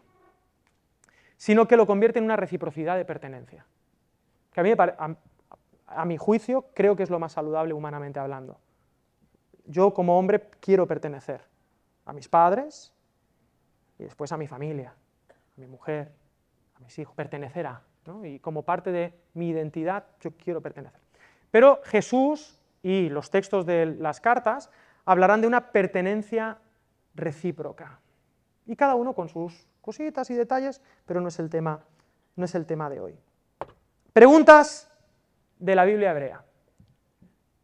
sino 1.36 1.66
que 1.66 1.76
lo 1.76 1.84
convierte 1.84 2.20
en 2.20 2.26
una 2.26 2.36
reciprocidad 2.36 2.96
de 2.96 3.04
pertenencia. 3.04 3.66
Que 4.52 4.60
a, 4.60 4.62
mí, 4.62 5.16
a 5.88 6.04
mi 6.04 6.16
juicio 6.16 6.66
creo 6.74 6.96
que 6.96 7.02
es 7.02 7.10
lo 7.10 7.18
más 7.18 7.32
saludable 7.32 7.74
humanamente 7.74 8.20
hablando 8.20 8.58
yo 9.68 9.92
como 9.92 10.18
hombre 10.18 10.48
quiero 10.60 10.86
pertenecer 10.86 11.42
a 12.06 12.12
mis 12.12 12.28
padres 12.28 12.92
y 13.98 14.04
después 14.04 14.32
a 14.32 14.36
mi 14.36 14.46
familia, 14.46 14.94
a 15.30 15.60
mi 15.60 15.66
mujer, 15.66 16.10
a 16.74 16.80
mis 16.80 16.98
hijos, 16.98 17.14
pertenecer 17.14 17.66
a, 17.66 17.82
y 18.24 18.38
como 18.38 18.62
parte 18.62 18.90
de 18.90 19.12
mi 19.34 19.50
identidad 19.50 20.06
yo 20.20 20.30
quiero 20.32 20.62
pertenecer. 20.62 21.00
Pero 21.50 21.80
Jesús 21.84 22.58
y 22.82 23.10
los 23.10 23.30
textos 23.30 23.66
de 23.66 23.84
las 23.84 24.20
cartas 24.20 24.70
hablarán 25.04 25.42
de 25.42 25.46
una 25.46 25.72
pertenencia 25.72 26.58
recíproca. 27.14 28.00
Y 28.64 28.76
cada 28.76 28.94
uno 28.94 29.14
con 29.14 29.28
sus 29.28 29.66
cositas 29.82 30.30
y 30.30 30.34
detalles, 30.34 30.80
pero 31.04 31.20
no 31.20 31.28
es 31.28 31.38
el 31.38 31.50
tema, 31.50 31.84
no 32.36 32.44
es 32.46 32.54
el 32.54 32.64
tema 32.64 32.88
de 32.88 33.00
hoy. 33.00 33.18
Preguntas 34.14 34.87
de 35.58 35.74
la 35.74 35.84
Biblia 35.84 36.10
hebrea. 36.10 36.44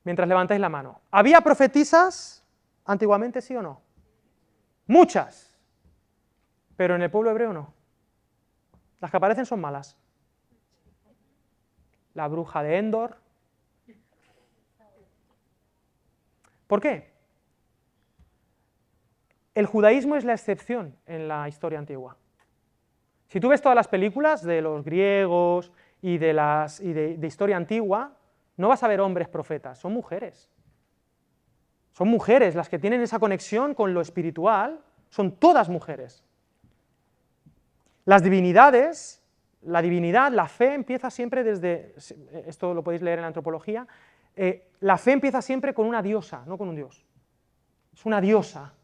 mientras 0.04 0.28
levantáis 0.28 0.60
la 0.60 0.68
mano. 0.68 1.00
¿Había 1.10 1.40
profetisas 1.40 2.44
antiguamente, 2.84 3.40
sí 3.40 3.56
o 3.56 3.62
no? 3.62 3.80
Muchas. 4.86 5.58
Pero 6.76 6.94
en 6.94 7.02
el 7.02 7.10
pueblo 7.10 7.30
hebreo 7.30 7.52
no. 7.54 7.72
Las 9.00 9.10
que 9.10 9.16
aparecen 9.16 9.46
son 9.46 9.60
malas. 9.60 9.96
La 12.12 12.28
bruja 12.28 12.62
de 12.62 12.78
Endor. 12.78 13.16
¿Por 16.66 16.80
qué? 16.80 17.12
El 19.54 19.66
judaísmo 19.66 20.16
es 20.16 20.24
la 20.24 20.32
excepción 20.32 20.96
en 21.06 21.28
la 21.28 21.48
historia 21.48 21.78
antigua. 21.78 22.16
Si 23.28 23.40
tú 23.40 23.48
ves 23.48 23.62
todas 23.62 23.76
las 23.76 23.88
películas 23.88 24.42
de 24.42 24.60
los 24.60 24.84
griegos 24.84 25.72
y 26.04 26.18
de, 26.18 26.34
las, 26.34 26.80
de, 26.80 27.18
historia 27.22 27.56
antigua, 27.56 28.12
no 28.58 28.68
vas 28.68 28.82
a 28.82 28.88
ver 28.88 29.00
hombres 29.00 29.26
profetas, 29.26 29.78
son 29.78 29.94
mujeres. 29.94 30.50
Son 31.92 32.08
mujeres 32.08 32.54
las 32.54 32.68
que 32.68 32.78
tienen 32.78 33.00
esa 33.00 33.18
conexión 33.18 33.72
con 33.72 33.94
lo 33.94 34.02
espiritual, 34.02 34.84
son 35.08 35.36
todas 35.36 35.70
mujeres. 35.70 36.22
Las 38.04 38.22
divinidades, 38.22 39.22
la 39.62 39.80
divinidad, 39.80 40.30
la 40.30 40.46
fe 40.46 40.74
empieza 40.74 41.08
siempre 41.08 41.42
desde, 41.42 41.94
esto 42.46 42.74
lo 42.74 42.84
podéis 42.84 43.00
leer 43.00 43.20
en 43.20 43.22
la 43.22 43.28
antropología, 43.28 43.86
eh, 44.36 44.68
la 44.80 44.98
fe 44.98 45.12
empieza 45.12 45.40
siempre 45.40 45.72
con 45.72 45.86
una 45.86 46.02
diosa, 46.02 46.44
no 46.44 46.58
con 46.58 46.68
un 46.68 46.76
dios. 46.76 47.02
Es 47.94 48.04
una 48.04 48.20
diosa, 48.20 48.74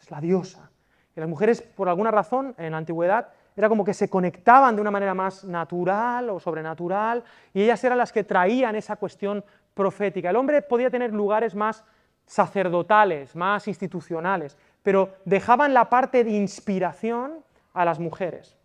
es 0.00 0.10
la 0.10 0.18
diosa. 0.22 0.70
Y 1.14 1.20
las 1.20 1.28
mujeres, 1.28 1.60
por 1.60 1.90
alguna 1.90 2.10
razón, 2.10 2.54
en 2.56 2.70
la 2.70 2.78
antigüedad, 2.78 3.34
era 3.56 3.68
como 3.68 3.84
que 3.84 3.94
se 3.94 4.08
conectaban 4.08 4.74
de 4.74 4.82
una 4.82 4.90
manera 4.90 5.14
más 5.14 5.44
natural 5.44 6.30
o 6.30 6.40
sobrenatural, 6.40 7.24
y 7.52 7.62
ellas 7.62 7.82
eran 7.84 7.98
las 7.98 8.12
que 8.12 8.24
traían 8.24 8.76
esa 8.76 8.96
cuestión 8.96 9.44
profética. 9.74 10.30
El 10.30 10.36
hombre 10.36 10.62
podía 10.62 10.90
tener 10.90 11.12
lugares 11.12 11.54
más 11.54 11.84
sacerdotales, 12.26 13.34
más 13.34 13.66
institucionales, 13.68 14.56
pero 14.82 15.14
dejaban 15.24 15.74
la 15.74 15.90
parte 15.90 16.24
de 16.24 16.30
inspiración 16.30 17.44
a 17.74 17.84
las 17.84 17.98
mujeres. 17.98 18.56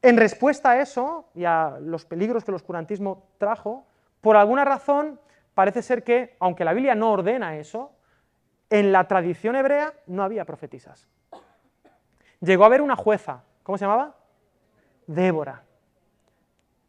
En 0.00 0.16
respuesta 0.16 0.70
a 0.70 0.80
eso 0.80 1.28
y 1.34 1.44
a 1.44 1.78
los 1.80 2.04
peligros 2.04 2.44
que 2.44 2.50
el 2.50 2.56
oscurantismo 2.56 3.26
trajo, 3.38 3.84
por 4.20 4.36
alguna 4.36 4.64
razón 4.64 5.20
parece 5.54 5.82
ser 5.82 6.04
que, 6.04 6.36
aunque 6.38 6.64
la 6.64 6.72
Biblia 6.72 6.94
no 6.94 7.12
ordena 7.12 7.56
eso, 7.56 7.92
en 8.70 8.92
la 8.92 9.08
tradición 9.08 9.56
hebrea 9.56 9.92
no 10.06 10.22
había 10.22 10.44
profetisas. 10.44 11.08
Llegó 12.40 12.62
a 12.62 12.66
haber 12.66 12.82
una 12.82 12.96
jueza, 12.96 13.42
¿cómo 13.68 13.76
se 13.76 13.84
llamaba? 13.84 14.16
Débora. 15.06 15.62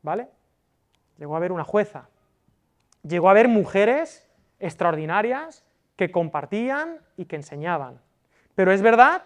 ¿Vale? 0.02 0.30
Llegó 1.18 1.34
a 1.34 1.38
haber 1.38 1.52
una 1.52 1.66
jueza. 1.66 2.08
Llegó 3.04 3.28
a 3.28 3.32
haber 3.32 3.50
mujeres 3.50 4.32
extraordinarias 4.60 5.66
que 5.98 6.10
compartían 6.10 7.00
y 7.18 7.26
que 7.26 7.36
enseñaban. 7.36 8.00
Pero 8.56 8.72
es 8.72 8.82
verdad 8.82 9.26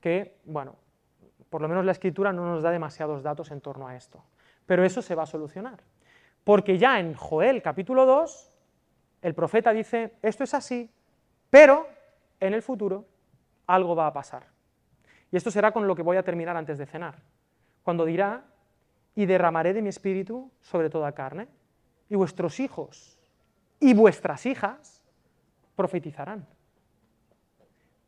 que, 0.00 0.40
bueno, 0.44 0.74
por 1.50 1.62
lo 1.62 1.68
menos 1.68 1.84
la 1.84 1.92
escritura 1.92 2.32
no 2.32 2.44
nos 2.44 2.64
da 2.64 2.72
demasiados 2.72 3.22
datos 3.22 3.52
en 3.52 3.60
torno 3.60 3.86
a 3.86 3.94
esto. 3.94 4.24
Pero 4.66 4.84
eso 4.84 5.00
se 5.00 5.14
va 5.14 5.22
a 5.22 5.26
solucionar. 5.26 5.78
Porque 6.42 6.78
ya 6.78 6.98
en 6.98 7.14
Joel 7.14 7.62
capítulo 7.62 8.06
2, 8.06 8.50
el 9.22 9.36
profeta 9.36 9.72
dice, 9.72 10.16
esto 10.20 10.42
es 10.42 10.52
así, 10.52 10.90
pero 11.48 11.86
en 12.40 12.54
el 12.54 12.62
futuro 12.62 13.04
algo 13.68 13.94
va 13.94 14.08
a 14.08 14.12
pasar. 14.12 14.57
Y 15.30 15.36
esto 15.36 15.50
será 15.50 15.72
con 15.72 15.86
lo 15.86 15.94
que 15.94 16.02
voy 16.02 16.16
a 16.16 16.22
terminar 16.22 16.56
antes 16.56 16.78
de 16.78 16.86
cenar, 16.86 17.22
cuando 17.82 18.04
dirá, 18.04 18.44
y 19.14 19.26
derramaré 19.26 19.74
de 19.74 19.82
mi 19.82 19.88
espíritu 19.88 20.50
sobre 20.60 20.90
toda 20.90 21.12
carne, 21.12 21.48
y 22.08 22.14
vuestros 22.14 22.60
hijos 22.60 23.18
y 23.80 23.94
vuestras 23.94 24.46
hijas 24.46 25.02
profetizarán. 25.76 26.46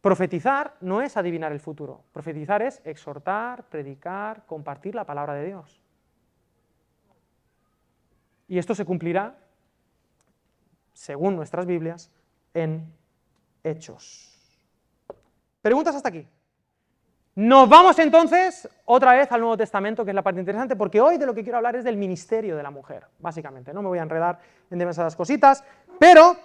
Profetizar 0.01 0.77
no 0.81 1.03
es 1.03 1.17
adivinar 1.17 1.53
el 1.53 1.61
futuro, 1.61 2.05
profetizar 2.13 2.63
es 2.63 2.81
exhortar, 2.85 3.69
predicar, 3.69 4.47
compartir 4.47 4.95
la 4.95 5.05
palabra 5.05 5.35
de 5.35 5.47
Dios. 5.47 5.83
Y 8.49 8.59
esto 8.59 8.75
se 8.75 8.85
cumplirá, 8.85 9.39
según 10.95 11.37
nuestras 11.37 11.67
Biblias, 11.67 12.11
en 12.55 12.93
hechos. 13.63 14.37
¿Preguntas 15.61 15.95
hasta 15.95 16.09
aquí? 16.09 16.27
Nos 17.37 17.69
vamos 17.69 17.99
entonces 17.99 18.69
otra 18.85 19.15
vez 19.15 19.31
al 19.31 19.41
Nuevo 19.41 19.57
Testamento, 19.57 20.05
que 20.05 20.11
es 20.11 20.15
la 20.15 20.23
parte 20.23 20.41
interesante, 20.41 20.77
porque 20.77 21.01
hoy 21.01 21.17
de 21.17 21.27
lo 21.27 21.35
que 21.35 21.43
quiero 21.43 21.59
hablar 21.59 21.77
es 21.77 21.85
del 21.85 21.97
ministerio 21.97 22.57
de 22.57 22.63
la 22.63 22.71
mujer, 22.71 23.07
básicamente. 23.19 23.73
No 23.73 23.83
me 23.83 23.89
voy 23.89 23.99
a 23.99 24.03
enredar 24.03 24.39
en 24.71 24.79
demasiadas 24.79 25.15
cositas, 25.15 25.65
pero 25.99 26.37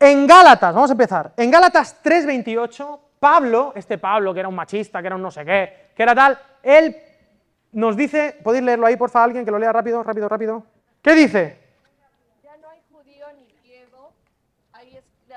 en 0.00 0.26
Gálatas, 0.26 0.74
vamos 0.74 0.90
a 0.90 0.94
empezar, 0.94 1.32
en 1.36 1.50
Gálatas 1.50 2.02
3.28, 2.02 2.98
Pablo, 3.20 3.72
este 3.76 3.98
Pablo 3.98 4.34
que 4.34 4.40
era 4.40 4.48
un 4.48 4.56
machista, 4.56 5.00
que 5.00 5.06
era 5.06 5.14
un 5.14 5.22
no 5.22 5.30
sé 5.30 5.44
qué, 5.44 5.90
que 5.94 6.02
era 6.02 6.12
tal, 6.12 6.36
él 6.62 6.96
nos 7.70 7.96
dice, 7.96 8.36
podéis 8.42 8.64
leerlo 8.64 8.86
ahí, 8.86 8.96
por 8.96 9.10
favor, 9.10 9.26
alguien 9.26 9.44
que 9.44 9.52
lo 9.52 9.60
lea 9.60 9.72
rápido, 9.72 10.02
rápido, 10.02 10.28
rápido. 10.28 10.66
¿Qué 11.00 11.14
dice? 11.14 11.58
Ya 12.42 12.56
no 12.56 12.68
hay 12.68 12.80
judío 12.90 13.26
ni 13.36 13.46
griego, 13.62 14.12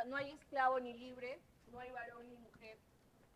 no 0.07 0.15
hay 0.15 0.31
esclavo 0.31 0.79
ni 0.79 0.93
libre, 0.93 1.37
no 1.71 1.79
hay 1.79 1.91
varón 1.91 2.27
ni 2.27 2.35
mujer, 2.37 2.77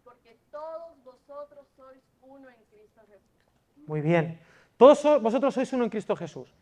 porque 0.04 0.36
todos 0.52 1.04
vosotros 1.04 1.68
sois 1.76 2.02
uno 2.22 2.50
en 2.50 2.56
Cristo 2.72 3.02
Jesús. 3.08 3.88
Muy 3.88 4.02
bien. 4.02 4.40
Todos 4.78 5.22
vosotros 5.22 5.54
sois 5.54 5.72
uno 5.74 5.84
en 5.84 5.90
Cristo 5.90 6.16
Jesús. 6.16 6.54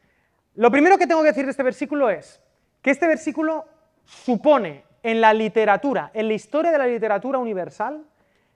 Lo 0.56 0.72
primero 0.72 0.98
que 0.98 1.06
tengo 1.06 1.22
que 1.22 1.28
decir 1.28 1.46
de 1.46 1.52
este 1.52 1.64
versículo 1.64 2.10
es 2.10 2.42
que 2.82 2.92
este 2.92 3.08
versículo 3.08 3.66
supone 4.06 4.84
en 5.04 5.22
la 5.22 5.34
literatura, 5.34 6.12
en 6.14 6.28
la 6.28 6.34
historia 6.34 6.72
de 6.72 6.78
la 6.78 6.88
literatura 6.88 7.38
universal, 7.38 8.04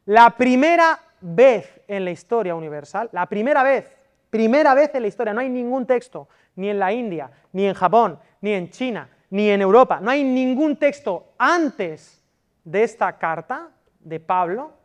la 0.06 0.32
primera 0.32 1.00
vez 1.22 1.82
en 1.88 2.06
la 2.06 2.12
historia 2.12 2.56
universal, 2.56 3.10
la 3.12 3.28
primera 3.28 3.62
vez, 3.62 3.86
primera 4.30 4.74
vez 4.74 4.94
en 4.96 5.04
la 5.04 5.08
historia, 5.08 5.34
no 5.34 5.42
hay 5.42 5.50
ningún 5.50 5.86
texto, 5.86 6.28
ni 6.56 6.70
en 6.70 6.80
la 6.80 6.92
India, 6.92 7.30
ni 7.54 7.68
en 7.68 7.74
Japón, 7.74 8.20
ni 8.42 8.54
en 8.54 8.70
China, 8.72 9.10
ni 9.30 9.50
en 9.50 9.62
Europa, 9.62 10.00
no 10.02 10.12
hay 10.12 10.24
ningún 10.24 10.76
texto 10.76 11.34
antes 11.38 12.24
de 12.64 12.84
esta 12.84 13.18
carta 13.18 13.70
de 14.00 14.20
Pablo 14.20 14.81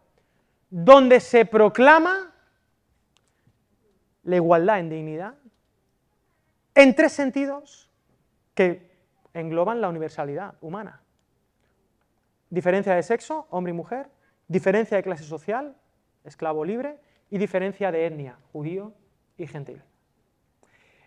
donde 0.71 1.21
se 1.21 1.45
proclama 1.45 2.35
la 4.25 4.37
igualdad 4.37 4.81
en 4.81 4.91
dignidad 4.91 5.35
en 6.75 6.95
tres 6.95 7.13
sentidos 7.13 7.91
que 8.55 8.97
engloban 9.33 9.81
la 9.81 9.89
universalidad 9.89 10.55
humana. 10.61 11.03
Diferencia 12.51 12.95
de 12.95 13.03
sexo, 13.03 13.47
hombre 13.51 13.71
y 13.71 13.77
mujer, 13.77 14.11
diferencia 14.49 14.97
de 14.97 15.03
clase 15.03 15.25
social, 15.25 15.77
esclavo 16.25 16.65
libre, 16.65 16.99
y 17.31 17.39
diferencia 17.39 17.91
de 17.91 18.07
etnia, 18.07 18.39
judío 18.53 18.93
y 19.37 19.47
gentil. 19.47 19.83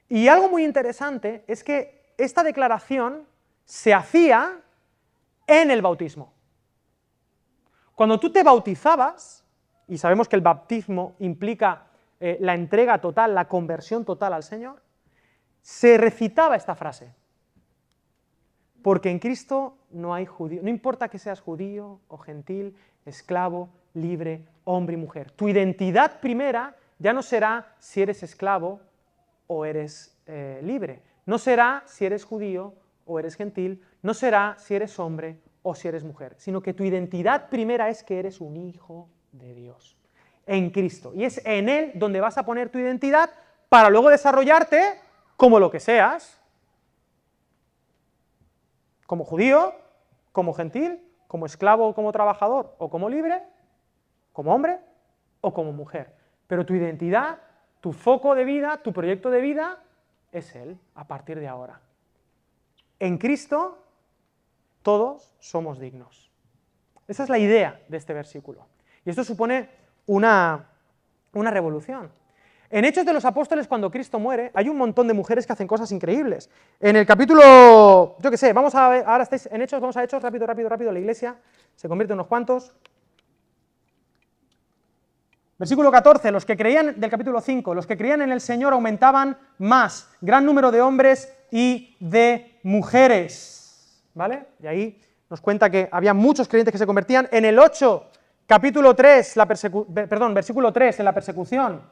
Y 0.07 0.27
algo 0.27 0.49
muy 0.49 0.65
interesante 0.65 1.43
es 1.47 1.63
que 1.63 2.13
esta 2.17 2.43
declaración 2.43 3.27
se 3.63 3.93
hacía 3.93 4.59
en 5.47 5.71
el 5.71 5.81
bautismo. 5.81 6.33
Cuando 7.95 8.19
tú 8.19 8.31
te 8.31 8.43
bautizabas, 8.43 9.45
y 9.89 9.97
sabemos 9.97 10.29
que 10.29 10.35
el 10.35 10.41
bautismo 10.41 11.15
implica 11.19 11.87
eh, 12.19 12.37
la 12.39 12.53
entrega 12.53 13.01
total, 13.01 13.33
la 13.33 13.47
conversión 13.47 14.05
total 14.05 14.33
al 14.33 14.43
Señor, 14.43 14.81
se 15.61 15.97
recitaba 15.97 16.55
esta 16.55 16.75
frase. 16.75 17.13
Porque 18.81 19.09
en 19.09 19.19
Cristo 19.19 19.77
no 19.91 20.13
hay 20.13 20.25
judío, 20.25 20.61
no 20.63 20.69
importa 20.69 21.09
que 21.09 21.19
seas 21.19 21.41
judío 21.41 21.99
o 22.07 22.17
gentil, 22.17 22.75
esclavo, 23.05 23.69
libre, 23.93 24.45
hombre 24.63 24.93
y 24.93 24.97
mujer. 24.97 25.31
Tu 25.31 25.49
identidad 25.49 26.19
primera 26.19 26.75
ya 26.99 27.11
no 27.11 27.21
será 27.21 27.75
si 27.79 28.01
eres 28.01 28.23
esclavo 28.23 28.81
o 29.47 29.65
eres 29.65 30.17
eh, 30.27 30.61
libre. 30.63 31.01
No 31.25 31.37
será 31.37 31.83
si 31.85 32.05
eres 32.05 32.23
judío 32.23 32.75
o 33.05 33.19
eres 33.19 33.35
gentil. 33.35 33.83
No 34.01 34.13
será 34.13 34.55
si 34.59 34.75
eres 34.75 34.97
hombre 34.99 35.39
o 35.63 35.75
si 35.75 35.87
eres 35.87 36.03
mujer. 36.03 36.35
Sino 36.37 36.61
que 36.61 36.73
tu 36.73 36.83
identidad 36.83 37.49
primera 37.49 37.89
es 37.89 38.03
que 38.03 38.19
eres 38.19 38.39
un 38.39 38.55
hijo 38.55 39.09
de 39.31 39.53
Dios. 39.53 39.97
En 40.45 40.71
Cristo. 40.71 41.13
Y 41.13 41.25
es 41.25 41.41
en 41.45 41.69
Él 41.69 41.91
donde 41.95 42.21
vas 42.21 42.37
a 42.37 42.45
poner 42.45 42.69
tu 42.69 42.79
identidad 42.79 43.29
para 43.69 43.89
luego 43.89 44.09
desarrollarte 44.09 44.99
como 45.37 45.59
lo 45.59 45.69
que 45.69 45.79
seas, 45.79 46.41
como 49.05 49.23
judío, 49.23 49.73
como 50.31 50.53
gentil, 50.53 51.01
como 51.27 51.45
esclavo 51.45 51.87
o 51.87 51.95
como 51.95 52.11
trabajador, 52.11 52.75
o 52.79 52.89
como 52.89 53.09
libre, 53.09 53.43
como 54.33 54.53
hombre 54.53 54.79
o 55.41 55.53
como 55.53 55.71
mujer. 55.71 56.15
Pero 56.47 56.65
tu 56.65 56.73
identidad, 56.73 57.39
tu 57.81 57.93
foco 57.93 58.35
de 58.35 58.45
vida, 58.45 58.81
tu 58.83 58.91
proyecto 58.91 59.29
de 59.29 59.41
vida 59.41 59.83
es 60.31 60.55
Él 60.55 60.77
a 60.95 61.07
partir 61.07 61.39
de 61.39 61.47
ahora. 61.47 61.81
En 62.99 63.17
Cristo 63.17 63.83
todos 64.81 65.35
somos 65.39 65.79
dignos. 65.79 66.31
Esa 67.07 67.23
es 67.23 67.29
la 67.29 67.39
idea 67.39 67.81
de 67.87 67.97
este 67.97 68.13
versículo. 68.13 68.67
Y 69.09 69.11
esto 69.11 69.23
supone 69.23 69.67
una, 70.05 70.67
revolución. 71.33 72.11
En 72.69 72.85
Hechos 72.85 73.03
de 73.03 73.11
los 73.11 73.25
Apóstoles, 73.25 73.67
cuando 73.67 73.89
Cristo 73.89 74.19
muere, 74.19 74.51
hay 74.53 74.69
un 74.69 74.77
montón 74.77 75.07
de 75.07 75.15
mujeres 75.15 75.47
que 75.47 75.53
hacen 75.53 75.65
cosas 75.65 75.91
increíbles. 75.91 76.47
En 76.79 76.95
el 76.95 77.07
capítulo, 77.07 78.17
yo 78.19 78.29
qué 78.29 78.37
sé, 78.37 78.53
vamos 78.53 78.75
a 78.75 78.87
ver, 78.87 79.03
ahora 79.07 79.23
estáis 79.23 79.49
en 79.51 79.63
Hechos, 79.63 79.81
vamos 79.81 79.97
a 79.97 80.03
Hechos, 80.03 80.21
rápido, 80.21 80.45
rápido, 80.45 80.69
rápido, 80.69 80.91
la 80.91 80.99
iglesia 80.99 81.37
se 81.75 81.89
convierte 81.89 82.13
en 82.13 82.19
unos 82.19 82.27
cuantos. 82.27 82.71
Versículo 85.57 85.89
14, 85.89 86.29
los 86.29 86.45
que 86.45 86.55
creían, 86.55 86.99
del 86.99 87.09
capítulo 87.09 87.41
5, 87.41 87.73
los 87.73 87.87
que 87.87 87.97
creían 87.97 88.21
en 88.21 88.31
el 88.31 88.41
Señor 88.41 88.73
aumentaban 88.73 89.39
más, 89.57 90.07
gran 90.21 90.45
número 90.45 90.69
de 90.69 90.81
hombres 90.81 91.35
y 91.49 91.97
de 91.99 92.59
mujeres. 92.61 94.03
¿Vale? 94.13 94.45
Y 94.61 94.67
ahí 94.67 95.01
nos 95.31 95.41
cuenta 95.41 95.71
que 95.71 95.89
había 95.91 96.13
muchos 96.13 96.47
creyentes 96.47 96.71
que 96.71 96.77
se 96.77 96.85
convertían. 96.85 97.27
En 97.31 97.45
el 97.45 97.57
8, 97.57 98.08
capítulo 98.49 98.95
3, 98.95 99.37
la 99.37 99.45
perdón, 99.45 100.33
versículo 100.33 100.73
3, 100.73 100.97
en 100.97 101.05
la 101.05 101.13
persecución, 101.13 101.83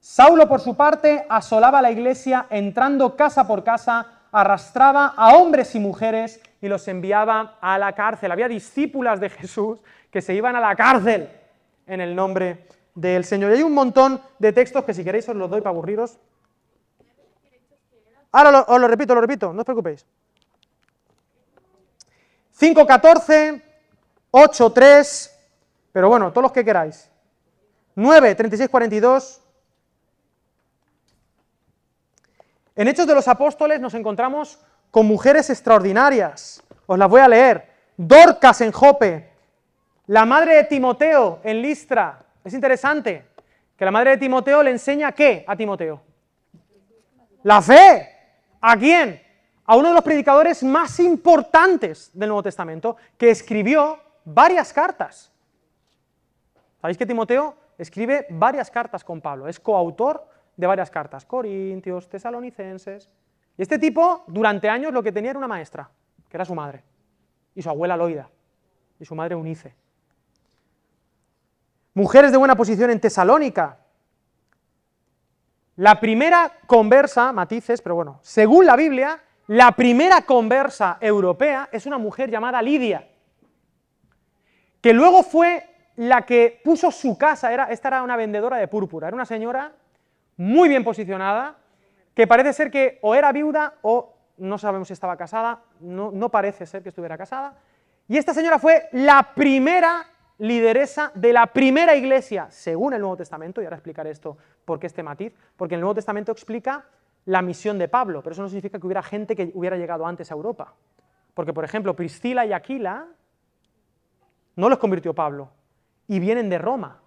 Saulo 0.00 0.48
por 0.48 0.60
su 0.60 0.74
parte 0.74 1.24
asolaba 1.28 1.80
la 1.80 1.92
iglesia 1.92 2.46
entrando 2.50 3.14
casa 3.16 3.46
por 3.46 3.62
casa, 3.62 4.04
arrastraba 4.32 5.14
a 5.16 5.36
hombres 5.36 5.76
y 5.76 5.78
mujeres 5.78 6.40
y 6.60 6.66
los 6.66 6.88
enviaba 6.88 7.56
a 7.60 7.78
la 7.78 7.92
cárcel. 7.92 8.32
Había 8.32 8.48
discípulas 8.48 9.20
de 9.20 9.30
Jesús 9.30 9.78
que 10.10 10.20
se 10.20 10.34
iban 10.34 10.56
a 10.56 10.60
la 10.60 10.74
cárcel 10.74 11.28
en 11.86 12.00
el 12.00 12.16
nombre 12.16 12.66
del 12.96 13.24
Señor. 13.24 13.52
Y 13.52 13.58
hay 13.58 13.62
un 13.62 13.72
montón 13.72 14.20
de 14.40 14.52
textos 14.52 14.84
que 14.84 14.94
si 14.94 15.04
queréis 15.04 15.28
os 15.28 15.36
los 15.36 15.48
doy 15.48 15.60
para 15.60 15.70
aburriros. 15.70 16.18
Ahora 18.32 18.62
os 18.62 18.80
lo 18.80 18.88
repito, 18.88 19.14
lo 19.14 19.20
repito, 19.20 19.52
no 19.52 19.60
os 19.60 19.64
preocupéis. 19.64 20.04
5.14, 22.58 23.62
8.3, 24.32 25.31
pero 25.92 26.08
bueno, 26.08 26.30
todos 26.30 26.42
los 26.42 26.52
que 26.52 26.64
queráis. 26.64 27.10
9, 27.94 28.34
36, 28.34 28.70
42. 28.70 29.42
En 32.74 32.88
Hechos 32.88 33.06
de 33.06 33.14
los 33.14 33.28
Apóstoles 33.28 33.80
nos 33.80 33.92
encontramos 33.94 34.58
con 34.90 35.06
mujeres 35.06 35.50
extraordinarias. 35.50 36.62
Os 36.86 36.98
las 36.98 37.08
voy 37.08 37.20
a 37.20 37.28
leer. 37.28 37.70
Dorcas 37.96 38.62
en 38.62 38.72
Jope, 38.72 39.30
la 40.06 40.24
madre 40.24 40.56
de 40.56 40.64
Timoteo 40.64 41.40
en 41.44 41.60
Listra. 41.60 42.24
Es 42.42 42.54
interesante 42.54 43.26
que 43.76 43.84
la 43.84 43.90
madre 43.90 44.12
de 44.12 44.16
Timoteo 44.16 44.62
le 44.62 44.70
enseña 44.70 45.12
qué 45.12 45.44
a 45.46 45.54
Timoteo. 45.54 46.00
La 47.42 47.60
fe. 47.60 48.08
¿A 48.60 48.76
quién? 48.76 49.20
A 49.66 49.76
uno 49.76 49.88
de 49.88 49.94
los 49.94 50.04
predicadores 50.04 50.62
más 50.62 51.00
importantes 51.00 52.10
del 52.14 52.28
Nuevo 52.28 52.44
Testamento, 52.44 52.96
que 53.18 53.30
escribió 53.30 53.98
varias 54.24 54.72
cartas. 54.72 55.31
¿Sabéis 56.82 56.98
que 56.98 57.06
Timoteo 57.06 57.56
escribe 57.78 58.26
varias 58.28 58.68
cartas 58.68 59.04
con 59.04 59.20
Pablo? 59.20 59.46
Es 59.46 59.60
coautor 59.60 60.26
de 60.56 60.66
varias 60.66 60.90
cartas, 60.90 61.24
Corintios, 61.24 62.08
Tesalonicenses. 62.08 63.08
Y 63.56 63.62
este 63.62 63.78
tipo, 63.78 64.24
durante 64.26 64.68
años, 64.68 64.92
lo 64.92 65.00
que 65.00 65.12
tenía 65.12 65.30
era 65.30 65.38
una 65.38 65.46
maestra, 65.46 65.88
que 66.28 66.36
era 66.36 66.44
su 66.44 66.56
madre, 66.56 66.82
y 67.54 67.62
su 67.62 67.70
abuela 67.70 67.96
Loida, 67.96 68.28
y 68.98 69.04
su 69.04 69.14
madre 69.14 69.36
Unice. 69.36 69.76
Mujeres 71.94 72.32
de 72.32 72.38
buena 72.38 72.56
posición 72.56 72.90
en 72.90 72.98
Tesalónica. 72.98 73.78
La 75.76 76.00
primera 76.00 76.52
conversa, 76.66 77.32
matices, 77.32 77.80
pero 77.80 77.94
bueno, 77.94 78.18
según 78.22 78.66
la 78.66 78.74
Biblia, 78.74 79.22
la 79.46 79.70
primera 79.70 80.22
conversa 80.22 80.98
europea 81.00 81.68
es 81.70 81.86
una 81.86 81.98
mujer 81.98 82.28
llamada 82.28 82.60
Lidia, 82.60 83.08
que 84.80 84.92
luego 84.92 85.22
fue 85.22 85.71
la 85.96 86.22
que 86.22 86.60
puso 86.64 86.90
su 86.90 87.16
casa, 87.18 87.52
era, 87.52 87.64
esta 87.64 87.88
era 87.88 88.02
una 88.02 88.16
vendedora 88.16 88.56
de 88.56 88.68
púrpura, 88.68 89.08
era 89.08 89.14
una 89.14 89.26
señora 89.26 89.72
muy 90.36 90.68
bien 90.68 90.84
posicionada, 90.84 91.56
que 92.14 92.26
parece 92.26 92.52
ser 92.52 92.70
que 92.70 92.98
o 93.02 93.14
era 93.14 93.32
viuda 93.32 93.74
o 93.82 94.14
no 94.38 94.58
sabemos 94.58 94.88
si 94.88 94.94
estaba 94.94 95.16
casada, 95.16 95.62
no, 95.80 96.10
no 96.10 96.28
parece 96.30 96.66
ser 96.66 96.82
que 96.82 96.88
estuviera 96.88 97.18
casada, 97.18 97.54
y 98.08 98.16
esta 98.16 98.34
señora 98.34 98.58
fue 98.58 98.88
la 98.92 99.30
primera 99.34 100.06
lideresa 100.38 101.12
de 101.14 101.32
la 101.32 101.46
primera 101.46 101.94
iglesia, 101.94 102.48
según 102.50 102.94
el 102.94 103.00
Nuevo 103.00 103.16
Testamento, 103.16 103.60
y 103.60 103.64
ahora 103.64 103.76
explicaré 103.76 104.10
esto 104.10 104.36
por 104.64 104.80
qué 104.80 104.88
este 104.88 105.02
matiz, 105.02 105.32
porque 105.56 105.76
el 105.76 105.80
Nuevo 105.80 105.94
Testamento 105.94 106.32
explica 106.32 106.84
la 107.26 107.42
misión 107.42 107.78
de 107.78 107.88
Pablo, 107.88 108.22
pero 108.22 108.32
eso 108.32 108.42
no 108.42 108.48
significa 108.48 108.78
que 108.78 108.86
hubiera 108.86 109.02
gente 109.02 109.36
que 109.36 109.52
hubiera 109.54 109.76
llegado 109.76 110.06
antes 110.06 110.30
a 110.30 110.34
Europa. 110.34 110.74
Porque, 111.34 111.52
por 111.52 111.64
ejemplo, 111.64 111.94
Priscila 111.94 112.44
y 112.44 112.52
Aquila 112.52 113.06
no 114.56 114.68
los 114.68 114.78
convirtió 114.78 115.14
Pablo, 115.14 115.50
y 116.12 116.20
vienen 116.20 116.50
de 116.50 116.58
Roma, 116.58 117.00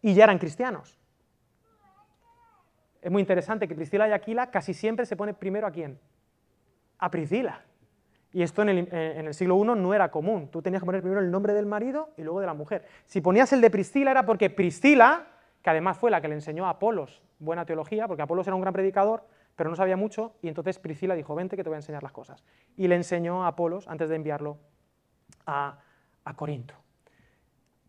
y 0.00 0.14
ya 0.14 0.24
eran 0.24 0.38
cristianos. 0.38 0.98
Es 3.02 3.10
muy 3.10 3.20
interesante 3.20 3.68
que 3.68 3.74
Priscila 3.74 4.08
y 4.08 4.12
Aquila 4.12 4.50
casi 4.50 4.72
siempre 4.72 5.04
se 5.04 5.16
pone 5.16 5.34
primero 5.34 5.66
a 5.66 5.70
quién? 5.70 6.00
A 6.96 7.10
Priscila. 7.10 7.62
Y 8.32 8.42
esto 8.42 8.62
en 8.62 8.70
el, 8.70 8.88
eh, 8.90 9.34
siglo 9.34 9.58
I 9.58 9.78
no 9.78 9.92
era 9.92 10.10
común. 10.10 10.48
Tú 10.48 10.62
tenías 10.62 10.80
que 10.80 10.86
poner 10.86 11.02
primero 11.02 11.20
el 11.20 11.30
nombre 11.30 11.52
del 11.52 11.66
marido 11.66 12.14
y 12.16 12.22
luego 12.22 12.40
de 12.40 12.46
la 12.46 12.54
mujer. 12.54 12.86
Si 13.04 13.20
ponías 13.20 13.52
el 13.52 13.60
de 13.60 13.68
Priscila 13.68 14.12
era 14.12 14.24
porque 14.24 14.48
Priscila, 14.48 15.26
que 15.60 15.68
además 15.68 15.98
fue 15.98 16.10
la 16.10 16.22
que 16.22 16.28
le 16.28 16.34
enseñó 16.34 16.64
a 16.64 16.70
Apolos 16.70 17.22
buena 17.38 17.66
teología, 17.66 18.08
porque 18.08 18.22
Apolos 18.22 18.46
era 18.46 18.56
un 18.56 18.62
gran 18.62 18.72
predicador, 18.72 19.26
pero 19.56 19.68
no 19.68 19.76
sabía 19.76 19.98
mucho, 19.98 20.36
y 20.40 20.48
entonces 20.48 20.78
Priscila 20.78 21.14
dijo, 21.14 21.34
vente 21.34 21.54
que 21.54 21.64
te 21.64 21.68
voy 21.68 21.76
a 21.76 21.80
enseñar 21.80 22.02
las 22.02 22.12
cosas. 22.12 22.42
Y 22.78 22.88
le 22.88 22.94
enseñó 22.94 23.44
a 23.44 23.48
Apolos 23.48 23.86
antes 23.88 24.08
de 24.08 24.16
enviarlo 24.16 24.56
a, 25.44 25.76
Corinto. 26.34 26.81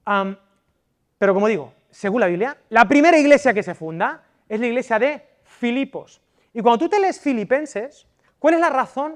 Pero 0.06 1.34
como 1.34 1.48
digo, 1.48 1.74
según 1.90 2.22
la 2.22 2.28
Biblia, 2.28 2.58
la 2.70 2.86
primera 2.88 3.18
iglesia 3.18 3.54
que 3.54 3.64
se 3.64 3.76
funda 3.76 4.24
es 4.50 4.60
la 4.60 4.68
iglesia 4.68 5.00
de 5.00 5.22
Filipos. 5.44 6.22
Y 6.54 6.62
cuando 6.62 6.86
tú 6.86 6.90
te 6.90 7.00
lees 7.00 7.20
Filipenses, 7.20 8.08
¿cuál 8.40 8.56
es 8.56 8.60
la 8.60 8.70
razón 8.70 9.16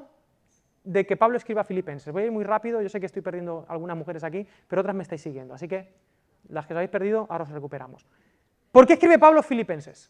de 0.83 1.05
que 1.05 1.17
Pablo 1.17 1.37
escriba 1.37 1.63
Filipenses? 1.63 2.11
Voy 2.13 2.23
a 2.23 2.25
ir 2.25 2.31
muy 2.31 2.43
rápido, 2.43 2.81
yo 2.81 2.89
sé 2.89 2.99
que 2.99 3.05
estoy 3.05 3.21
perdiendo 3.21 3.65
algunas 3.67 3.97
mujeres 3.97 4.23
aquí, 4.23 4.47
pero 4.67 4.81
otras 4.81 4.95
me 4.95 5.03
estáis 5.03 5.21
siguiendo, 5.21 5.53
así 5.53 5.67
que 5.67 5.93
las 6.49 6.65
que 6.65 6.73
os 6.73 6.77
habéis 6.77 6.91
perdido, 6.91 7.27
ahora 7.29 7.43
os 7.43 7.49
recuperamos. 7.49 8.05
¿Por 8.71 8.87
qué 8.87 8.93
escribe 8.93 9.19
Pablo 9.19 9.43
Filipenses? 9.43 10.09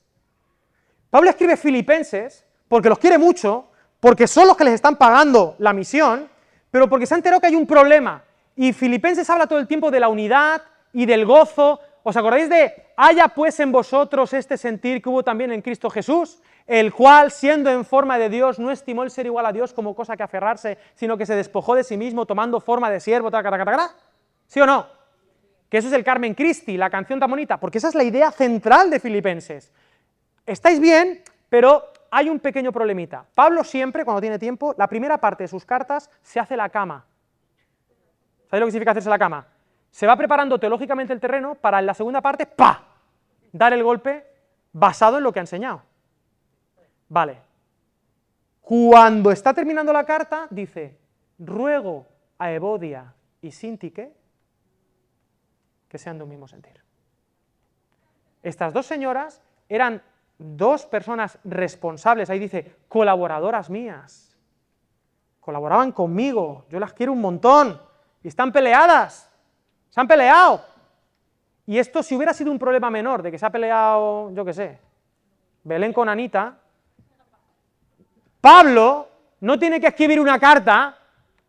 Pablo 1.09 1.29
escribe 1.29 1.57
Filipenses 1.57 2.45
porque 2.67 2.89
los 2.89 2.99
quiere 2.99 3.17
mucho, 3.17 3.71
porque 3.99 4.27
son 4.27 4.47
los 4.47 4.57
que 4.57 4.65
les 4.65 4.73
están 4.73 4.97
pagando 4.97 5.55
la 5.59 5.73
misión, 5.73 6.29
pero 6.69 6.87
porque 6.89 7.05
se 7.05 7.13
ha 7.13 7.17
enterado 7.17 7.39
que 7.41 7.47
hay 7.47 7.55
un 7.55 7.65
problema. 7.65 8.23
Y 8.57 8.73
Filipenses 8.73 9.29
habla 9.29 9.47
todo 9.47 9.59
el 9.59 9.67
tiempo 9.67 9.89
de 9.89 10.01
la 10.01 10.09
unidad 10.09 10.63
y 10.91 11.05
del 11.05 11.25
gozo. 11.25 11.79
¿Os 12.03 12.17
acordáis 12.17 12.49
de, 12.49 12.73
haya 12.97 13.29
pues 13.29 13.59
en 13.61 13.71
vosotros 13.71 14.33
este 14.33 14.57
sentir 14.57 15.01
que 15.01 15.07
hubo 15.07 15.23
también 15.23 15.51
en 15.51 15.61
Cristo 15.61 15.89
Jesús, 15.89 16.41
el 16.65 16.91
cual, 16.91 17.31
siendo 17.31 17.69
en 17.69 17.85
forma 17.85 18.17
de 18.17 18.29
Dios, 18.29 18.59
no 18.59 18.71
estimó 18.71 19.03
el 19.03 19.11
ser 19.11 19.27
igual 19.27 19.45
a 19.45 19.53
Dios 19.53 19.73
como 19.73 19.95
cosa 19.95 20.17
que 20.17 20.23
aferrarse, 20.23 20.77
sino 20.95 21.17
que 21.17 21.25
se 21.25 21.35
despojó 21.35 21.75
de 21.75 21.83
sí 21.83 21.95
mismo 21.95 22.25
tomando 22.25 22.59
forma 22.59 22.89
de 22.89 22.99
siervo, 22.99 23.29
¿Sí 24.47 24.59
o 24.59 24.65
no? 24.65 24.97
que 25.69 25.77
eso 25.77 25.87
es 25.87 25.93
el 25.93 26.03
Carmen 26.03 26.33
Christi, 26.33 26.77
la 26.77 26.89
canción 26.89 27.19
tan 27.19 27.29
bonita, 27.29 27.59
porque 27.59 27.77
esa 27.77 27.89
es 27.89 27.95
la 27.95 28.03
idea 28.03 28.31
central 28.31 28.89
de 28.89 28.99
Filipenses. 28.99 29.71
Estáis 30.45 30.79
bien, 30.79 31.21
pero 31.49 31.83
hay 32.09 32.29
un 32.29 32.39
pequeño 32.39 32.71
problemita. 32.71 33.25
Pablo 33.35 33.63
siempre, 33.63 34.05
cuando 34.05 34.21
tiene 34.21 34.39
tiempo, 34.39 34.73
la 34.77 34.87
primera 34.87 35.17
parte 35.17 35.43
de 35.43 35.47
sus 35.49 35.65
cartas 35.65 36.09
se 36.21 36.39
hace 36.39 36.55
la 36.55 36.69
cama. 36.69 37.05
¿Sabéis 38.49 38.61
lo 38.61 38.65
que 38.65 38.71
significa 38.71 38.91
hacerse 38.91 39.09
la 39.09 39.19
cama? 39.19 39.47
Se 39.91 40.07
va 40.07 40.15
preparando 40.15 40.59
teológicamente 40.59 41.13
el 41.13 41.19
terreno 41.19 41.55
para 41.55 41.79
en 41.79 41.85
la 41.85 41.93
segunda 41.93 42.21
parte, 42.21 42.45
¡pa! 42.45 42.83
dar 43.51 43.73
el 43.73 43.83
golpe 43.83 44.25
basado 44.71 45.17
en 45.17 45.23
lo 45.23 45.31
que 45.31 45.39
ha 45.39 45.43
enseñado. 45.43 45.81
Vale. 47.09 47.41
Cuando 48.61 49.31
está 49.31 49.53
terminando 49.53 49.93
la 49.93 50.03
carta, 50.03 50.47
dice, 50.49 50.97
ruego 51.39 52.05
a 52.37 52.51
Evodia 52.51 53.13
y 53.41 53.51
Sintique 53.51 54.13
que 55.87 55.97
sean 55.97 56.17
de 56.17 56.23
un 56.25 56.29
mismo 56.29 56.47
sentir. 56.47 56.81
Estas 58.43 58.73
dos 58.73 58.85
señoras 58.85 59.41
eran 59.69 60.01
dos 60.37 60.85
personas 60.85 61.39
responsables, 61.43 62.29
ahí 62.29 62.39
dice, 62.39 62.75
colaboradoras 62.87 63.69
mías. 63.69 64.37
Colaboraban 65.39 65.93
conmigo, 65.93 66.65
yo 66.69 66.79
las 66.79 66.93
quiero 66.93 67.13
un 67.13 67.21
montón, 67.21 67.81
y 68.23 68.27
están 68.27 68.51
peleadas, 68.51 69.29
se 69.89 69.99
han 69.99 70.07
peleado. 70.07 70.63
Y 71.65 71.77
esto 71.77 72.01
si 72.01 72.15
hubiera 72.15 72.33
sido 72.33 72.51
un 72.51 72.59
problema 72.59 72.89
menor, 72.89 73.21
de 73.21 73.31
que 73.31 73.37
se 73.37 73.45
ha 73.45 73.49
peleado, 73.49 74.31
yo 74.33 74.45
qué 74.45 74.53
sé, 74.53 74.79
Belén 75.63 75.93
con 75.93 76.07
Anita, 76.07 76.57
Pablo 78.39 79.09
no 79.41 79.59
tiene 79.59 79.79
que 79.79 79.87
escribir 79.87 80.19
una 80.19 80.39
carta 80.39 80.97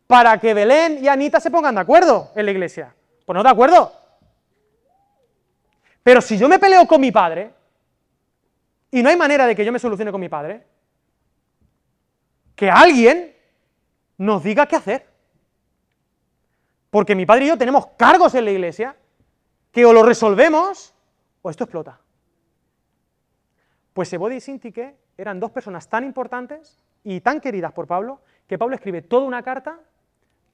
para 0.07 0.39
que 0.39 0.55
Belén 0.55 0.99
y 1.03 1.09
Anita 1.09 1.39
se 1.39 1.51
pongan 1.51 1.75
de 1.75 1.83
acuerdo 1.83 2.33
en 2.35 2.45
la 2.45 2.51
iglesia. 2.51 2.95
Pues 3.25 3.35
no 3.37 3.43
de 3.43 3.51
acuerdo, 3.51 3.93
pero 6.09 6.23
si 6.23 6.39
yo 6.39 6.49
me 6.49 6.59
peleo 6.59 6.87
con 6.87 7.03
mi 7.03 7.13
padre, 7.13 7.53
y 8.91 9.03
no 9.03 9.11
hay 9.11 9.17
manera 9.17 9.47
de 9.47 9.55
que 9.55 9.63
yo 9.63 9.71
me 9.71 9.79
solucione 9.79 10.11
con 10.11 10.21
mi 10.21 10.31
padre, 10.31 10.65
que 12.57 12.71
alguien 12.71 13.37
nos 14.17 14.43
diga 14.43 14.65
qué 14.65 14.77
hacer. 14.77 15.07
Porque 16.91 17.15
mi 17.15 17.27
padre 17.27 17.45
y 17.45 17.49
yo 17.49 17.59
tenemos 17.59 17.89
cargos 17.97 18.35
en 18.35 18.45
la 18.45 18.51
iglesia 18.51 18.97
que 19.73 19.85
o 19.85 19.93
lo 19.93 20.03
resolvemos 20.03 20.95
o 21.43 21.51
esto 21.51 21.65
explota. 21.65 22.01
Pues 23.93 24.13
Ebode 24.13 24.37
y 24.37 24.41
Sintique 24.41 24.97
eran 25.17 25.41
dos 25.41 25.51
personas 25.51 25.89
tan 25.89 26.05
importantes 26.05 26.83
y 27.05 27.21
tan 27.21 27.41
queridas 27.41 27.73
por 27.73 27.87
Pablo 27.87 28.21
que 28.47 28.59
Pablo 28.59 28.75
escribe 28.75 29.03
toda 29.03 29.27
una 29.27 29.43
carta 29.43 29.81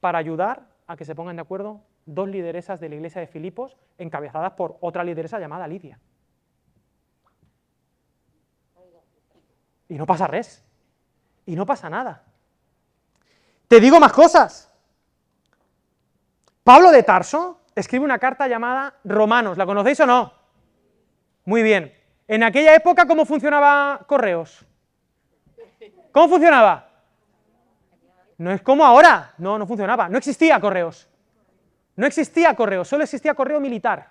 para 0.00 0.18
ayudar 0.18 0.66
a 0.86 0.96
que 0.96 1.04
se 1.04 1.14
pongan 1.14 1.36
de 1.36 1.42
acuerdo 1.42 1.80
dos 2.06 2.28
lideresas 2.28 2.80
de 2.80 2.88
la 2.88 2.96
iglesia 2.96 3.20
de 3.20 3.26
Filipos 3.26 3.76
encabezadas 3.98 4.52
por 4.52 4.76
otra 4.80 5.04
lideresa 5.04 5.38
llamada 5.38 5.68
Lidia. 5.68 5.98
Y 9.88 9.96
no 9.96 10.06
pasa 10.06 10.26
res. 10.26 10.64
Y 11.46 11.56
no 11.56 11.66
pasa 11.66 11.90
nada. 11.90 12.24
Te 13.68 13.80
digo 13.80 14.00
más 14.00 14.12
cosas. 14.12 14.73
Pablo 16.64 16.90
de 16.90 17.02
Tarso 17.02 17.60
escribe 17.74 18.04
una 18.04 18.18
carta 18.18 18.48
llamada 18.48 18.94
Romanos. 19.04 19.56
¿La 19.56 19.66
conocéis 19.66 20.00
o 20.00 20.06
no? 20.06 20.32
Muy 21.44 21.62
bien. 21.62 21.94
En 22.26 22.42
aquella 22.42 22.74
época, 22.74 23.06
¿cómo 23.06 23.24
funcionaba 23.24 24.00
Correos? 24.06 24.64
¿Cómo 26.10 26.28
funcionaba? 26.28 26.88
No 28.38 28.50
es 28.50 28.62
como 28.62 28.84
ahora. 28.84 29.34
No, 29.38 29.58
no 29.58 29.66
funcionaba. 29.66 30.08
No 30.08 30.18
existía 30.18 30.58
Correos. 30.58 31.08
No 31.96 32.06
existía 32.06 32.54
correo, 32.54 32.84
solo 32.84 33.04
existía 33.04 33.34
correo 33.34 33.60
militar. 33.60 34.08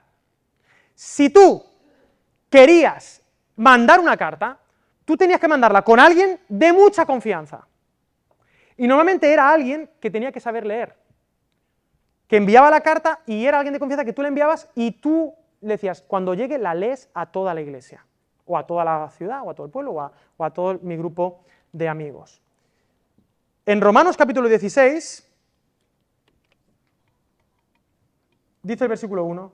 Si 0.95 1.29
tú 1.29 1.63
querías 2.49 3.21
mandar 3.55 3.99
una 3.99 4.15
carta, 4.15 4.57
tú 5.05 5.17
tenías 5.17 5.39
que 5.39 5.47
mandarla 5.47 5.81
con 5.81 5.99
alguien 5.99 6.39
de 6.47 6.71
mucha 6.71 7.05
confianza. 7.05 7.67
Y 8.77 8.87
normalmente 8.87 9.31
era 9.31 9.49
alguien 9.49 9.89
que 9.99 10.09
tenía 10.09 10.31
que 10.31 10.39
saber 10.39 10.65
leer, 10.65 10.95
que 12.27 12.37
enviaba 12.37 12.69
la 12.69 12.81
carta 12.81 13.19
y 13.25 13.45
era 13.45 13.59
alguien 13.59 13.73
de 13.73 13.79
confianza 13.79 14.05
que 14.05 14.13
tú 14.13 14.21
le 14.21 14.29
enviabas 14.29 14.69
y 14.75 14.91
tú 14.91 15.33
le 15.61 15.73
decías, 15.75 16.01
cuando 16.01 16.33
llegue 16.33 16.57
la 16.57 16.75
lees 16.75 17.09
a 17.13 17.27
toda 17.27 17.53
la 17.53 17.61
iglesia, 17.61 18.05
o 18.45 18.57
a 18.57 18.67
toda 18.67 18.83
la 18.83 19.09
ciudad, 19.09 19.41
o 19.43 19.49
a 19.49 19.53
todo 19.53 19.65
el 19.65 19.71
pueblo, 19.71 19.93
o 20.37 20.43
a, 20.43 20.49
todo 20.51 20.79
mi 20.81 20.97
grupo 20.97 21.43
de 21.71 21.87
amigos. 21.87 22.41
En 23.65 23.79
Romanos 23.79 24.17
capítulo 24.17 24.49
16, 24.49 25.25
dice 28.61 28.83
el 28.83 28.89
versículo 28.89 29.23
1, 29.23 29.51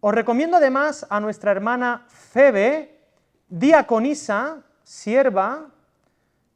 os 0.00 0.14
recomiendo 0.14 0.58
además 0.58 1.04
a 1.10 1.18
nuestra 1.18 1.50
hermana 1.50 2.06
Febe, 2.08 3.00
diaconisa, 3.48 4.62
sierva 4.84 5.70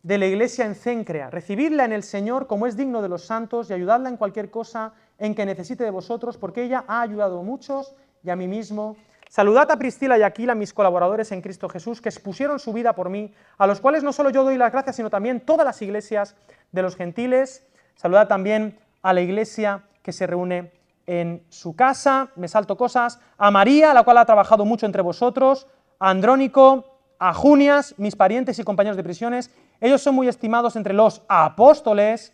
de 0.03 0.19
la 0.19 0.27
iglesia 0.27 0.65
en 0.65 0.77
Cencrea. 0.77 1.31
Recibidla 1.31 1.85
en 1.85 1.93
el 1.93 2.05
Señor 2.05 2.47
como 2.47 2.67
es 2.67 2.77
digno 2.77 3.03
de 3.03 3.09
los 3.09 3.25
santos 3.25 3.69
y 3.69 3.73
ayudadla 3.73 4.09
en 4.09 4.17
cualquier 4.17 4.51
cosa 4.51 4.93
en 5.21 5.35
que 5.35 5.47
necesite 5.47 5.85
de 5.85 5.91
vosotros, 5.91 6.37
porque 6.37 6.65
ella 6.65 6.85
ha 6.89 7.03
ayudado 7.03 7.39
a 7.39 7.43
muchos 7.43 7.95
y 8.25 8.31
a 8.31 8.37
mí 8.37 8.49
mismo. 8.49 8.97
Saludad 9.29 9.71
a 9.71 9.77
Priscila 9.77 10.19
y 10.19 10.23
Aquila, 10.23 10.57
mis 10.57 10.73
colaboradores 10.73 11.31
en 11.31 11.43
Cristo 11.43 11.69
Jesús, 11.69 12.01
que 12.01 12.09
expusieron 12.09 12.59
su 12.59 12.73
vida 12.73 12.95
por 12.95 13.11
mí, 13.11 13.33
a 13.59 13.67
los 13.69 13.81
cuales 13.81 14.03
no 14.03 14.13
solo 14.13 14.31
yo 14.31 14.43
doy 14.43 14.57
las 14.57 14.73
gracias, 14.73 14.97
sino 14.97 15.11
también 15.11 15.41
todas 15.41 15.65
las 15.65 15.81
iglesias 15.83 16.35
de 16.73 16.83
los 16.83 16.97
gentiles. 16.97 17.65
Saludad 17.95 18.27
también 18.27 18.81
a 19.03 19.13
la 19.13 19.21
iglesia 19.21 19.85
que 20.03 20.13
se 20.13 20.27
reúne 20.27 20.73
en 21.07 21.45
su 21.49 21.77
casa, 21.77 22.31
me 22.35 22.49
salto 22.49 22.77
cosas, 22.77 23.21
a 23.37 23.51
María, 23.51 23.93
la 23.95 24.03
cual 24.03 24.19
ha 24.19 24.25
trabajado 24.25 24.65
mucho 24.65 24.87
entre 24.87 25.03
vosotros, 25.03 25.67
a 25.99 26.11
Andrónico, 26.11 26.99
a 27.19 27.35
Junias, 27.35 27.95
mis 27.99 28.17
parientes 28.17 28.59
y 28.59 28.65
compañeros 28.65 28.97
de 28.97 29.05
prisiones. 29.05 29.51
Ellos 29.81 30.01
son 30.01 30.15
muy 30.15 30.29
estimados 30.29 30.77
entre 30.77 30.95
los 30.95 31.23
apóstoles 31.29 32.33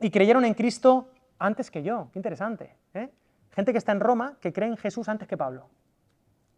y 0.00 0.10
creyeron 0.10 0.44
en 0.44 0.54
Cristo 0.54 1.08
antes 1.42 1.70
que 1.70 1.82
yo. 1.82 2.08
Qué 2.12 2.18
interesante. 2.18 2.76
¿eh? 2.94 3.10
Gente 3.50 3.72
que 3.72 3.78
está 3.78 3.92
en 3.92 4.00
Roma 4.00 4.36
que 4.40 4.52
cree 4.52 4.68
en 4.68 4.76
Jesús 4.76 5.08
antes 5.08 5.28
que 5.28 5.36
Pablo. 5.36 5.68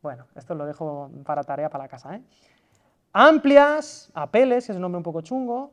Bueno, 0.02 0.26
esto 0.34 0.54
lo 0.54 0.66
dejo 0.66 1.10
para 1.24 1.42
tarea 1.42 1.70
para 1.70 1.84
la 1.84 1.88
casa. 1.88 2.14
¿eh? 2.14 2.22
Amplias, 3.12 4.10
Apeles, 4.14 4.68
es 4.68 4.76
un 4.76 4.82
nombre 4.82 4.98
un 4.98 5.02
poco 5.02 5.22
chungo. 5.22 5.72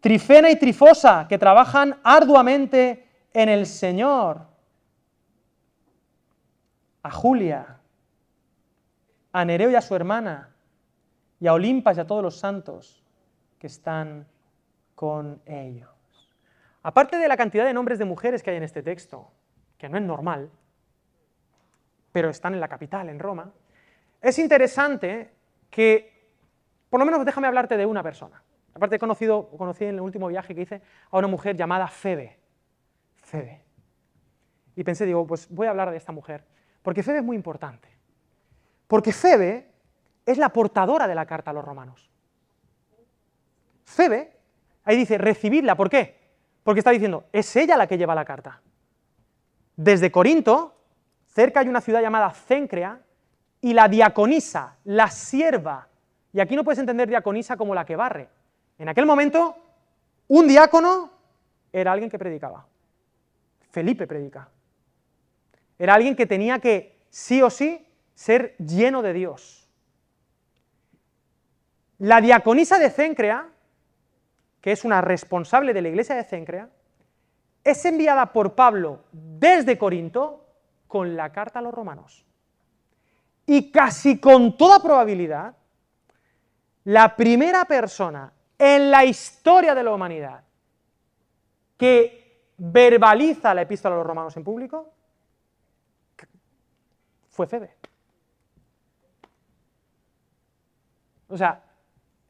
Trifena 0.00 0.50
y 0.50 0.58
Trifosa, 0.58 1.26
que 1.28 1.38
trabajan 1.38 1.98
arduamente 2.02 3.08
en 3.32 3.48
el 3.48 3.66
Señor 3.66 4.46
a 7.02 7.10
Julia, 7.10 7.80
a 9.32 9.44
Nereo 9.44 9.70
y 9.70 9.74
a 9.74 9.80
su 9.82 9.94
hermana, 9.94 10.54
y 11.40 11.46
a 11.46 11.52
Olimpas 11.52 11.98
y 11.98 12.00
a 12.00 12.06
todos 12.06 12.22
los 12.22 12.38
santos 12.38 13.02
que 13.58 13.66
están 13.66 14.26
con 14.94 15.42
ellos. 15.44 15.93
Aparte 16.84 17.16
de 17.16 17.28
la 17.28 17.36
cantidad 17.38 17.64
de 17.64 17.72
nombres 17.72 17.98
de 17.98 18.04
mujeres 18.04 18.42
que 18.42 18.50
hay 18.50 18.58
en 18.58 18.62
este 18.62 18.82
texto, 18.82 19.32
que 19.78 19.88
no 19.88 19.96
es 19.96 20.02
normal, 20.02 20.50
pero 22.12 22.28
están 22.28 22.52
en 22.52 22.60
la 22.60 22.68
capital, 22.68 23.08
en 23.08 23.18
Roma, 23.18 23.50
es 24.20 24.38
interesante 24.38 25.32
que, 25.70 26.30
por 26.90 27.00
lo 27.00 27.06
menos 27.06 27.24
déjame 27.24 27.46
hablarte 27.46 27.78
de 27.78 27.86
una 27.86 28.02
persona. 28.02 28.42
Aparte 28.74 28.96
he 28.96 28.98
conocido, 28.98 29.48
conocí 29.56 29.84
en 29.84 29.94
el 29.94 30.00
último 30.02 30.28
viaje 30.28 30.54
que 30.54 30.60
hice 30.60 30.82
a 31.10 31.16
una 31.16 31.26
mujer 31.26 31.56
llamada 31.56 31.88
Febe. 31.88 32.38
Febe. 33.14 33.64
Y 34.76 34.84
pensé, 34.84 35.06
digo, 35.06 35.26
pues 35.26 35.48
voy 35.48 35.66
a 35.66 35.70
hablar 35.70 35.90
de 35.90 35.96
esta 35.96 36.12
mujer. 36.12 36.44
Porque 36.82 37.02
Febe 37.02 37.18
es 37.18 37.24
muy 37.24 37.36
importante. 37.36 37.88
Porque 38.86 39.10
Febe 39.12 39.70
es 40.26 40.36
la 40.36 40.50
portadora 40.50 41.08
de 41.08 41.14
la 41.14 41.24
carta 41.24 41.50
a 41.50 41.54
los 41.54 41.64
romanos. 41.64 42.10
Febe, 43.84 44.36
ahí 44.84 44.96
dice, 44.96 45.16
recibidla, 45.16 45.76
¿por 45.76 45.88
qué? 45.88 46.23
Porque 46.64 46.80
está 46.80 46.90
diciendo, 46.90 47.26
es 47.32 47.54
ella 47.54 47.76
la 47.76 47.86
que 47.86 47.96
lleva 47.96 48.14
la 48.14 48.24
carta. 48.24 48.60
Desde 49.76 50.10
Corinto, 50.10 50.74
cerca 51.26 51.60
hay 51.60 51.68
una 51.68 51.80
ciudad 51.80 52.00
llamada 52.00 52.30
Cencrea, 52.30 53.00
y 53.60 53.72
la 53.72 53.88
diaconisa, 53.88 54.76
la 54.84 55.10
sierva, 55.10 55.88
y 56.32 56.40
aquí 56.40 56.56
no 56.56 56.64
puedes 56.64 56.80
entender 56.80 57.08
diaconisa 57.08 57.56
como 57.56 57.74
la 57.74 57.86
que 57.86 57.96
barre. 57.96 58.28
En 58.76 58.88
aquel 58.88 59.06
momento, 59.06 59.56
un 60.28 60.48
diácono 60.48 61.10
era 61.72 61.92
alguien 61.92 62.10
que 62.10 62.18
predicaba. 62.18 62.66
Felipe 63.70 64.06
predica. 64.06 64.48
Era 65.78 65.94
alguien 65.94 66.14
que 66.14 66.26
tenía 66.26 66.58
que, 66.58 67.06
sí 67.08 67.40
o 67.40 67.50
sí, 67.50 67.86
ser 68.14 68.54
lleno 68.58 69.00
de 69.00 69.12
Dios. 69.12 69.68
La 71.98 72.20
diaconisa 72.20 72.78
de 72.78 72.90
Cencrea, 72.90 73.48
que 74.64 74.72
es 74.72 74.82
una 74.82 75.02
responsable 75.02 75.74
de 75.74 75.82
la 75.82 75.90
iglesia 75.90 76.14
de 76.16 76.24
Cencrea, 76.24 76.70
es 77.62 77.84
enviada 77.84 78.32
por 78.32 78.54
Pablo 78.54 79.04
desde 79.12 79.76
Corinto 79.76 80.46
con 80.88 81.14
la 81.14 81.30
carta 81.32 81.58
a 81.58 81.62
los 81.62 81.74
romanos. 81.74 82.24
Y 83.44 83.70
casi 83.70 84.18
con 84.18 84.56
toda 84.56 84.80
probabilidad, 84.80 85.54
la 86.84 87.14
primera 87.14 87.66
persona 87.66 88.32
en 88.56 88.90
la 88.90 89.04
historia 89.04 89.74
de 89.74 89.82
la 89.82 89.92
humanidad 89.92 90.42
que 91.76 92.54
verbaliza 92.56 93.52
la 93.52 93.60
epístola 93.60 93.96
a 93.96 93.98
los 93.98 94.06
romanos 94.06 94.34
en 94.34 94.44
público 94.44 94.94
fue 97.28 97.46
Febe. 97.46 97.76
O 101.28 101.36
sea, 101.36 101.62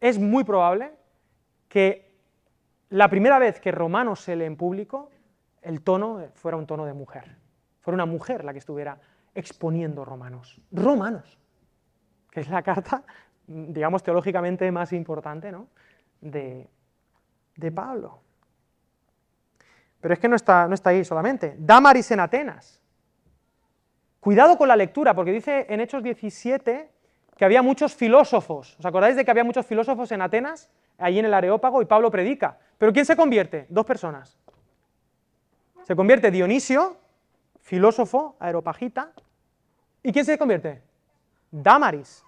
es 0.01 0.19
muy 0.19 0.43
probable 0.43 0.91
que 1.69 2.04
la 2.91 3.09
primera 3.09 3.39
vez 3.39 3.61
que 3.61 3.73
Romanos 3.73 4.21
se 4.21 4.37
lee 4.37 4.45
en 4.45 4.57
público, 4.57 5.11
el 5.63 5.83
tono 5.83 6.29
fuera 6.35 6.57
un 6.57 6.67
tono 6.67 6.85
de 6.85 6.93
mujer. 6.93 7.37
Fuera 7.81 7.95
una 7.95 8.07
mujer 8.07 8.45
la 8.45 8.53
que 8.53 8.59
estuviera 8.59 8.99
exponiendo 9.35 10.05
Romanos. 10.05 10.61
Romanos, 10.71 11.39
que 12.31 12.41
es 12.41 12.49
la 12.49 12.63
carta, 12.63 13.03
digamos, 13.47 14.03
teológicamente 14.03 14.71
más 14.71 14.93
importante 14.93 15.51
¿no? 15.51 15.69
de, 16.21 16.69
de 17.57 17.73
Pablo. 17.73 18.21
Pero 20.01 20.15
es 20.15 20.21
que 20.21 20.29
no 20.29 20.37
está, 20.37 20.69
no 20.69 20.75
está 20.75 20.91
ahí 20.91 21.05
solamente. 21.05 21.57
Damaris 21.59 22.11
en 22.11 22.21
Atenas. 22.21 22.81
Cuidado 24.21 24.57
con 24.57 24.69
la 24.69 24.77
lectura, 24.77 25.15
porque 25.15 25.33
dice 25.33 25.67
en 25.69 25.81
Hechos 25.81 26.03
17 26.03 26.91
que 27.37 27.45
había 27.45 27.63
muchos 27.63 27.95
filósofos. 27.95 28.77
¿Os 28.79 28.87
acordáis 28.87 29.17
de 29.17 29.25
que 29.25 29.31
había 29.31 29.45
muchos 29.45 29.67
filósofos 29.67 30.13
en 30.13 30.23
Atenas, 30.23 30.71
allí 30.99 31.19
en 31.19 31.25
el 31.27 31.35
Areópago, 31.35 31.83
y 31.83 31.87
Pablo 31.87 32.11
predica? 32.11 32.59
¿Pero 32.79 32.93
quién 32.93 33.05
se 33.05 33.17
convierte? 33.17 33.67
Dos 33.69 33.87
personas. 33.87 34.39
Se 35.83 35.95
convierte 35.95 36.31
Dionisio, 36.31 36.97
filósofo, 37.61 38.37
aeropagita. 38.41 39.13
¿Y 40.03 40.13
quién 40.13 40.25
se 40.25 40.39
convierte? 40.39 40.83
Damaris. 41.51 42.25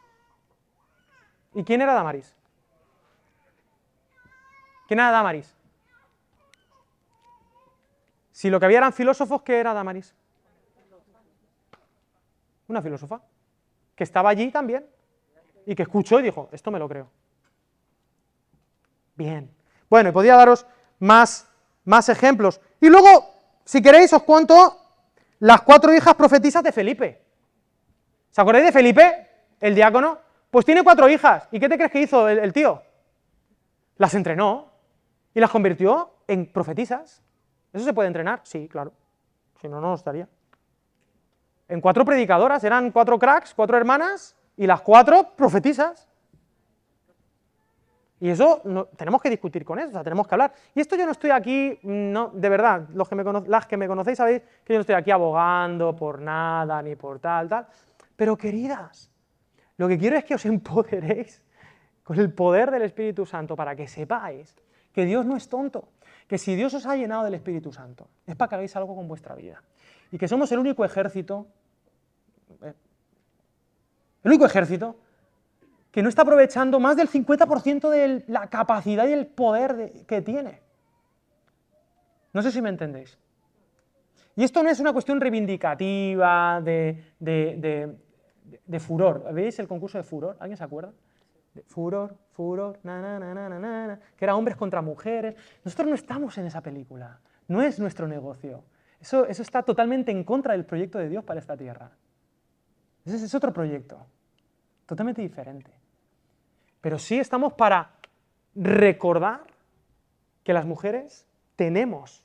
¿Y 1.55 1.65
quién 1.65 1.81
era 1.81 1.95
Damaris? 1.95 2.35
¿Quién 4.87 5.01
era 5.01 5.11
Damaris? 5.11 5.55
Si 8.33 8.51
lo 8.51 8.61
que 8.61 8.67
había 8.67 8.79
eran 8.79 8.93
filósofos, 8.93 9.43
¿qué 9.43 9.59
era 9.59 9.73
Damaris? 9.73 10.15
una 12.69 12.83
filósofa, 12.83 13.21
que 13.95 14.05
estaba 14.05 14.31
allí 14.31 14.51
también 14.51 14.87
y 15.65 15.75
que 15.75 15.83
escuchó 15.83 16.21
y 16.21 16.25
dijo, 16.25 16.49
esto 16.53 16.71
me 16.71 16.79
lo 16.79 16.89
creo. 16.89 17.11
Bien. 19.17 19.51
Bueno, 19.89 20.11
y 20.11 20.13
podría 20.13 20.37
daros 20.37 20.67
más, 20.99 21.49
más 21.85 22.09
ejemplos. 22.09 22.61
Y 22.81 22.89
luego, 22.89 23.35
si 23.65 23.83
queréis, 23.83 24.13
os 24.13 24.23
cuento 24.23 24.81
las 25.39 25.63
cuatro 25.63 25.93
hijas 25.95 26.15
profetisas 26.15 26.63
de 26.63 26.73
Felipe. 26.73 27.23
¿Se 28.31 28.41
acordáis 28.41 28.67
de 28.67 28.73
Felipe, 28.73 29.29
el 29.61 29.75
diácono? 29.75 30.19
Pues 30.51 30.65
tiene 30.65 30.85
cuatro 30.85 31.09
hijas. 31.09 31.49
¿Y 31.51 31.59
qué 31.59 31.69
te 31.69 31.77
crees 31.77 31.91
que 31.91 32.01
hizo 32.01 32.29
el, 32.29 32.39
el 32.39 32.53
tío? 32.53 32.83
Las 33.97 34.15
entrenó 34.15 34.71
y 35.35 35.41
las 35.41 35.51
convirtió 35.51 36.13
en 36.29 36.51
profetisas. 36.53 37.23
¿Eso 37.73 37.85
se 37.85 37.93
puede 37.93 38.09
entrenar? 38.09 38.41
Sí, 38.45 38.69
claro. 38.69 38.93
Si 39.61 39.69
no, 39.69 39.81
no 39.81 39.95
estaría. 39.95 40.29
En 41.69 41.81
cuatro 41.81 42.05
predicadoras, 42.05 42.63
eran 42.65 42.91
cuatro 42.91 43.19
cracks, 43.19 43.55
cuatro 43.55 43.77
hermanas, 43.77 44.37
y 44.57 44.67
las 44.67 44.81
cuatro 44.81 45.35
profetisas. 45.37 46.06
Y 48.19 48.31
eso 48.31 48.63
no, 48.65 48.87
tenemos 48.87 49.21
que 49.21 49.29
discutir 49.29 49.65
con 49.65 49.79
eso, 49.79 49.89
o 49.89 49.93
sea, 49.93 50.03
tenemos 50.03 50.27
que 50.27 50.35
hablar. 50.35 50.53
Y 50.75 50.81
esto 50.81 50.97
yo 50.97 51.05
no 51.05 51.13
estoy 51.13 51.31
aquí, 51.31 51.79
no, 51.83 52.31
de 52.31 52.49
verdad, 52.49 52.89
los 52.95 53.09
que 53.09 53.15
me 53.15 53.25
las 53.47 53.67
que 53.67 53.77
me 53.77 53.87
conocéis 53.87 54.17
sabéis 54.17 54.43
que 54.65 54.73
yo 54.73 54.79
no 54.79 54.81
estoy 54.81 54.95
aquí 54.95 55.11
abogando 55.11 55.95
por 55.95 56.21
nada, 56.21 56.81
ni 56.83 56.97
por 56.97 57.19
tal, 57.19 57.49
tal. 57.49 57.67
Pero 58.17 58.37
queridas, 58.37 59.11
lo 59.77 59.87
que 59.87 59.99
quiero 59.99 60.17
es 60.17 60.25
que 60.25 60.35
os 60.35 60.45
empoderéis 60.47 61.43
con 62.03 62.19
el 62.19 62.33
poder 62.33 62.71
del 62.71 62.83
Espíritu 62.83 63.27
Santo 63.27 63.55
para 63.55 63.77
que 63.77 63.87
sepáis 63.87 64.55
que 64.93 65.05
Dios 65.05 65.27
no 65.27 65.37
es 65.37 65.49
tonto, 65.51 65.89
que 66.27 66.39
si 66.39 66.57
Dios 66.57 66.73
os 66.73 66.87
ha 66.87 66.97
llenado 66.97 67.25
del 67.25 67.35
Espíritu 67.35 67.71
Santo, 67.71 68.09
es 68.27 68.35
para 68.35 68.49
que 68.49 68.55
hagáis 68.55 68.75
algo 68.77 68.97
con 68.97 69.07
vuestra 69.07 69.35
vida. 69.35 69.63
Y 70.11 70.17
que 70.17 70.27
somos 70.27 70.51
el 70.53 70.59
único 70.59 70.87
ejército, 70.87 71.49
eh, 72.63 72.73
el 74.23 74.31
único 74.31 74.47
ejército 74.47 74.97
que 75.97 76.03
no 76.03 76.11
está 76.11 76.21
aprovechando 76.21 76.79
más 76.79 76.95
del 76.95 77.09
50% 77.09 77.89
de 77.89 78.23
la 78.29 78.51
capacidad 78.51 79.09
y 79.09 79.15
el 79.15 79.29
poder 79.29 80.05
que 80.07 80.21
tiene. 80.21 80.61
No 82.35 82.43
sé 82.43 82.53
si 82.53 82.61
me 82.61 82.69
entendéis. 82.69 83.19
Y 84.35 84.45
esto 84.45 84.63
no 84.63 84.69
es 84.69 84.79
una 84.79 84.93
cuestión 84.93 85.23
reivindicativa, 85.23 86.61
de, 86.61 87.03
de, 87.19 88.79
furor. 88.79 89.33
¿Veis 89.33 89.59
el 89.59 89.67
concurso 89.67 89.97
de 89.97 90.05
furor? 90.05 90.37
¿Alguien 90.39 90.59
se 90.59 90.65
acuerda? 90.65 90.93
furor, 91.67 92.15
furor, 92.33 92.79
na, 92.83 93.01
na, 93.01 93.19
na, 93.19 93.49
na, 93.49 93.59
na, 93.59 94.01
que 94.19 94.27
era 94.27 94.37
hombres 94.37 94.59
contra 94.59 94.83
mujeres. 94.83 95.35
Nosotros 95.65 95.89
no 95.89 95.95
estamos 95.95 96.37
en 96.37 96.45
esa 96.45 96.61
película. 96.61 97.21
No 97.49 97.63
es 97.63 97.79
nuestro 97.79 98.07
negocio. 98.07 98.65
Eso, 99.01 99.25
eso 99.25 99.41
está 99.41 99.63
totalmente 99.63 100.11
en 100.11 100.25
contra 100.25 100.53
del 100.53 100.67
proyecto 100.67 100.99
de 100.99 101.09
Dios 101.09 101.25
para 101.25 101.41
esta 101.41 101.57
tierra. 101.57 101.91
Ese 103.07 103.25
es 103.25 103.35
otro 103.35 103.51
proyecto, 103.51 104.05
totalmente 104.85 105.23
diferente. 105.23 105.86
Pero 106.87 107.01
sí 107.01 107.19
estamos 107.19 107.55
para 107.55 107.91
recordar 108.55 109.43
que 110.45 110.53
las 110.53 110.65
mujeres 110.65 111.27
tenemos 111.57 112.25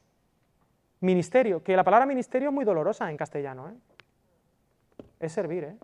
ministerio, 1.00 1.64
que 1.64 1.76
la 1.76 1.84
palabra 1.84 2.06
ministerio 2.06 2.50
es 2.50 2.54
muy 2.54 2.64
dolorosa 2.64 3.10
en 3.10 3.18
castellano. 3.18 3.70
¿eh? 3.70 3.74
Es 5.20 5.32
servir, 5.32 5.64
¿eh? 5.64 5.78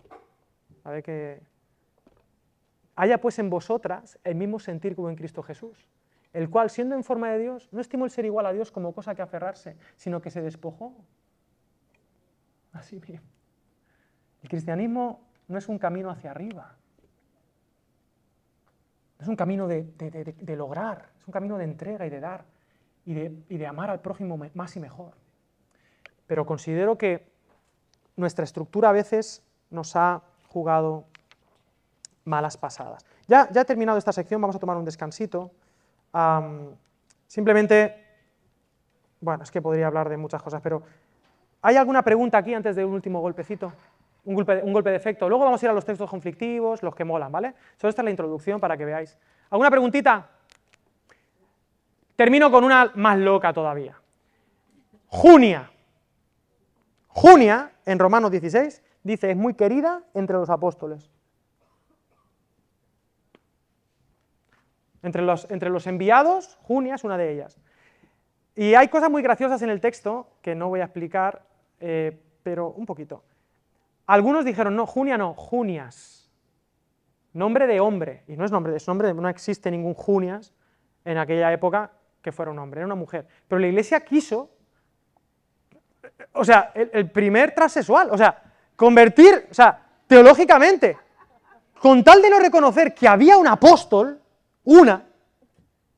A 0.84 0.92
ver 0.92 1.02
que... 1.02 1.42
Haya 2.94 3.20
pues 3.20 3.40
en 3.40 3.50
vosotras 3.50 4.16
el 4.22 4.36
mismo 4.36 4.60
sentir 4.60 4.94
que 4.94 5.00
hubo 5.00 5.10
en 5.10 5.16
Cristo 5.16 5.42
Jesús, 5.42 5.88
el 6.32 6.48
cual, 6.48 6.70
siendo 6.70 6.94
en 6.94 7.02
forma 7.02 7.32
de 7.32 7.40
Dios, 7.40 7.68
no 7.72 7.80
estimó 7.80 8.04
el 8.04 8.12
ser 8.12 8.26
igual 8.26 8.46
a 8.46 8.52
Dios 8.52 8.70
como 8.70 8.94
cosa 8.94 9.12
que 9.16 9.22
aferrarse, 9.22 9.76
sino 9.96 10.22
que 10.22 10.30
se 10.30 10.40
despojó. 10.40 10.94
Así 12.72 13.00
bien. 13.00 13.22
El 14.40 14.48
cristianismo 14.48 15.26
no 15.48 15.58
es 15.58 15.68
un 15.68 15.80
camino 15.80 16.10
hacia 16.10 16.30
arriba, 16.30 16.77
es 19.18 19.26
un 19.26 19.36
camino 19.36 19.66
de, 19.66 20.54
lograr, 20.56 21.10
es 21.18 21.26
un 21.26 21.32
camino 21.32 21.58
de 21.58 21.64
entrega 21.64 22.06
y 22.06 22.10
de 22.10 22.20
dar 22.20 22.44
y 23.04 23.14
de, 23.14 23.66
amar 23.66 23.90
al 23.90 24.00
prójimo 24.00 24.38
más 24.54 24.76
y 24.76 24.80
mejor. 24.80 25.14
Pero 26.26 26.44
considero 26.44 26.98
que 26.98 27.26
nuestra 28.16 28.44
estructura 28.44 28.90
a 28.90 28.92
veces 28.92 29.42
nos 29.70 29.96
ha 29.96 30.22
jugado 30.48 31.06
malas 32.24 32.56
pasadas. 32.56 33.04
Ya, 33.26 33.48
ya 33.50 33.62
he 33.62 33.64
terminado 33.64 33.98
esta 33.98 34.12
sección, 34.12 34.40
vamos 34.40 34.56
a 34.56 34.58
tomar 34.58 34.76
un 34.76 34.84
descansito. 34.84 35.50
simplemente, 37.26 38.04
bueno, 39.20 39.42
es 39.42 39.50
que 39.50 39.62
podría 39.62 39.86
hablar 39.86 40.08
de 40.10 40.16
muchas 40.16 40.42
cosas, 40.42 40.60
pero 40.60 40.82
¿hay 41.62 41.76
alguna 41.76 42.02
pregunta 42.02 42.38
aquí 42.38 42.52
antes 42.52 42.76
de 42.76 42.84
un 42.84 42.92
último 42.92 43.20
golpecito? 43.20 43.72
Un 44.24 44.34
golpe, 44.34 44.90
de, 44.90 44.96
efecto. 44.96 45.28
Luego 45.28 45.44
vamos 45.44 45.62
a 45.62 45.66
ir 45.66 45.70
a 45.70 45.72
los 45.72 45.84
textos 45.84 46.08
conflictivos, 46.08 46.82
los 46.82 46.94
que 46.94 47.04
molan, 47.04 47.32
¿vale? 47.32 47.54
Solo 47.76 47.88
esta 47.88 48.02
es 48.02 48.04
la 48.04 48.10
introducción 48.10 48.60
para 48.60 48.76
que 48.76 48.84
veáis. 48.84 49.16
¿Alguna 49.50 49.70
preguntita? 49.70 50.28
Termino 52.14 52.50
con 52.50 52.64
una 52.64 52.92
más 52.94 53.18
loca 53.18 53.52
todavía. 53.52 53.98
Junia. 55.06 55.70
Junia, 57.08 57.72
en 57.86 57.98
Romanos 57.98 58.30
16, 58.30 58.82
dice, 59.02 59.30
es 59.30 59.36
muy 59.36 59.54
querida 59.54 60.02
entre 60.14 60.36
los 60.36 60.50
apóstoles. 60.50 61.10
Entre 65.02 65.22
los, 65.22 65.50
entre 65.50 65.70
los 65.70 65.86
enviados, 65.86 66.58
Junia 66.62 66.96
es 66.96 67.04
una 67.04 67.16
de 67.16 67.32
ellas. 67.32 67.58
Y 68.54 68.74
hay 68.74 68.88
cosas 68.88 69.10
muy 69.10 69.22
graciosas 69.22 69.62
en 69.62 69.70
el 69.70 69.80
texto 69.80 70.28
que 70.42 70.56
no 70.56 70.68
voy 70.68 70.80
a 70.80 70.84
explicar, 70.84 71.44
eh, 71.78 72.20
pero 72.42 72.70
un 72.70 72.86
poquito. 72.86 73.22
Algunos 74.08 74.46
dijeron, 74.46 74.74
no, 74.74 74.86
Junia 74.86 75.18
no, 75.18 75.34
Junias. 75.34 76.30
Nombre 77.34 77.66
de 77.66 77.78
hombre. 77.78 78.24
Y 78.26 78.36
no 78.36 78.44
es 78.46 78.50
nombre, 78.50 78.74
es 78.74 78.88
nombre 78.88 79.12
no 79.12 79.28
existe 79.28 79.70
ningún 79.70 79.92
Junias 79.92 80.54
en 81.04 81.18
aquella 81.18 81.52
época 81.52 81.92
que 82.22 82.32
fuera 82.32 82.50
un 82.50 82.58
hombre, 82.58 82.80
era 82.80 82.86
una 82.86 82.94
mujer. 82.94 83.28
Pero 83.46 83.58
la 83.58 83.66
iglesia 83.66 84.00
quiso, 84.00 84.50
o 86.32 86.42
sea, 86.42 86.72
el, 86.74 87.10
primer 87.10 87.54
transexual, 87.54 88.08
o 88.10 88.16
sea, 88.16 88.42
convertir, 88.74 89.46
o 89.50 89.54
sea, 89.54 89.78
teológicamente, 90.06 90.96
con 91.78 92.02
tal 92.02 92.22
de 92.22 92.30
no 92.30 92.40
reconocer 92.40 92.94
que 92.94 93.06
había 93.06 93.36
un 93.36 93.46
apóstol, 93.46 94.22
una, 94.64 95.06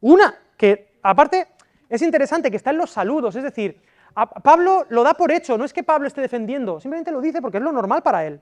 una, 0.01 0.35
que 0.57 0.99
aparte 1.01 1.47
es 1.89 2.03
interesante 2.03 2.51
que 2.51 2.57
está 2.57 2.71
en 2.71 2.79
los 2.79 2.91
saludos, 2.91 3.37
es 3.37 3.45
decir, 3.45 3.81
Pablo 4.15 4.87
lo 4.89 5.03
da 5.03 5.15
por 5.15 5.31
hecho, 5.33 5.57
no 5.57 5.65
es 5.65 5.73
que 5.73 5.83
Pablo 5.83 6.07
esté 6.07 6.21
defendiendo, 6.21 6.81
simplemente 6.81 7.13
lo 7.13 7.21
dice 7.21 7.41
porque 7.41 7.59
es 7.59 7.63
lo 7.63 7.73
normal 7.73 8.03
para 8.03 8.27
él. 8.27 8.41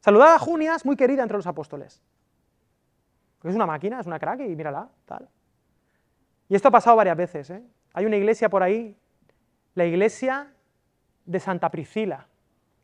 Saludad 0.00 0.34
a 0.34 0.38
Junias, 0.38 0.84
muy 0.86 0.96
querida 0.96 1.22
entre 1.22 1.36
los 1.36 1.46
apóstoles. 1.46 2.02
Es 3.44 3.54
una 3.54 3.66
máquina, 3.66 4.00
es 4.00 4.06
una 4.06 4.18
crack 4.18 4.40
y 4.40 4.56
mírala, 4.56 4.88
tal. 5.04 5.28
Y 6.48 6.54
esto 6.54 6.68
ha 6.68 6.70
pasado 6.70 6.96
varias 6.96 7.16
veces. 7.16 7.50
¿eh? 7.50 7.62
Hay 7.92 8.06
una 8.06 8.16
iglesia 8.16 8.48
por 8.48 8.62
ahí, 8.62 8.96
la 9.74 9.84
iglesia 9.84 10.52
de 11.24 11.40
Santa 11.40 11.70
Priscila, 11.70 12.26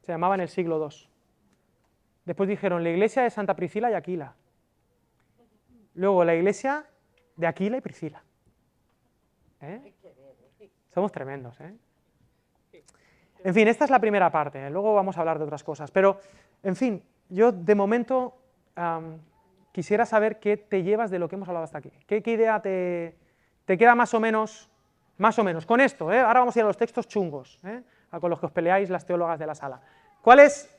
se 0.03 0.13
llamaba 0.13 0.35
en 0.35 0.43
el 0.43 0.49
siglo 0.49 0.79
II. 0.81 1.09
Después 2.25 2.49
dijeron 2.49 2.83
la 2.83 2.91
iglesia 2.91 3.23
de 3.23 3.31
Santa 3.31 3.55
Priscila 3.57 3.91
y 3.91 3.95
Aquila. 3.95 4.35
Luego 5.95 6.25
la 6.25 6.35
iglesia 6.35 6.87
de 7.37 7.47
Aquila 7.47 7.79
y 7.79 7.81
Priscila. 7.81 8.23
¿Eh? 9.61 9.95
Somos 10.97 11.13
tremendos, 11.13 11.61
¿eh? 11.61 11.75
En 13.45 13.53
fin, 13.53 13.69
esta 13.69 13.85
es 13.85 13.91
la 13.91 14.01
primera 14.01 14.33
parte, 14.33 14.67
¿eh? 14.67 14.71
luego 14.71 14.95
vamos 14.95 15.15
a 15.19 15.21
hablar 15.21 15.39
de 15.39 15.45
otras 15.45 15.63
cosas. 15.63 15.91
Pero, 15.91 16.19
en 16.63 16.75
fin, 16.75 17.03
yo 17.29 17.53
de 17.53 17.75
momento 17.75 18.35
quisiera 19.73 20.07
saber 20.07 20.41
qué 20.41 20.57
te 20.57 20.83
llevas 20.83 21.11
de 21.11 21.19
lo 21.19 21.29
que 21.29 21.35
hemos 21.35 21.49
hablado 21.49 21.65
hasta 21.65 21.77
aquí. 21.77 21.93
¿Qué, 22.07 22.23
idea 22.25 22.63
te, 22.63 23.15
queda 23.67 23.95
más 23.95 24.15
o 24.15 24.21
menos? 24.21 24.71
Más 25.19 25.39
o 25.39 25.45
menos, 25.45 25.67
con 25.67 25.83
esto, 25.83 26.11
¿eh? 26.11 26.21
ahora 26.21 26.41
vamos 26.41 26.57
a 26.57 26.61
ir 26.61 26.65
a 26.65 26.69
los 26.69 26.79
textos 26.79 27.07
chungos, 27.07 27.61
¿eh? 27.63 27.83
con 28.19 28.31
los 28.31 28.41
que 28.41 28.47
os 28.47 28.53
peleáis 28.53 28.89
las 28.89 29.05
teólogas 29.05 29.39
de 29.39 29.47
la 29.47 29.55
sala. 29.55 29.83
¿Cuáles 30.23 30.75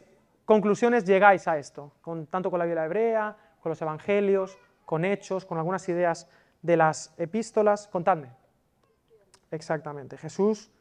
conclusiones 0.45 1.05
llegáis 1.05 1.47
a 1.47 1.59
esto? 1.59 1.91
Con, 2.01 2.26
tanto 2.26 2.49
con 2.49 2.57
la 2.57 2.65
Biblia 2.65 2.86
hebrea, 2.86 3.38
con 3.61 3.70
los 3.70 3.80
evangelios, 3.84 4.57
con 4.84 5.05
hechos, 5.05 5.45
con 5.45 5.59
algunas 5.59 5.88
ideas 5.89 6.28
de 6.63 6.76
las 6.76 7.13
epístolas. 7.20 7.88
Contadme. 7.88 8.47
Exactamente. 9.52 10.18
Jesús, 10.18 10.72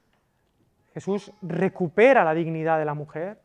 Jesús 0.93 1.33
recupera 1.43 2.25
la 2.25 2.35
dignidad 2.35 2.79
de 2.79 2.85
la 2.85 2.95
mujer 2.95 3.41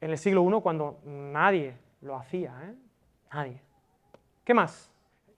en 0.00 0.10
el 0.10 0.18
siglo 0.18 0.42
I 0.44 0.60
cuando 0.60 1.00
nadie 1.04 1.76
lo 2.00 2.16
hacía. 2.16 2.54
¿eh? 2.64 2.74
Nadie. 3.32 3.62
¿Qué 4.44 4.54
más? 4.54 4.90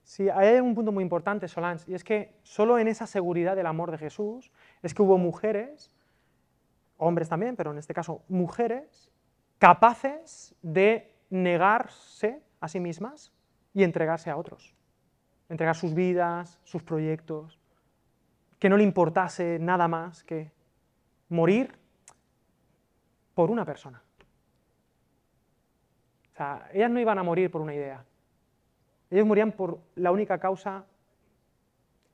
Sí, 0.03 0.29
hay 0.29 0.59
un 0.59 0.75
punto 0.75 0.91
muy 0.91 1.03
importante, 1.03 1.47
Solange, 1.47 1.91
y 1.91 1.95
es 1.95 2.03
que 2.03 2.35
solo 2.43 2.77
en 2.77 2.87
esa 2.87 3.07
seguridad 3.07 3.55
del 3.55 3.65
amor 3.65 3.89
de 3.89 3.97
Jesús 3.97 4.51
es 4.83 4.93
que 4.93 5.01
hubo 5.01 5.17
mujeres, 5.17 5.91
hombres 6.97 7.27
también, 7.27 7.55
pero 7.55 7.71
en 7.71 7.79
este 7.79 7.93
caso 7.93 8.21
mujeres, 8.27 9.11
capaces 9.57 10.53
de 10.61 11.11
negarse 11.31 12.43
a 12.59 12.67
sí 12.67 12.79
mismas 12.79 13.33
y 13.73 13.83
entregarse 13.83 14.29
a 14.29 14.37
otros. 14.37 14.75
Entregar 15.49 15.75
sus 15.75 15.95
vidas, 15.95 16.59
sus 16.63 16.83
proyectos, 16.83 17.59
que 18.59 18.69
no 18.69 18.77
le 18.77 18.83
importase 18.83 19.59
nada 19.59 19.87
más 19.87 20.23
que 20.23 20.51
morir 21.29 21.77
por 23.33 23.51
una 23.51 23.65
persona. 23.65 24.01
O 26.33 26.37
sea, 26.37 26.69
ellas 26.73 26.91
no 26.91 26.99
iban 26.99 27.17
a 27.17 27.23
morir 27.23 27.49
por 27.49 27.61
una 27.61 27.73
idea. 27.73 28.03
Ellos 29.09 29.25
morían 29.25 29.51
por 29.51 29.79
la 29.95 30.11
única 30.11 30.39
causa 30.39 30.85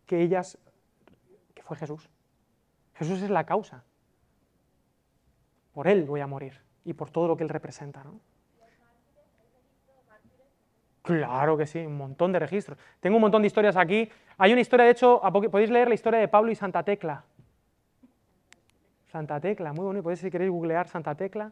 que 0.05 0.21
ellas, 0.21 0.57
que 1.55 1.63
fue 1.63 1.77
Jesús. 1.77 2.09
Jesús 2.95 3.21
es 3.21 3.29
la 3.29 3.45
causa. 3.45 3.83
Por 5.73 5.87
Él 5.87 6.03
voy 6.03 6.19
a 6.19 6.27
morir 6.27 6.61
y 6.83 6.93
por 6.93 7.09
todo 7.09 7.27
lo 7.27 7.37
que 7.37 7.43
Él 7.43 7.49
representa. 7.49 8.03
¿no? 8.03 8.19
Claro 11.01 11.57
que 11.57 11.65
sí, 11.65 11.79
un 11.79 11.97
montón 11.97 12.31
de 12.31 12.39
registros. 12.39 12.77
Tengo 12.99 13.17
un 13.17 13.21
montón 13.21 13.41
de 13.41 13.47
historias 13.47 13.75
aquí. 13.75 14.09
Hay 14.37 14.51
una 14.51 14.61
historia, 14.61 14.85
de 14.85 14.91
hecho, 14.91 15.21
podéis 15.51 15.69
leer 15.69 15.87
la 15.87 15.95
historia 15.95 16.19
de 16.19 16.27
Pablo 16.27 16.51
y 16.51 16.55
Santa 16.55 16.83
Tecla. 16.83 17.23
Santa 19.07 19.39
Tecla, 19.39 19.73
muy 19.73 19.83
bonito. 19.83 20.03
Podéis, 20.03 20.19
si 20.19 20.31
queréis, 20.31 20.51
googlear 20.51 20.87
Santa 20.87 21.15
Tecla. 21.15 21.51